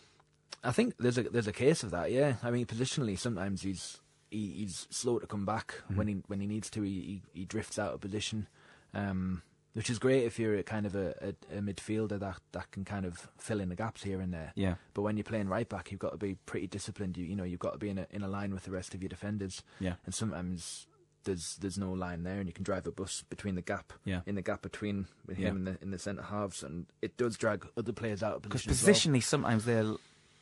I 0.63 0.71
think 0.71 0.95
there's 0.97 1.17
a 1.17 1.23
there's 1.23 1.47
a 1.47 1.53
case 1.53 1.83
of 1.83 1.91
that. 1.91 2.11
Yeah, 2.11 2.35
I 2.41 2.51
mean, 2.51 2.65
positionally, 2.65 3.17
sometimes 3.17 3.61
he's 3.61 3.99
he, 4.29 4.53
he's 4.57 4.87
slow 4.89 5.19
to 5.19 5.27
come 5.27 5.45
back 5.45 5.75
when 5.93 6.07
he 6.07 6.17
when 6.27 6.39
he 6.39 6.47
needs 6.47 6.69
to. 6.71 6.81
He 6.81 7.21
he, 7.33 7.39
he 7.39 7.45
drifts 7.45 7.77
out 7.77 7.93
of 7.93 8.01
position, 8.01 8.47
um, 8.93 9.41
which 9.73 9.89
is 9.89 9.99
great 9.99 10.23
if 10.23 10.39
you're 10.39 10.55
a 10.55 10.63
kind 10.63 10.85
of 10.85 10.95
a, 10.95 11.13
a, 11.21 11.57
a 11.57 11.61
midfielder 11.61 12.19
that 12.19 12.37
that 12.53 12.71
can 12.71 12.85
kind 12.85 13.05
of 13.05 13.29
fill 13.37 13.59
in 13.59 13.69
the 13.69 13.75
gaps 13.75 14.03
here 14.03 14.21
and 14.21 14.33
there. 14.33 14.53
Yeah. 14.55 14.75
But 14.93 15.01
when 15.01 15.17
you're 15.17 15.23
playing 15.25 15.49
right 15.49 15.67
back, 15.67 15.91
you've 15.91 15.99
got 15.99 16.11
to 16.11 16.17
be 16.17 16.37
pretty 16.45 16.67
disciplined. 16.67 17.17
You 17.17 17.25
you 17.25 17.35
know 17.35 17.43
you've 17.43 17.59
got 17.59 17.73
to 17.73 17.79
be 17.79 17.89
in 17.89 17.97
a 17.97 18.07
in 18.09 18.23
a 18.23 18.27
line 18.27 18.53
with 18.53 18.63
the 18.63 18.71
rest 18.71 18.95
of 18.95 19.01
your 19.01 19.09
defenders. 19.09 19.63
Yeah. 19.79 19.95
And 20.05 20.15
sometimes 20.15 20.87
there's 21.25 21.55
there's 21.57 21.77
no 21.77 21.91
line 21.91 22.23
there, 22.23 22.39
and 22.39 22.47
you 22.47 22.53
can 22.53 22.63
drive 22.63 22.85
a 22.87 22.91
bus 22.91 23.23
between 23.29 23.55
the 23.55 23.61
gap. 23.61 23.93
Yeah. 24.05 24.21
In 24.25 24.35
the 24.35 24.41
gap 24.41 24.61
between 24.61 25.07
with 25.25 25.37
Yeah. 25.39 25.49
him 25.49 25.57
and 25.57 25.67
the 25.67 25.77
in 25.81 25.91
the 25.91 25.99
centre 25.99 26.23
halves, 26.23 26.63
and 26.63 26.85
it 27.01 27.17
does 27.17 27.37
drag 27.37 27.67
other 27.77 27.93
players 27.93 28.21
out 28.23 28.35
of 28.37 28.41
Because 28.43 28.63
position. 28.65 29.11
well. 29.11 29.19
positionally, 29.19 29.23
sometimes 29.23 29.65
they're, 29.65 29.83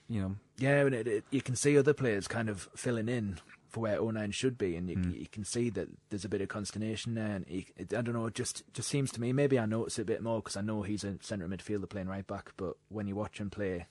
you 0.10 0.22
know, 0.22 0.36
Yeah, 0.58 0.86
and 0.86 0.94
it, 0.96 1.08
it, 1.08 1.24
you 1.32 1.42
can 1.42 1.56
see 1.56 1.78
other 1.78 1.94
players 1.94 2.28
kind 2.28 2.50
of 2.50 2.68
filling 2.76 3.08
in 3.10 3.40
for 3.70 3.80
where 3.80 3.98
O'Nien 4.00 4.32
should 4.32 4.58
be, 4.58 4.76
and 4.76 4.90
you, 4.90 4.98
Mm. 4.98 5.18
you 5.20 5.28
can 5.28 5.46
see 5.46 5.70
that 5.70 5.88
there's 6.10 6.26
a 6.26 6.30
bit 6.30 6.42
of 6.42 6.50
consternation 6.50 7.14
there. 7.14 7.36
And 7.38 7.48
he, 7.48 7.68
it, 7.78 7.94
I 7.94 8.02
don't 8.02 8.14
know, 8.14 8.26
it 8.26 8.34
just 8.36 8.64
just 8.74 8.90
seems 8.90 9.12
to 9.14 9.22
me. 9.22 9.32
Maybe 9.34 9.58
I 9.58 9.66
notice 9.66 9.98
it 9.98 10.02
a 10.04 10.06
bit 10.06 10.22
more 10.22 10.40
because 10.42 10.58
I 10.58 10.62
know 10.62 10.82
he's 10.82 11.04
a 11.06 11.18
centre 11.22 11.48
midfielder 11.48 11.88
playing 11.90 12.08
right 12.10 12.28
back. 12.28 12.52
But 12.58 12.76
when 12.90 13.08
you 13.08 13.16
watch 13.16 13.40
him 13.40 13.50
play 13.50 13.86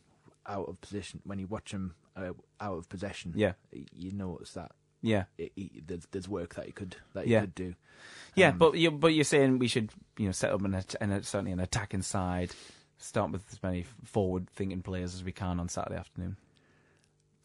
out 0.47 0.69
of 0.69 0.81
position, 0.81 1.21
when 1.25 1.39
you 1.39 1.47
watch 1.47 1.73
him 1.73 1.95
uh, 2.17 2.33
out 2.61 2.77
of 2.77 2.89
possession, 2.91 3.33
Yeah. 3.37 3.53
you 3.73 4.13
notice 4.13 4.53
that 4.53 4.73
yeah, 5.03 5.25
it, 5.39 5.53
he, 5.57 5.83
there's 5.87 6.07
there's 6.11 6.29
work 6.29 6.55
that 6.57 6.67
he 6.67 6.73
could 6.73 6.97
that 7.15 7.27
he 7.27 7.33
Yeah. 7.33 7.41
could 7.41 7.55
do. 7.55 7.75
yeah. 8.35 8.49
Um, 8.51 8.59
but 8.59 8.75
you 8.75 8.91
but 8.91 9.09
you're 9.15 9.25
saying 9.25 9.59
we 9.59 9.69
should, 9.69 9.91
you 10.19 10.27
know, 10.27 10.33
set 10.33 10.53
up 10.53 10.63
an, 10.63 10.75
an 11.01 11.23
certainly 11.23 11.53
an 11.53 11.61
attacking 11.61 12.03
side, 12.03 12.51
start 12.99 13.31
with 13.33 13.45
as 13.53 13.63
many 13.63 13.85
forward-thinking 14.05 14.83
players 14.83 15.15
as 15.15 15.25
we 15.25 15.33
can 15.33 15.59
on 15.61 15.69
Saturday 15.69 15.97
afternoon. 15.99 16.37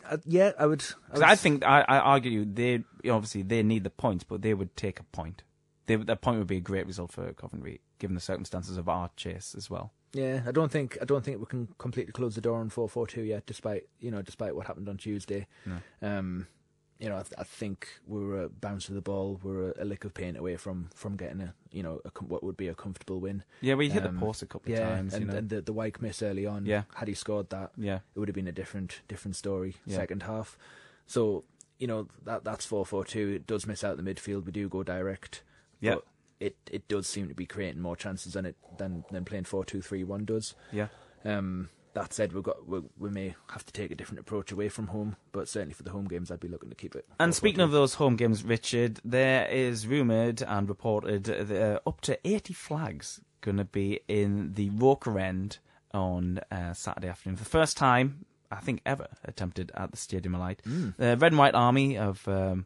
Uh, 0.08 0.18
yeah, 0.26 0.52
I 0.60 0.68
would. 0.68 0.84
I, 1.12 1.14
would 1.16 1.24
I 1.24 1.36
think 1.36 1.66
I, 1.66 1.82
I 1.88 1.98
argue 2.00 2.46
they 2.46 2.84
you 3.04 3.12
obviously 3.12 3.42
they 3.42 3.64
need 3.64 3.84
the 3.84 3.90
points, 3.90 4.24
but 4.24 4.42
they 4.42 4.54
would 4.54 4.76
take 4.78 5.00
a 5.00 5.04
point. 5.04 5.44
They, 5.88 5.96
that 5.96 6.22
point 6.22 6.40
would 6.40 6.48
be 6.48 6.58
a 6.58 6.62
great 6.62 6.88
result 6.88 7.12
for 7.12 7.32
Coventry, 7.34 7.80
given 8.00 8.16
the 8.16 8.22
circumstances 8.22 8.78
of 8.78 8.90
our 8.90 9.10
chase 9.16 9.54
as 9.58 9.70
well. 9.70 9.92
Yeah, 10.14 10.42
I 10.48 10.52
don't 10.52 10.72
think 10.72 10.98
I 11.02 11.06
don't 11.06 11.24
think 11.26 11.40
we 11.40 11.46
can 11.46 11.68
completely 11.78 12.14
close 12.14 12.36
the 12.36 12.42
door 12.42 12.60
on 12.60 12.70
four 12.70 12.88
four 12.88 13.08
two 13.08 13.24
yet, 13.24 13.46
despite 13.46 13.84
you 14.00 14.12
know 14.12 14.22
despite 14.22 14.56
what 14.56 14.68
happened 14.68 14.88
on 14.90 14.98
Tuesday. 14.98 15.48
No. 15.66 15.78
Um, 16.08 16.48
you 17.00 17.10
know, 17.10 17.16
I, 17.18 17.22
th- 17.24 17.34
I 17.38 17.44
think 17.44 17.88
we 18.08 18.24
were 18.24 18.44
a 18.44 18.50
bounce 18.50 18.88
of 18.90 18.96
the 18.96 19.02
ball, 19.02 19.40
we 19.44 19.52
were 19.52 19.72
a, 19.72 19.84
a 19.84 19.86
lick 19.86 20.06
of 20.06 20.14
paint 20.14 20.38
away 20.38 20.56
from 20.58 20.90
from 20.96 21.18
getting 21.18 21.42
a 21.42 21.54
you 21.72 21.84
know 21.84 22.00
a, 22.06 22.10
what 22.24 22.42
would 22.44 22.56
be 22.58 22.68
a 22.70 22.74
comfortable 22.76 23.20
win. 23.20 23.44
Yeah, 23.62 23.76
we 23.76 23.90
hit 23.90 24.06
Um, 24.06 24.16
the 24.16 24.20
post 24.22 24.42
a 24.42 24.46
couple 24.46 24.72
of 24.74 24.80
times. 24.80 25.14
and, 25.14 25.26
you 25.26 25.32
know. 25.32 25.38
and 25.38 25.50
the 25.50 25.62
the 25.62 25.74
Wyke 25.74 26.02
miss 26.02 26.22
early 26.24 26.46
on. 26.46 26.66
Yeah. 26.66 26.84
had 26.96 27.08
he 27.08 27.14
scored 27.14 27.50
that, 27.50 27.72
yeah, 27.78 28.00
it 28.16 28.20
would 28.20 28.28
have 28.30 28.36
been 28.36 28.48
a 28.48 28.52
different 28.54 29.02
different 29.08 29.36
story. 29.36 29.76
Yeah. 29.86 29.98
Second 29.98 30.24
half, 30.24 30.58
so 31.06 31.44
you 31.80 31.88
know 31.88 32.08
that 32.24 32.44
that's 32.46 32.66
four 32.66 32.86
four 32.86 33.04
two. 33.04 33.34
It 33.36 33.46
does 33.48 33.68
miss 33.68 33.84
out 33.84 33.98
the 33.98 34.04
midfield. 34.04 34.46
We 34.46 34.52
do 34.54 34.70
go 34.70 34.84
direct. 34.84 35.44
Yeah. 35.82 35.96
it 36.40 36.56
it 36.72 36.88
does 36.88 37.08
seem 37.08 37.28
to 37.28 37.34
be 37.36 37.46
creating 37.46 37.82
more 37.82 37.96
chances 37.98 38.34
than 38.34 38.46
it 38.46 38.56
than 38.78 39.04
than 39.12 39.26
playing 39.26 39.44
four 39.46 39.66
two 39.66 39.82
three 39.82 40.04
one 40.06 40.24
does. 40.26 40.56
yeah. 40.72 40.88
Um, 41.26 41.70
that 41.96 42.14
said, 42.14 42.34
we've 42.34 42.44
got 42.44 42.68
we, 42.68 42.82
we 42.98 43.10
may 43.10 43.36
have 43.50 43.66
to 43.66 43.74
take 43.74 43.90
a 43.90 43.96
different 43.96 44.20
approach 44.20 44.52
away 44.52 44.70
from 44.70 44.88
home, 44.88 45.16
but 45.32 45.48
certainly 45.48 45.74
for 45.74 45.84
the 45.84 45.90
home 45.92 46.06
games, 46.06 46.30
I'd 46.30 46.40
be 46.40 46.48
looking 46.48 46.70
to 46.70 46.76
keep 46.76 46.96
it. 46.96 47.06
And 47.20 47.34
speaking 47.34 47.62
of 47.62 47.72
those 47.72 47.96
home 47.96 48.16
games, 48.16 48.44
Richard, 48.44 49.00
there 49.04 49.48
is 49.48 49.88
rumoured 49.88 50.42
and 50.42 50.70
reported 50.70 51.24
that 51.24 51.52
uh, 51.52 51.90
up 51.90 52.02
to 52.02 52.20
80 52.28 52.54
flags 52.54 53.22
going 53.42 53.58
to 53.58 53.66
be 53.66 54.02
in 54.08 54.54
the 54.54 54.70
Roker 54.72 55.18
end 55.18 55.60
on 55.94 56.42
uh, 56.52 56.74
Saturday 56.74 57.08
afternoon. 57.08 57.38
For 57.38 57.44
the 57.46 57.50
first 57.50 57.78
time, 57.78 58.26
I 58.52 58.58
think, 58.58 58.82
ever 58.86 59.08
attempted 59.24 59.72
at 59.76 59.92
the 59.92 59.98
Stadium 59.98 60.36
of 60.36 60.42
Light. 60.42 60.62
The 60.98 61.18
Red 61.18 61.32
and 61.32 61.38
White 61.38 61.56
Army 61.56 61.96
have 61.96 62.28
um, 62.28 62.66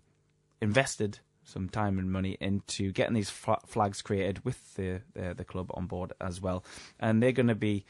invested 0.62 1.20
some 1.44 1.70
time 1.70 1.98
and 1.98 2.12
money 2.12 2.38
into 2.39 2.92
getting 2.92 3.13
these 3.15 3.30
fla- 3.30 3.62
flags 3.65 4.02
created 4.02 4.44
with 4.46 4.76
the, 4.76 5.02
the 5.13 5.34
the 5.34 5.44
club 5.46 5.72
on 5.74 5.86
board 5.88 6.13
as 6.22 6.42
well, 6.42 6.63
and 7.00 7.22
they're 7.22 7.32
going 7.32 7.48
to 7.48 7.56
be 7.56 7.86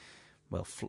well 0.49 0.63
fl- 0.63 0.85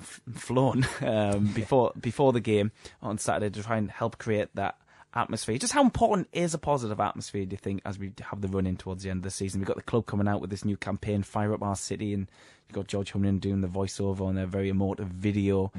f- 0.00 0.20
flown 0.34 0.86
um, 1.00 1.46
before 1.54 1.92
before 2.00 2.32
the 2.32 2.40
game 2.40 2.72
on 3.02 3.18
Saturday 3.18 3.50
to 3.50 3.62
try 3.62 3.76
and 3.76 3.90
help 3.90 4.18
create 4.18 4.48
that 4.54 4.76
atmosphere. 5.14 5.58
Just 5.58 5.72
how 5.72 5.82
important 5.82 6.28
is 6.32 6.54
a 6.54 6.58
positive 6.58 7.00
atmosphere? 7.00 7.44
Do 7.44 7.52
you 7.52 7.58
think 7.58 7.82
as 7.84 7.98
we 7.98 8.12
have 8.30 8.40
the 8.40 8.48
run 8.48 8.66
in 8.66 8.76
towards 8.76 9.02
the 9.04 9.10
end 9.10 9.18
of 9.18 9.24
the 9.24 9.30
season? 9.30 9.60
We've 9.60 9.68
got 9.68 9.76
the 9.76 9.82
club 9.82 10.06
coming 10.06 10.28
out 10.28 10.40
with 10.40 10.50
this 10.50 10.64
new 10.64 10.76
campaign, 10.76 11.22
Fire 11.22 11.54
Up 11.54 11.62
Our 11.62 11.76
City, 11.76 12.12
and 12.14 12.28
you've 12.68 12.74
got 12.74 12.88
George 12.88 13.12
Humlin 13.12 13.40
doing 13.40 13.60
the 13.60 13.68
voiceover 13.68 14.22
on 14.22 14.38
a 14.38 14.46
very 14.46 14.68
emotive 14.68 15.08
video 15.08 15.72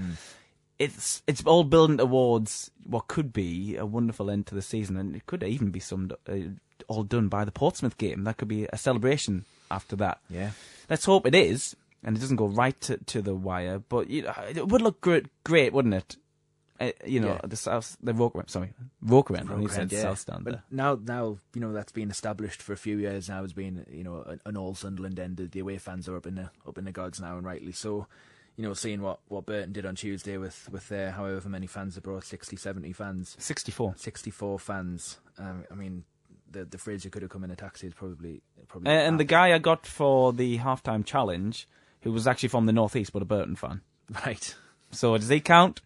it's 0.80 1.22
it's 1.28 1.44
all 1.46 1.64
building 1.64 1.98
towards 1.98 2.72
what 2.84 3.08
could 3.08 3.32
be 3.32 3.76
a 3.78 3.86
wonderful 3.86 4.30
end 4.30 4.48
to 4.48 4.56
the 4.56 4.62
season, 4.62 4.98
and 4.98 5.16
it 5.16 5.26
could 5.26 5.44
even 5.44 5.72
be 5.72 5.80
summed 5.80 6.14
uh, 6.28 6.36
all 6.88 7.04
done 7.04 7.28
by 7.30 7.46
the 7.46 7.52
Portsmouth 7.52 7.98
game. 7.98 8.24
That 8.24 8.38
could 8.38 8.48
be 8.48 8.68
a 8.72 8.78
celebration 8.78 9.46
after 9.72 9.96
that. 9.98 10.20
Yeah, 10.30 10.52
Let's 10.90 11.06
hope 11.06 11.26
it 11.26 11.36
is, 11.36 11.76
and 12.06 12.16
it 12.16 12.20
doesn't 12.22 12.38
go 12.38 12.46
right 12.48 12.80
to, 12.82 12.98
to 12.98 13.22
the 13.22 13.36
wire. 13.36 13.80
But 13.80 14.10
you 14.10 14.22
know, 14.22 14.34
it 14.48 14.68
would 14.70 14.82
look 14.82 15.02
great, 15.02 15.26
great, 15.44 15.74
wouldn't 15.74 15.94
it? 15.96 16.16
Uh, 16.80 16.92
you 17.06 17.20
know, 17.22 17.34
Yeah. 17.34 17.42
the 17.48 17.56
south, 17.56 17.96
the 18.04 18.14
Roker, 18.14 18.44
sorry, 18.48 18.74
Roker 19.02 19.36
end. 19.38 19.50
when 19.50 19.62
you 19.62 19.70
said 19.70 19.92
yeah. 19.92 20.02
south 20.02 20.20
stand 20.20 20.44
But 20.44 20.52
there. 20.52 20.64
now, 20.72 21.00
now 21.02 21.38
you 21.54 21.62
know 21.62 21.72
that's 21.74 21.92
been 21.94 22.12
established 22.12 22.62
for 22.62 22.74
a 22.74 22.78
few 22.78 22.98
years 22.98 23.28
now 23.30 23.44
as 23.44 23.54
being 23.54 23.86
you 23.90 24.04
know 24.04 24.24
an, 24.24 24.40
an 24.46 24.56
all 24.58 24.76
Sunderland 24.76 25.20
end. 25.20 25.38
The 25.38 25.60
away 25.60 25.78
fans 25.78 26.08
are 26.10 26.16
up 26.18 26.28
in 26.28 26.36
the 26.36 26.50
up 26.68 26.78
in 26.78 26.86
the 26.86 26.92
gods 26.92 27.20
now, 27.20 27.38
and 27.38 27.46
rightly 27.46 27.72
so. 27.72 28.08
You 28.58 28.64
know, 28.66 28.74
seeing 28.74 29.02
what, 29.02 29.20
what 29.28 29.46
Burton 29.46 29.74
did 29.74 29.86
on 29.86 29.96
Tuesday 29.96 30.38
with 30.38 30.70
with 30.72 30.88
their 30.88 31.12
however 31.12 31.50
many 31.50 31.68
fans 31.68 31.96
they 31.96 32.00
brought, 32.02 32.24
60, 32.24 32.56
70 32.56 32.94
fans, 32.94 33.36
Sixty-four. 33.38 33.96
64 33.98 34.60
fans. 34.60 35.20
Um, 35.38 35.66
I 35.70 35.76
mean, 35.76 36.06
the 36.52 36.64
the 36.64 36.78
phrase 36.78 37.04
you 37.04 37.12
could 37.12 37.22
have 37.22 37.32
come 37.32 37.44
in 37.44 37.52
a 37.52 37.56
taxi 37.58 37.88
is 37.88 37.94
probably 37.94 38.42
probably. 38.70 38.92
Uh, 38.92 38.96
and 38.96 39.20
the 39.20 39.26
guy 39.26 39.54
I 39.54 39.58
got 39.60 39.86
for 39.86 40.32
the 40.32 40.58
halftime 40.60 41.06
challenge, 41.06 41.68
who 42.06 42.14
was 42.14 42.28
actually 42.28 42.50
from 42.50 42.68
the 42.68 42.72
northeast 42.72 43.12
but 43.12 43.22
a 43.22 43.26
Burton 43.26 43.58
fan. 43.58 43.82
right. 44.26 44.56
So 44.92 45.18
does 45.18 45.28
he 45.28 45.42
count? 45.42 45.82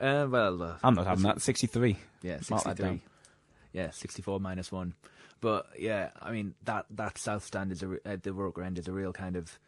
Uh, 0.00 0.26
well, 0.28 0.62
uh, 0.62 0.74
I'm 0.84 0.94
not 0.94 1.06
having 1.06 1.24
that. 1.24 1.40
Sixty-three. 1.40 1.96
Yeah, 2.22 2.40
63. 2.40 3.00
Yeah, 3.72 3.90
64 3.90 4.38
minus 4.38 4.70
1. 4.70 4.94
But 5.40 5.66
yeah, 5.78 6.10
I 6.20 6.30
mean 6.30 6.54
that 6.64 6.86
that 6.90 7.18
south 7.18 7.44
stand 7.44 7.72
is 7.72 7.82
a 7.82 7.88
re- 7.88 7.98
uh, 8.06 8.16
the 8.22 8.32
Roker 8.32 8.62
end 8.62 8.78
is 8.78 8.86
a 8.86 8.92
real 8.92 9.12
kind 9.12 9.34
of 9.34 9.58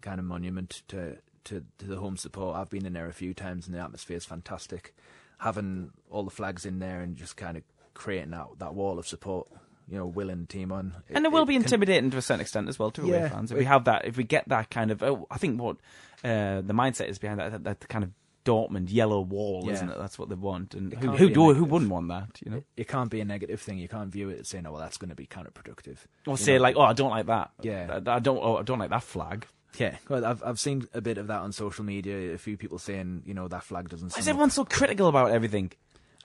kind 0.00 0.20
of 0.20 0.26
monument 0.26 0.82
to, 0.88 1.16
to 1.44 1.64
to 1.78 1.86
the 1.86 1.96
home 1.96 2.16
support. 2.16 2.56
I've 2.56 2.70
been 2.70 2.86
in 2.86 2.92
there 2.92 3.08
a 3.08 3.12
few 3.12 3.34
times 3.34 3.66
and 3.66 3.74
the 3.74 3.80
atmosphere 3.80 4.16
is 4.18 4.24
fantastic. 4.24 4.94
Having 5.38 5.90
all 6.10 6.22
the 6.22 6.30
flags 6.30 6.64
in 6.66 6.78
there 6.78 7.00
and 7.00 7.16
just 7.16 7.36
kind 7.36 7.56
of 7.56 7.64
creating 7.94 8.30
that 8.30 8.46
that 8.58 8.74
wall 8.74 8.98
of 8.98 9.08
support, 9.08 9.48
you 9.88 9.98
know, 9.98 10.06
willing 10.06 10.46
team 10.46 10.72
on. 10.72 10.94
and 11.10 11.24
it 11.24 11.32
will 11.32 11.44
be 11.46 11.54
can- 11.54 11.62
intimidating 11.62 12.10
to 12.10 12.16
a 12.18 12.22
certain 12.22 12.40
extent 12.40 12.68
as 12.68 12.78
well 12.78 12.90
to 12.92 13.02
away 13.02 13.12
Yeah, 13.18 13.28
fans. 13.28 13.50
If 13.50 13.56
it- 13.56 13.60
we 13.60 13.64
have 13.66 13.84
that, 13.84 14.04
if 14.06 14.16
we 14.16 14.24
get 14.24 14.48
that 14.48 14.70
kind 14.70 14.90
of, 14.90 15.02
oh, 15.02 15.26
I 15.30 15.38
think 15.38 15.60
what 15.60 15.76
uh, 16.24 16.60
the 16.62 16.72
mindset 16.72 17.08
is 17.08 17.18
behind 17.18 17.40
that, 17.40 17.52
that, 17.52 17.64
that 17.80 17.88
kind 17.88 18.04
of 18.04 18.10
Dortmund 18.46 18.92
yellow 18.92 19.20
wall, 19.22 19.62
Yeah. 19.66 19.72
isn't 19.72 19.88
it? 19.90 19.96
That's 19.98 20.18
what 20.18 20.28
they 20.28 20.34
want, 20.34 20.74
and 20.74 20.92
It 20.92 20.98
who 20.98 21.10
who, 21.12 21.28
be 21.28 21.34
do, 21.34 21.54
who 21.54 21.64
wouldn't 21.64 21.90
want 21.90 22.08
that? 22.08 22.40
You 22.44 22.50
know, 22.50 22.56
It, 22.58 22.64
it 22.76 22.88
can't 22.88 23.10
be 23.10 23.20
a 23.20 23.24
negative 23.24 23.60
thing. 23.60 23.78
You 23.78 23.88
can't 23.88 24.10
view 24.12 24.28
it 24.28 24.40
as 24.40 24.48
saying, 24.48 24.66
"Oh, 24.66 24.72
well, 24.72 24.80
that's 24.82 24.98
going 24.98 25.08
to 25.08 25.14
be 25.14 25.26
counterproductive." 25.26 25.96
or 26.26 26.32
You 26.32 26.36
say 26.36 26.56
know, 26.56 26.62
like, 26.62 26.76
oh, 26.76 26.82
I 26.82 26.92
don't 26.92 27.08
like 27.10 27.24
that. 27.26 27.52
Yeah. 27.62 28.00
I, 28.06 28.16
I 28.16 28.18
don't. 28.18 28.38
Oh, 28.42 28.56
I 28.58 28.62
don't 28.62 28.78
like 28.78 28.90
that 28.90 29.02
flag. 29.02 29.46
Yeah, 29.78 29.96
well, 30.10 30.24
I've 30.26 30.42
I've 30.44 30.60
seen 30.60 30.86
a 30.92 31.00
bit 31.00 31.16
of 31.18 31.26
that 31.28 31.40
on 31.40 31.52
social 31.52 31.84
media. 31.86 32.34
A 32.34 32.38
few 32.38 32.56
people 32.58 32.78
saying, 32.78 33.22
you 33.24 33.32
know, 33.34 33.48
that 33.48 33.64
flag 33.64 33.88
doesn't. 33.88 34.12
Why 34.12 34.18
is 34.18 34.24
sum 34.26 34.32
up 34.32 34.34
everyone 34.34 34.50
so 34.50 34.64
critical 34.66 35.08
about 35.08 35.30
everything? 35.30 35.72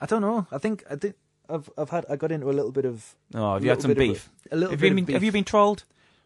I 0.01 0.05
don't 0.05 0.21
know. 0.21 0.45
I 0.51 0.57
think 0.57 0.83
I 0.91 0.97
think 0.97 1.15
I've 1.49 1.69
I've 1.77 1.89
had 1.89 2.05
I 2.09 2.15
got 2.15 2.31
into 2.31 2.49
a 2.49 2.53
little 2.53 2.71
bit 2.71 2.85
of 2.85 3.15
Oh, 3.33 3.53
have 3.53 3.63
you 3.63 3.69
had 3.69 3.81
some 3.81 3.91
of 3.91 3.97
a- 3.97 3.99
beef? 3.99 4.29
A, 4.51 4.55
little 4.55 4.71
Have 4.71 4.79
bit 4.79 4.87
you 4.87 4.91
of 4.91 4.95
been 4.97 5.05
beef. 5.05 5.13
Have 5.15 5.23
you 5.23 5.31
been 5.31 5.43
trolled? 5.43 5.83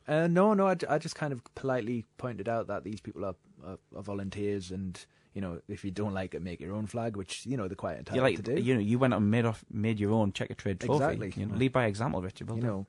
Uh, 0.07 0.27
no, 0.27 0.53
no. 0.53 0.67
I 0.67 0.97
just 0.97 1.15
kind 1.15 1.31
of 1.31 1.41
politely 1.55 2.03
pointed 2.17 2.49
out 2.49 2.67
that 2.67 2.83
these 2.83 2.99
people 2.99 3.23
are, 3.23 3.35
are, 3.65 3.77
are 3.95 4.01
volunteers, 4.03 4.69
and 4.69 4.99
you 5.33 5.39
know, 5.41 5.61
if 5.69 5.85
you 5.85 5.91
don't 5.91 6.13
like 6.13 6.33
it, 6.35 6.41
make 6.41 6.59
your 6.59 6.73
own 6.73 6.87
flag, 6.87 7.15
which 7.15 7.45
you 7.45 7.55
know 7.55 7.67
they're 7.69 7.75
quite 7.75 7.97
entitled 7.97 8.15
You 8.17 8.21
like, 8.21 8.35
to 8.43 8.55
do. 8.55 8.61
you 8.61 8.73
know, 8.73 8.81
you 8.81 8.99
went 8.99 9.13
out 9.13 9.21
and 9.21 9.31
made 9.31 9.45
off, 9.45 9.63
made 9.71 9.99
your 9.99 10.11
own 10.11 10.33
Checkatrade 10.33 10.79
trophy. 10.79 10.93
Exactly. 10.93 11.33
You 11.37 11.45
know, 11.45 11.55
lead 11.55 11.71
by 11.71 11.85
example, 11.85 12.21
Richard. 12.21 12.49
Well 12.49 12.57
you 12.57 12.63
done. 12.63 12.69
know, 12.71 12.87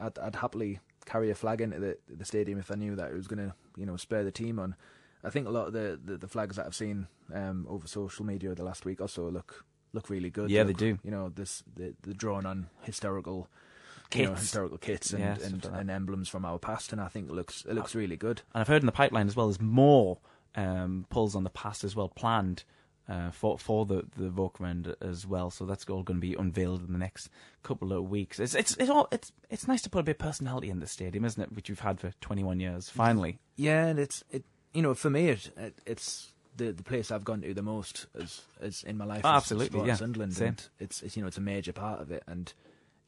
I'd, 0.00 0.18
I'd 0.20 0.36
happily 0.36 0.78
carry 1.06 1.30
a 1.30 1.34
flag 1.34 1.60
into 1.60 1.80
the 1.80 1.98
the 2.08 2.24
stadium 2.24 2.58
if 2.60 2.70
I 2.70 2.76
knew 2.76 2.94
that 2.96 3.10
it 3.10 3.14
was 3.14 3.26
going 3.26 3.48
to 3.48 3.54
you 3.76 3.84
know 3.86 3.96
spur 3.96 4.22
the 4.22 4.30
team 4.30 4.58
on. 4.60 4.76
I 5.24 5.30
think 5.30 5.48
a 5.48 5.50
lot 5.50 5.68
of 5.68 5.72
the, 5.72 5.98
the, 6.04 6.18
the 6.18 6.28
flags 6.28 6.56
that 6.56 6.66
I've 6.66 6.74
seen 6.74 7.06
um, 7.32 7.66
over 7.68 7.86
social 7.88 8.24
media 8.26 8.54
the 8.54 8.62
last 8.62 8.84
week 8.84 9.00
or 9.00 9.08
so 9.08 9.24
look 9.28 9.64
look 9.94 10.10
really 10.10 10.28
good. 10.30 10.50
Yeah, 10.50 10.64
they 10.64 10.68
Look- 10.68 10.76
do. 10.78 10.98
You 11.02 11.10
know, 11.10 11.30
this 11.30 11.62
the 11.74 11.94
the 12.02 12.12
drawn 12.12 12.44
on 12.44 12.68
historical. 12.82 13.48
You 14.14 14.26
know, 14.26 14.34
historical 14.34 14.78
kits 14.78 15.12
and, 15.12 15.20
Yeah, 15.20 15.36
and, 15.42 15.64
like 15.64 15.80
and 15.80 15.90
emblems 15.90 16.28
from 16.28 16.44
our 16.44 16.58
past, 16.58 16.92
and 16.92 17.00
I 17.00 17.08
think 17.08 17.28
it 17.30 17.32
looks 17.32 17.64
it 17.64 17.74
looks 17.74 17.96
really 17.96 18.16
good. 18.16 18.42
And 18.54 18.60
I've 18.60 18.68
heard 18.68 18.82
in 18.82 18.86
the 18.86 18.92
pipeline 18.92 19.26
as 19.26 19.34
well, 19.34 19.48
there's 19.48 19.60
more 19.60 20.18
um, 20.54 21.06
pulls 21.10 21.34
on 21.34 21.42
the 21.42 21.50
past 21.50 21.82
as 21.82 21.96
well 21.96 22.08
planned 22.08 22.62
uh, 23.08 23.30
for 23.32 23.58
for 23.58 23.86
the 23.86 24.04
the 24.16 24.30
Roker 24.30 24.66
end 24.66 24.94
as 25.00 25.26
well. 25.26 25.50
So 25.50 25.64
that's 25.64 25.84
all 25.88 26.04
going 26.04 26.20
to 26.20 26.26
be 26.26 26.34
unveiled 26.34 26.86
in 26.86 26.92
the 26.92 26.98
next 26.98 27.28
couple 27.64 27.92
of 27.92 28.08
weeks. 28.08 28.38
It's 28.38 28.54
it's 28.54 28.76
it's 28.76 28.90
all 28.90 29.08
it's 29.10 29.32
it's 29.50 29.66
nice 29.66 29.82
to 29.82 29.90
put 29.90 30.00
a 30.00 30.02
bit 30.04 30.12
of 30.16 30.18
personality 30.18 30.70
in 30.70 30.78
the 30.78 30.86
stadium, 30.86 31.24
isn't 31.24 31.42
it? 31.42 31.52
Which 31.52 31.68
we've 31.68 31.80
had 31.80 31.98
for 31.98 32.12
21 32.20 32.60
years. 32.60 32.88
Finally, 32.90 33.38
Yeah, 33.56 33.86
and 33.86 33.98
it's 33.98 34.22
it. 34.30 34.44
You 34.72 34.82
know, 34.82 34.94
for 34.94 35.10
me, 35.10 35.28
it, 35.30 35.50
it 35.56 35.74
it's 35.86 36.33
the 36.56 36.72
the 36.72 36.82
place 36.82 37.10
I've 37.10 37.24
gone 37.24 37.42
to 37.42 37.54
the 37.54 37.62
most 37.62 38.06
as 38.20 38.42
as 38.60 38.82
in 38.82 38.96
my 38.96 39.04
life. 39.04 39.22
Oh, 39.24 39.28
absolutely, 39.28 39.86
yeah. 39.86 39.94
Sunderland, 39.96 40.34
Same. 40.34 40.48
and 40.48 40.68
it's, 40.78 41.02
it's 41.02 41.16
you 41.16 41.22
know 41.22 41.28
it's 41.28 41.38
a 41.38 41.42
major 41.42 41.72
part 41.72 42.00
of 42.00 42.10
it, 42.10 42.22
and 42.26 42.52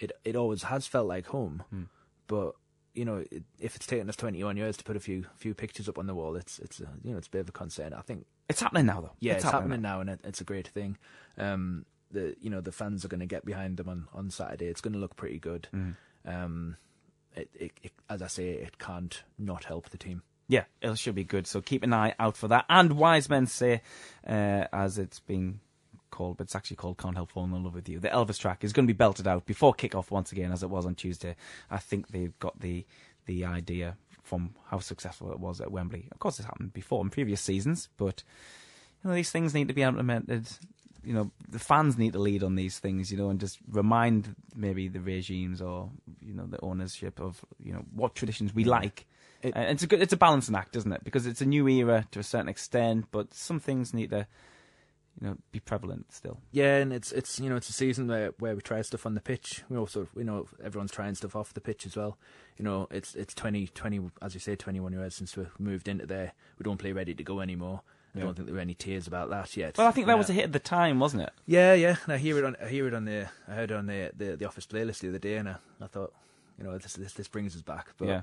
it 0.00 0.12
it 0.24 0.36
always 0.36 0.64
has 0.64 0.86
felt 0.86 1.06
like 1.06 1.26
home. 1.26 1.62
Hmm. 1.70 1.82
But 2.26 2.54
you 2.94 3.04
know, 3.04 3.24
it, 3.30 3.44
if 3.60 3.76
it's 3.76 3.86
taken 3.86 4.08
us 4.08 4.16
twenty 4.16 4.42
one 4.42 4.56
years 4.56 4.76
to 4.78 4.84
put 4.84 4.96
a 4.96 5.00
few 5.00 5.26
few 5.36 5.54
pictures 5.54 5.88
up 5.88 5.98
on 5.98 6.06
the 6.06 6.14
wall, 6.14 6.36
it's 6.36 6.58
it's 6.58 6.80
a, 6.80 6.88
you 7.02 7.12
know 7.12 7.18
it's 7.18 7.28
a 7.28 7.30
bit 7.30 7.40
of 7.40 7.48
a 7.48 7.52
concern. 7.52 7.92
I 7.92 8.00
think 8.00 8.26
it's 8.48 8.60
happening 8.60 8.86
now, 8.86 9.00
though. 9.00 9.12
yeah, 9.20 9.34
it's, 9.34 9.44
happening, 9.44 9.82
now. 9.82 9.96
now, 9.96 10.00
and 10.00 10.10
it, 10.10 10.20
it's 10.24 10.40
a 10.40 10.44
great 10.44 10.68
thing. 10.68 10.98
Um, 11.38 11.84
the 12.10 12.36
you 12.40 12.50
know 12.50 12.60
the 12.60 12.72
fans 12.72 13.04
are 13.04 13.08
going 13.08 13.20
to 13.20 13.26
get 13.26 13.44
behind 13.44 13.76
them 13.76 13.88
on, 13.88 14.08
on 14.14 14.30
Saturday. 14.30 14.66
It's 14.66 14.80
going 14.80 14.94
to 14.94 14.98
look 14.98 15.16
pretty 15.16 15.38
good. 15.38 15.68
Mm. 15.74 15.96
Um, 16.24 16.76
it, 17.34 17.50
it, 17.54 17.72
it 17.82 17.92
as 18.08 18.22
I 18.22 18.28
say, 18.28 18.48
it 18.50 18.78
can't 18.78 19.22
not 19.38 19.64
help 19.64 19.90
the 19.90 19.98
team. 19.98 20.22
Yeah, 20.48 20.64
it 20.80 20.96
should 20.98 21.14
be 21.14 21.24
good. 21.24 21.46
So 21.46 21.60
keep 21.60 21.82
an 21.82 21.92
eye 21.92 22.14
out 22.18 22.36
for 22.36 22.48
that. 22.48 22.66
And 22.68 22.92
wise 22.92 23.28
men 23.28 23.46
say, 23.46 23.82
uh, 24.26 24.64
as 24.72 24.98
it's 24.98 25.18
being 25.18 25.60
called, 26.10 26.36
but 26.36 26.44
it's 26.44 26.54
actually 26.54 26.76
called 26.76 26.98
"Can't 26.98 27.16
Help 27.16 27.32
Falling 27.32 27.52
in 27.52 27.64
Love 27.64 27.74
with 27.74 27.88
You." 27.88 27.98
The 27.98 28.08
Elvis 28.08 28.38
track 28.38 28.62
is 28.62 28.72
going 28.72 28.86
to 28.86 28.92
be 28.92 28.96
belted 28.96 29.26
out 29.26 29.44
before 29.44 29.74
kick-off 29.74 30.10
once 30.10 30.32
again, 30.32 30.52
as 30.52 30.62
it 30.62 30.70
was 30.70 30.86
on 30.86 30.94
Tuesday. 30.94 31.36
I 31.70 31.78
think 31.78 32.08
they've 32.08 32.38
got 32.38 32.60
the 32.60 32.86
the 33.26 33.44
idea 33.44 33.96
from 34.22 34.54
how 34.70 34.78
successful 34.78 35.32
it 35.32 35.40
was 35.40 35.60
at 35.60 35.70
Wembley. 35.70 36.08
Of 36.12 36.18
course, 36.18 36.38
it's 36.38 36.46
happened 36.46 36.72
before 36.72 37.02
in 37.02 37.10
previous 37.10 37.40
seasons, 37.40 37.88
but 37.96 38.22
you 39.02 39.10
know 39.10 39.14
these 39.14 39.30
things 39.30 39.54
need 39.54 39.68
to 39.68 39.74
be 39.74 39.82
implemented. 39.82 40.48
You 41.04 41.14
know, 41.14 41.30
the 41.48 41.60
fans 41.60 41.96
need 41.96 42.14
to 42.14 42.18
lead 42.18 42.42
on 42.42 42.56
these 42.56 42.78
things. 42.78 43.10
You 43.10 43.18
know, 43.18 43.30
and 43.30 43.40
just 43.40 43.58
remind 43.68 44.34
maybe 44.54 44.88
the 44.88 45.00
regimes 45.00 45.60
or 45.60 45.90
you 46.20 46.34
know 46.34 46.46
the 46.46 46.60
ownership 46.62 47.20
of 47.20 47.44
you 47.62 47.72
know 47.72 47.84
what 47.92 48.14
traditions 48.14 48.54
we 48.54 48.64
like. 48.64 49.06
It- 49.46 49.54
And 49.56 49.70
it's 49.70 49.82
a 49.82 49.86
good, 49.86 50.02
it's 50.02 50.12
a 50.12 50.16
balancing 50.16 50.54
act, 50.54 50.76
isn't 50.76 50.92
it? 50.92 51.04
Because 51.04 51.26
it's 51.26 51.40
a 51.40 51.46
new 51.46 51.66
era 51.68 52.06
to 52.12 52.18
a 52.18 52.22
certain 52.22 52.48
extent, 52.48 53.06
but 53.10 53.32
some 53.34 53.60
things 53.60 53.92
need 53.94 54.10
to, 54.10 54.26
you 55.20 55.26
know, 55.28 55.36
be 55.52 55.60
prevalent 55.60 56.12
still. 56.12 56.38
Yeah, 56.52 56.76
and 56.76 56.92
it's 56.92 57.10
it's 57.12 57.40
you 57.40 57.48
know 57.48 57.56
it's 57.56 57.68
a 57.70 57.72
season 57.72 58.06
where 58.08 58.32
where 58.38 58.54
we 58.54 58.60
try 58.60 58.82
stuff 58.82 59.06
on 59.06 59.14
the 59.14 59.20
pitch. 59.20 59.62
We 59.70 59.76
also 59.78 60.08
you 60.16 60.24
know 60.24 60.46
everyone's 60.62 60.92
trying 60.92 61.14
stuff 61.14 61.34
off 61.34 61.54
the 61.54 61.60
pitch 61.60 61.86
as 61.86 61.96
well. 61.96 62.18
You 62.58 62.64
know 62.64 62.86
it's 62.90 63.14
it's 63.14 63.34
20, 63.34 63.68
20 63.68 64.10
as 64.22 64.34
you 64.34 64.40
say 64.40 64.56
twenty 64.56 64.80
one 64.80 64.92
years 64.92 65.14
since 65.14 65.36
we 65.36 65.46
moved 65.58 65.88
into 65.88 66.06
there. 66.06 66.32
We 66.58 66.64
don't 66.64 66.76
play 66.78 66.92
ready 66.92 67.14
to 67.14 67.22
go 67.24 67.40
anymore. 67.40 67.80
I 68.14 68.20
don't 68.20 68.34
think 68.34 68.46
there 68.46 68.54
were 68.54 68.62
any 68.62 68.72
tears 68.72 69.06
about 69.06 69.28
that 69.28 69.54
yet. 69.58 69.76
Well, 69.76 69.86
I 69.86 69.90
think 69.90 70.06
that 70.06 70.16
was 70.16 70.30
a 70.30 70.32
hit 70.32 70.44
at 70.44 70.52
the 70.54 70.58
time, 70.58 71.00
wasn't 71.00 71.24
it? 71.24 71.32
Yeah, 71.44 71.74
yeah. 71.74 71.96
And 72.04 72.14
I 72.14 72.16
hear 72.16 72.38
it 72.38 72.44
on 72.44 72.56
I 72.62 72.66
hear 72.68 72.86
it 72.88 72.94
on 72.94 73.04
the 73.04 73.28
I 73.46 73.52
heard 73.52 73.70
it 73.70 73.76
on 73.76 73.84
the 73.86 74.10
the, 74.16 74.36
the 74.36 74.46
office 74.46 74.66
playlist 74.66 75.00
the 75.00 75.10
other 75.10 75.18
day, 75.18 75.36
and 75.36 75.46
I, 75.50 75.56
I 75.82 75.86
thought, 75.86 76.14
you 76.58 76.64
know, 76.64 76.78
this 76.78 76.94
this 76.94 77.12
this 77.12 77.28
brings 77.28 77.54
us 77.54 77.60
back. 77.60 77.88
But 77.98 78.08
Yeah. 78.08 78.20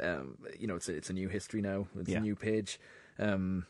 Um, 0.00 0.38
you 0.58 0.66
know, 0.66 0.76
it's 0.76 0.88
a, 0.88 0.94
it's 0.94 1.10
a 1.10 1.12
new 1.12 1.28
history 1.28 1.60
now. 1.60 1.86
It's 1.98 2.08
Yeah. 2.08 2.18
a 2.18 2.20
new 2.20 2.36
page. 2.36 2.78
Um, 3.18 3.66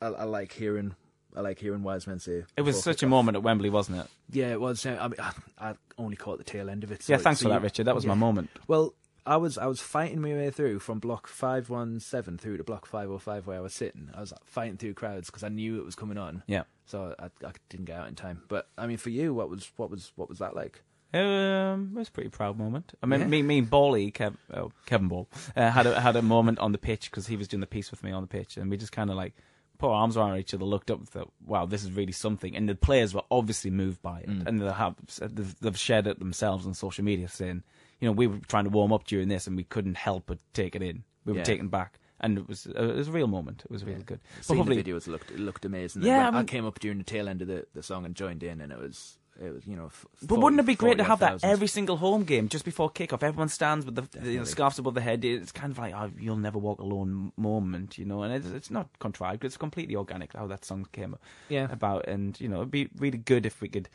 I, 0.00 0.06
I 0.06 0.24
like 0.24 0.52
hearing 0.52 0.94
I 1.36 1.40
like 1.42 1.58
hearing 1.60 1.82
wise 1.82 2.06
men 2.06 2.18
say. 2.18 2.44
It 2.56 2.62
was 2.62 2.82
such 2.82 3.02
a 3.02 3.06
kickoff. 3.06 3.10
moment 3.10 3.36
at 3.36 3.42
Wembley, 3.42 3.70
wasn't 3.70 3.98
it? 3.98 4.06
Yeah, 4.30 4.50
it 4.52 4.60
was. 4.60 4.84
I 4.84 5.06
mean, 5.08 5.14
I, 5.20 5.32
I 5.58 5.74
only 5.96 6.16
caught 6.16 6.38
the 6.38 6.44
tail 6.44 6.68
end 6.68 6.82
of 6.82 6.90
it. 6.90 7.02
So, 7.04 7.12
yeah, 7.12 7.18
thanks 7.18 7.42
for 7.42 7.48
that, 7.50 7.62
Richard. 7.62 7.84
That 7.84 7.94
was 7.94 8.04
my 8.06 8.14
moment. 8.14 8.50
Well, 8.66 8.94
I 9.26 9.36
was 9.36 9.56
I 9.58 9.66
was 9.66 9.80
fighting 9.80 10.20
my 10.20 10.32
way 10.32 10.50
through 10.50 10.80
from 10.80 10.98
block 10.98 11.28
five 11.28 11.70
one 11.70 12.00
seven 12.00 12.36
through 12.38 12.56
to 12.56 12.64
block 12.64 12.86
five 12.86 13.10
oh 13.10 13.18
five 13.18 13.46
where 13.46 13.58
I 13.58 13.60
was 13.60 13.74
sitting. 13.74 14.10
I 14.14 14.20
was 14.20 14.32
fighting 14.44 14.76
through 14.76 14.94
crowds 14.94 15.26
because 15.26 15.44
I 15.44 15.48
knew 15.48 15.78
it 15.78 15.84
was 15.84 15.94
coming 15.94 16.18
on. 16.18 16.42
Yeah. 16.46 16.62
So 16.86 17.14
I, 17.18 17.26
I 17.46 17.52
didn't 17.68 17.84
get 17.86 18.00
out 18.00 18.08
in 18.08 18.16
time. 18.16 18.42
But 18.48 18.68
I 18.76 18.86
mean, 18.88 18.96
for 18.96 19.10
you, 19.10 19.32
what 19.34 19.48
was 19.50 19.70
what 19.76 19.90
was 19.90 20.10
what 20.16 20.28
was 20.28 20.38
that 20.38 20.56
like? 20.56 20.82
Um, 21.12 21.90
it 21.94 21.98
was 21.98 22.08
a 22.08 22.12
pretty 22.12 22.30
proud 22.30 22.56
moment. 22.58 22.92
I 23.02 23.06
mean, 23.06 23.20
Yeah. 23.20 23.26
me, 23.26 23.42
me, 23.42 23.58
and 23.58 23.70
Bally, 23.70 24.10
Kev, 24.12 24.36
oh, 24.54 24.72
Kevin 24.86 25.08
Ball, 25.08 25.28
uh, 25.56 25.70
had 25.70 25.86
a 25.86 26.00
had 26.00 26.16
a 26.16 26.22
moment 26.22 26.58
on 26.60 26.72
the 26.72 26.78
pitch 26.78 27.10
because 27.10 27.26
he 27.26 27.36
was 27.36 27.48
doing 27.48 27.60
the 27.60 27.66
piece 27.66 27.90
with 27.90 28.02
me 28.04 28.12
on 28.12 28.22
the 28.22 28.28
pitch, 28.28 28.56
and 28.56 28.70
we 28.70 28.76
just 28.76 28.92
kind 28.92 29.10
of 29.10 29.16
like 29.16 29.34
put 29.78 29.88
our 29.88 29.94
arms 30.02 30.16
around 30.16 30.36
each 30.38 30.52
other, 30.54 30.64
looked 30.64 30.90
up, 30.90 30.98
and 30.98 31.08
thought, 31.08 31.32
"Wow, 31.44 31.66
this 31.66 31.82
is 31.82 31.90
really 31.92 32.12
something." 32.12 32.54
And 32.54 32.68
the 32.68 32.74
players 32.74 33.14
were 33.14 33.24
obviously 33.30 33.70
moved 33.70 34.02
by 34.02 34.20
it, 34.20 34.28
Mm. 34.28 34.46
and 34.46 34.60
they 34.60 34.70
have 34.70 34.94
they've, 35.20 35.58
they've 35.60 35.78
shared 35.78 36.06
it 36.06 36.18
themselves 36.18 36.66
on 36.66 36.74
social 36.74 37.04
media, 37.04 37.28
saying, 37.28 37.62
"You 38.00 38.06
know, 38.08 38.12
we 38.12 38.26
were 38.26 38.38
trying 38.46 38.64
to 38.64 38.70
warm 38.70 38.92
up 38.92 39.04
during 39.04 39.28
this, 39.28 39.46
and 39.46 39.56
we 39.56 39.64
couldn't 39.64 39.96
help 39.96 40.24
but 40.26 40.38
take 40.52 40.76
it 40.76 40.82
in. 40.82 41.04
We 41.24 41.32
were 41.32 41.38
Yeah. 41.38 41.44
taken 41.44 41.68
back." 41.68 41.98
And 42.22 42.36
it 42.36 42.46
was, 42.46 42.66
it 42.66 42.76
was 42.78 43.08
a 43.08 43.12
real 43.12 43.26
moment. 43.28 43.62
It 43.64 43.70
was 43.70 43.82
really 43.82 44.00
Yeah. 44.00 44.04
good. 44.04 44.20
But 44.46 44.54
probably- 44.54 44.82
the 44.82 44.92
videos 44.92 45.06
looked 45.08 45.30
it 45.30 45.40
looked 45.40 45.64
amazing. 45.64 46.02
Yeah, 46.02 46.28
I 46.28 46.30
mean- 46.30 46.40
I 46.40 46.44
came 46.44 46.66
up 46.66 46.78
during 46.78 46.98
the 46.98 47.04
tail 47.04 47.26
end 47.30 47.40
of 47.40 47.48
the, 47.48 47.66
the 47.72 47.82
song 47.82 48.04
and 48.04 48.14
joined 48.14 48.42
in, 48.42 48.60
and 48.60 48.70
it 48.70 48.78
was 48.78 49.16
it 49.40 49.52
was 49.54 49.66
you 49.66 49.74
know. 49.76 49.86
f- 49.86 50.06
But 50.20 50.28
40 50.36 50.42
wouldn't 50.42 50.60
it 50.60 50.66
be 50.66 50.74
great 50.74 50.98
to 50.98 51.04
have 51.04 51.20
that 51.20 51.42
every 51.42 51.66
single 51.66 51.96
home 51.96 52.24
game 52.24 52.48
just 52.48 52.64
before 52.64 52.90
kickoff? 52.90 53.22
Everyone 53.22 53.48
stands 53.48 53.86
with 53.86 53.94
the, 53.94 54.02
the 54.18 54.32
you 54.32 54.38
know, 54.38 54.44
scarves 54.44 54.78
above 54.78 54.94
their 54.94 55.02
head. 55.04 55.24
It's 55.24 55.50
kind 55.52 55.72
of 55.72 55.78
like 55.78 55.94
oh, 55.94 56.10
you'll 56.18 56.36
never 56.36 56.58
walk 56.58 56.80
alone 56.80 57.32
moment, 57.36 57.98
you 57.98 58.04
know. 58.04 58.22
And 58.22 58.32
it's, 58.34 58.48
it's 58.48 58.70
not 58.70 58.88
contrived. 58.98 59.44
It's 59.44 59.56
completely 59.56 59.96
organic 59.96 60.34
how 60.34 60.46
that 60.48 60.64
song 60.64 60.86
came 60.92 61.16
Yeah, 61.48 61.68
about. 61.70 62.06
And 62.06 62.38
you 62.40 62.48
know, 62.48 62.58
it'd 62.58 62.70
be 62.70 62.88
really 62.98 63.18
good 63.18 63.46
if 63.46 63.60
we 63.60 63.68
could 63.68 63.88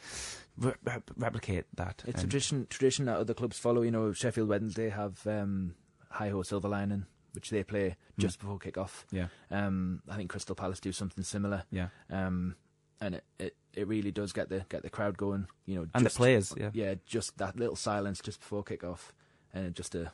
re- 0.57 0.73
re- 0.83 1.01
replicate 1.17 1.65
that. 1.75 2.03
it's 2.07 2.19
a 2.19 2.21
And- 2.21 2.31
tradition 2.31 2.67
tradition 2.69 3.05
that 3.05 3.17
other 3.17 3.33
clubs 3.33 3.59
follow. 3.59 3.81
You 3.83 3.91
know, 3.91 4.11
Sheffield 4.13 4.49
Wednesday 4.49 4.89
have 4.89 5.25
um, 5.27 5.75
Hi 6.09 6.29
Ho 6.29 6.41
Silver 6.43 6.67
Lining, 6.69 7.05
which 7.33 7.49
they 7.49 7.63
play 7.63 7.95
just 8.17 8.39
before 8.39 8.57
kickoff. 8.57 9.03
yeah, 9.11 9.27
Um, 9.51 10.01
I 10.09 10.15
think 10.15 10.29
Crystal 10.29 10.55
Palace 10.55 10.79
do 10.79 10.91
something 10.93 11.23
similar. 11.23 11.63
yeah, 11.69 11.89
Um, 12.09 12.55
and 13.01 13.15
it, 13.15 13.23
it, 13.39 13.55
it 13.75 13.87
really 13.87 14.11
does 14.11 14.33
get 14.33 14.49
the 14.49 14.65
get 14.69 14.83
the 14.83 14.89
crowd 14.89 15.17
going. 15.17 15.47
You 15.65 15.75
know, 15.75 15.87
and 15.93 16.03
just, 16.03 16.15
the 16.15 16.19
players. 16.19 16.53
Yeah, 16.57 16.69
Yeah, 16.73 16.95
just 17.05 17.37
that 17.37 17.57
little 17.57 17.75
silence 17.75 18.19
just 18.19 18.39
before 18.39 18.63
kickoff, 18.63 19.11
and 19.53 19.75
just 19.75 19.95
a 19.95 20.11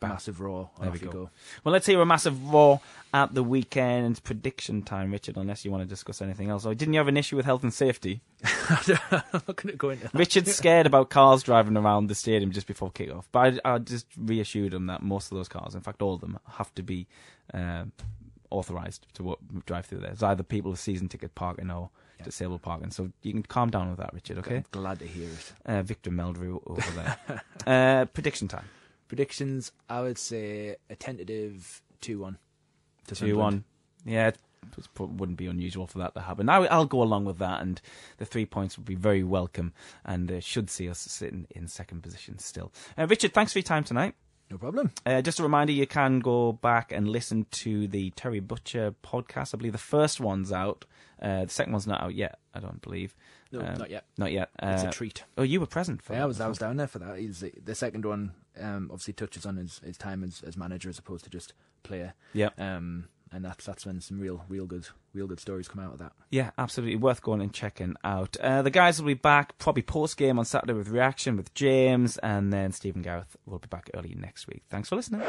Bam. 0.00 0.10
massive 0.10 0.40
roar. 0.40 0.70
There 0.80 0.90
we 0.90 0.98
go. 0.98 1.10
go. 1.10 1.30
Well, 1.64 1.72
let's 1.72 1.86
hear 1.86 2.00
a 2.00 2.06
massive 2.06 2.52
roar 2.52 2.80
at 3.14 3.34
the 3.34 3.42
weekend 3.42 4.22
prediction 4.24 4.82
time, 4.82 5.12
Richard. 5.12 5.36
Unless 5.36 5.64
you 5.64 5.70
want 5.70 5.82
to 5.82 5.88
discuss 5.88 6.20
anything 6.20 6.50
else, 6.50 6.66
or 6.66 6.74
didn't 6.74 6.94
you 6.94 6.98
have 6.98 7.08
an 7.08 7.16
issue 7.16 7.36
with 7.36 7.46
health 7.46 7.62
and 7.62 7.72
safety? 7.72 8.22
I'm 8.44 9.22
not 9.32 9.56
going 9.56 9.68
to 9.68 9.76
go 9.76 9.90
into 9.90 10.04
that. 10.04 10.14
Richard's 10.14 10.54
scared 10.54 10.86
about 10.86 11.10
cars 11.10 11.42
driving 11.42 11.76
around 11.76 12.08
the 12.08 12.14
stadium 12.14 12.50
just 12.50 12.66
before 12.66 12.90
kickoff, 12.90 13.24
but 13.32 13.60
I, 13.64 13.74
I 13.74 13.78
just 13.78 14.06
reassured 14.16 14.74
him 14.74 14.86
that 14.86 15.02
most 15.02 15.30
of 15.30 15.38
those 15.38 15.48
cars, 15.48 15.74
in 15.74 15.80
fact 15.80 16.02
all 16.02 16.14
of 16.14 16.20
them, 16.20 16.38
have 16.56 16.74
to 16.74 16.82
be 16.82 17.06
uh, 17.54 17.84
authorised 18.50 19.06
to 19.14 19.36
drive 19.66 19.86
through 19.86 20.00
there. 20.00 20.10
It's 20.10 20.22
either 20.22 20.42
people 20.42 20.70
with 20.70 20.80
season 20.80 21.08
ticket 21.08 21.34
parking 21.34 21.70
or 21.70 21.90
Yeah. 22.22 22.26
disabled 22.26 22.62
parking. 22.62 22.90
So 22.90 23.10
you 23.22 23.32
can 23.32 23.42
calm 23.42 23.70
down 23.70 23.90
with 23.90 23.98
that, 23.98 24.12
Richard. 24.14 24.38
Okay, 24.38 24.56
I'm 24.56 24.64
glad 24.70 24.98
to 25.00 25.06
hear 25.06 25.28
it. 25.28 25.52
uh, 25.66 25.82
Victor 25.82 26.10
Meldrew 26.10 26.60
over 26.66 26.90
there. 26.92 27.42
uh, 27.66 28.04
prediction 28.06 28.48
time: 28.48 28.64
Predictions, 29.08 29.72
I 29.88 30.00
would 30.00 30.18
say 30.18 30.76
a 30.88 30.96
tentative 30.96 31.82
2 32.00 32.18
1. 32.20 32.38
two 33.14 33.36
one. 33.36 33.64
Yeah. 34.04 34.28
It 34.28 34.36
wouldn't 34.98 35.38
be 35.38 35.48
unusual 35.48 35.86
for 35.88 35.98
that 35.98 36.14
to 36.14 36.20
happen. 36.20 36.48
I, 36.48 36.58
I'll 36.66 36.86
go 36.86 37.02
along 37.02 37.24
with 37.24 37.38
that, 37.38 37.60
and 37.62 37.80
the 38.18 38.24
three 38.24 38.46
points 38.46 38.76
would 38.78 38.86
be 38.86 38.94
very 38.94 39.24
welcome, 39.24 39.72
and 40.04 40.30
uh, 40.30 40.38
should 40.40 40.70
see 40.70 40.88
us 40.88 41.00
sitting 41.00 41.46
in 41.50 41.66
second 41.66 42.02
position 42.02 42.38
still. 42.38 42.72
Uh, 42.96 43.06
Richard, 43.08 43.34
thanks 43.34 43.52
for 43.52 43.58
your 43.58 43.64
time 43.64 43.82
tonight. 43.84 44.14
No 44.52 44.58
problem. 44.58 44.90
Uh, 45.06 45.22
just 45.22 45.40
a 45.40 45.42
reminder, 45.42 45.72
you 45.72 45.86
can 45.86 46.20
go 46.20 46.52
back 46.52 46.92
and 46.92 47.08
listen 47.08 47.46
to 47.52 47.88
the 47.88 48.10
Terry 48.10 48.38
Butcher 48.38 48.94
podcast. 49.02 49.54
I 49.54 49.56
believe 49.56 49.72
the 49.72 49.78
first 49.78 50.20
one's 50.20 50.52
out. 50.52 50.84
Uh, 51.22 51.46
the 51.46 51.50
second 51.50 51.72
one's 51.72 51.86
not 51.86 52.02
out 52.02 52.14
yet, 52.14 52.38
I 52.52 52.60
don't 52.60 52.82
believe. 52.82 53.16
No, 53.50 53.60
Um, 53.60 53.74
not 53.78 53.88
yet. 53.88 54.04
Not 54.18 54.30
yet. 54.30 54.50
It's 54.62 54.84
Uh, 54.84 54.88
a 54.88 54.92
treat. 54.92 55.24
oh, 55.38 55.42
you 55.42 55.58
were 55.58 55.66
present 55.66 56.02
for 56.02 56.12
Yeah, 56.12 56.18
that 56.18 56.24
I 56.24 56.26
was 56.26 56.40
I 56.42 56.48
was 56.48 56.58
down 56.58 56.76
there 56.76 56.86
for 56.86 56.98
that. 56.98 57.18
He's, 57.18 57.42
the 57.64 57.74
second 57.74 58.04
one 58.04 58.32
um, 58.60 58.90
obviously 58.92 59.14
touches 59.14 59.46
on 59.46 59.56
his, 59.56 59.78
his 59.78 59.96
time 59.96 60.22
as, 60.22 60.42
as 60.42 60.54
manager 60.54 60.90
as 60.90 60.98
opposed 60.98 61.24
to 61.24 61.30
just 61.30 61.54
player. 61.82 62.12
Yeah. 62.34 62.50
Um, 62.58 63.08
and 63.30 63.42
that's 63.46 63.64
that's 63.64 63.86
when 63.86 64.02
some 64.02 64.20
real 64.20 64.44
real 64.50 64.66
good 64.66 64.86
real 65.14 65.26
good 65.26 65.40
stories 65.40 65.68
come 65.68 65.82
out 65.82 65.92
of 65.92 65.98
that. 65.98 66.12
Yeah, 66.30 66.50
absolutely 66.58 66.96
worth 66.96 67.22
going 67.22 67.40
and 67.40 67.52
checking 67.52 67.96
out. 68.04 68.36
Uh, 68.38 68.62
the 68.62 68.70
guys 68.70 69.00
will 69.00 69.06
be 69.06 69.14
back 69.14 69.58
probably 69.58 69.82
post 69.82 70.16
game 70.16 70.38
on 70.38 70.44
Saturday 70.44 70.72
with 70.72 70.88
reaction 70.88 71.36
with 71.36 71.52
James, 71.54 72.16
and 72.18 72.52
then 72.52 72.72
Stephen 72.72 73.02
Gareth 73.02 73.36
will 73.46 73.58
be 73.58 73.68
back 73.68 73.90
early 73.94 74.14
next 74.18 74.46
week. 74.46 74.62
Thanks 74.70 74.88
for 74.88 74.96
listening. 74.96 75.22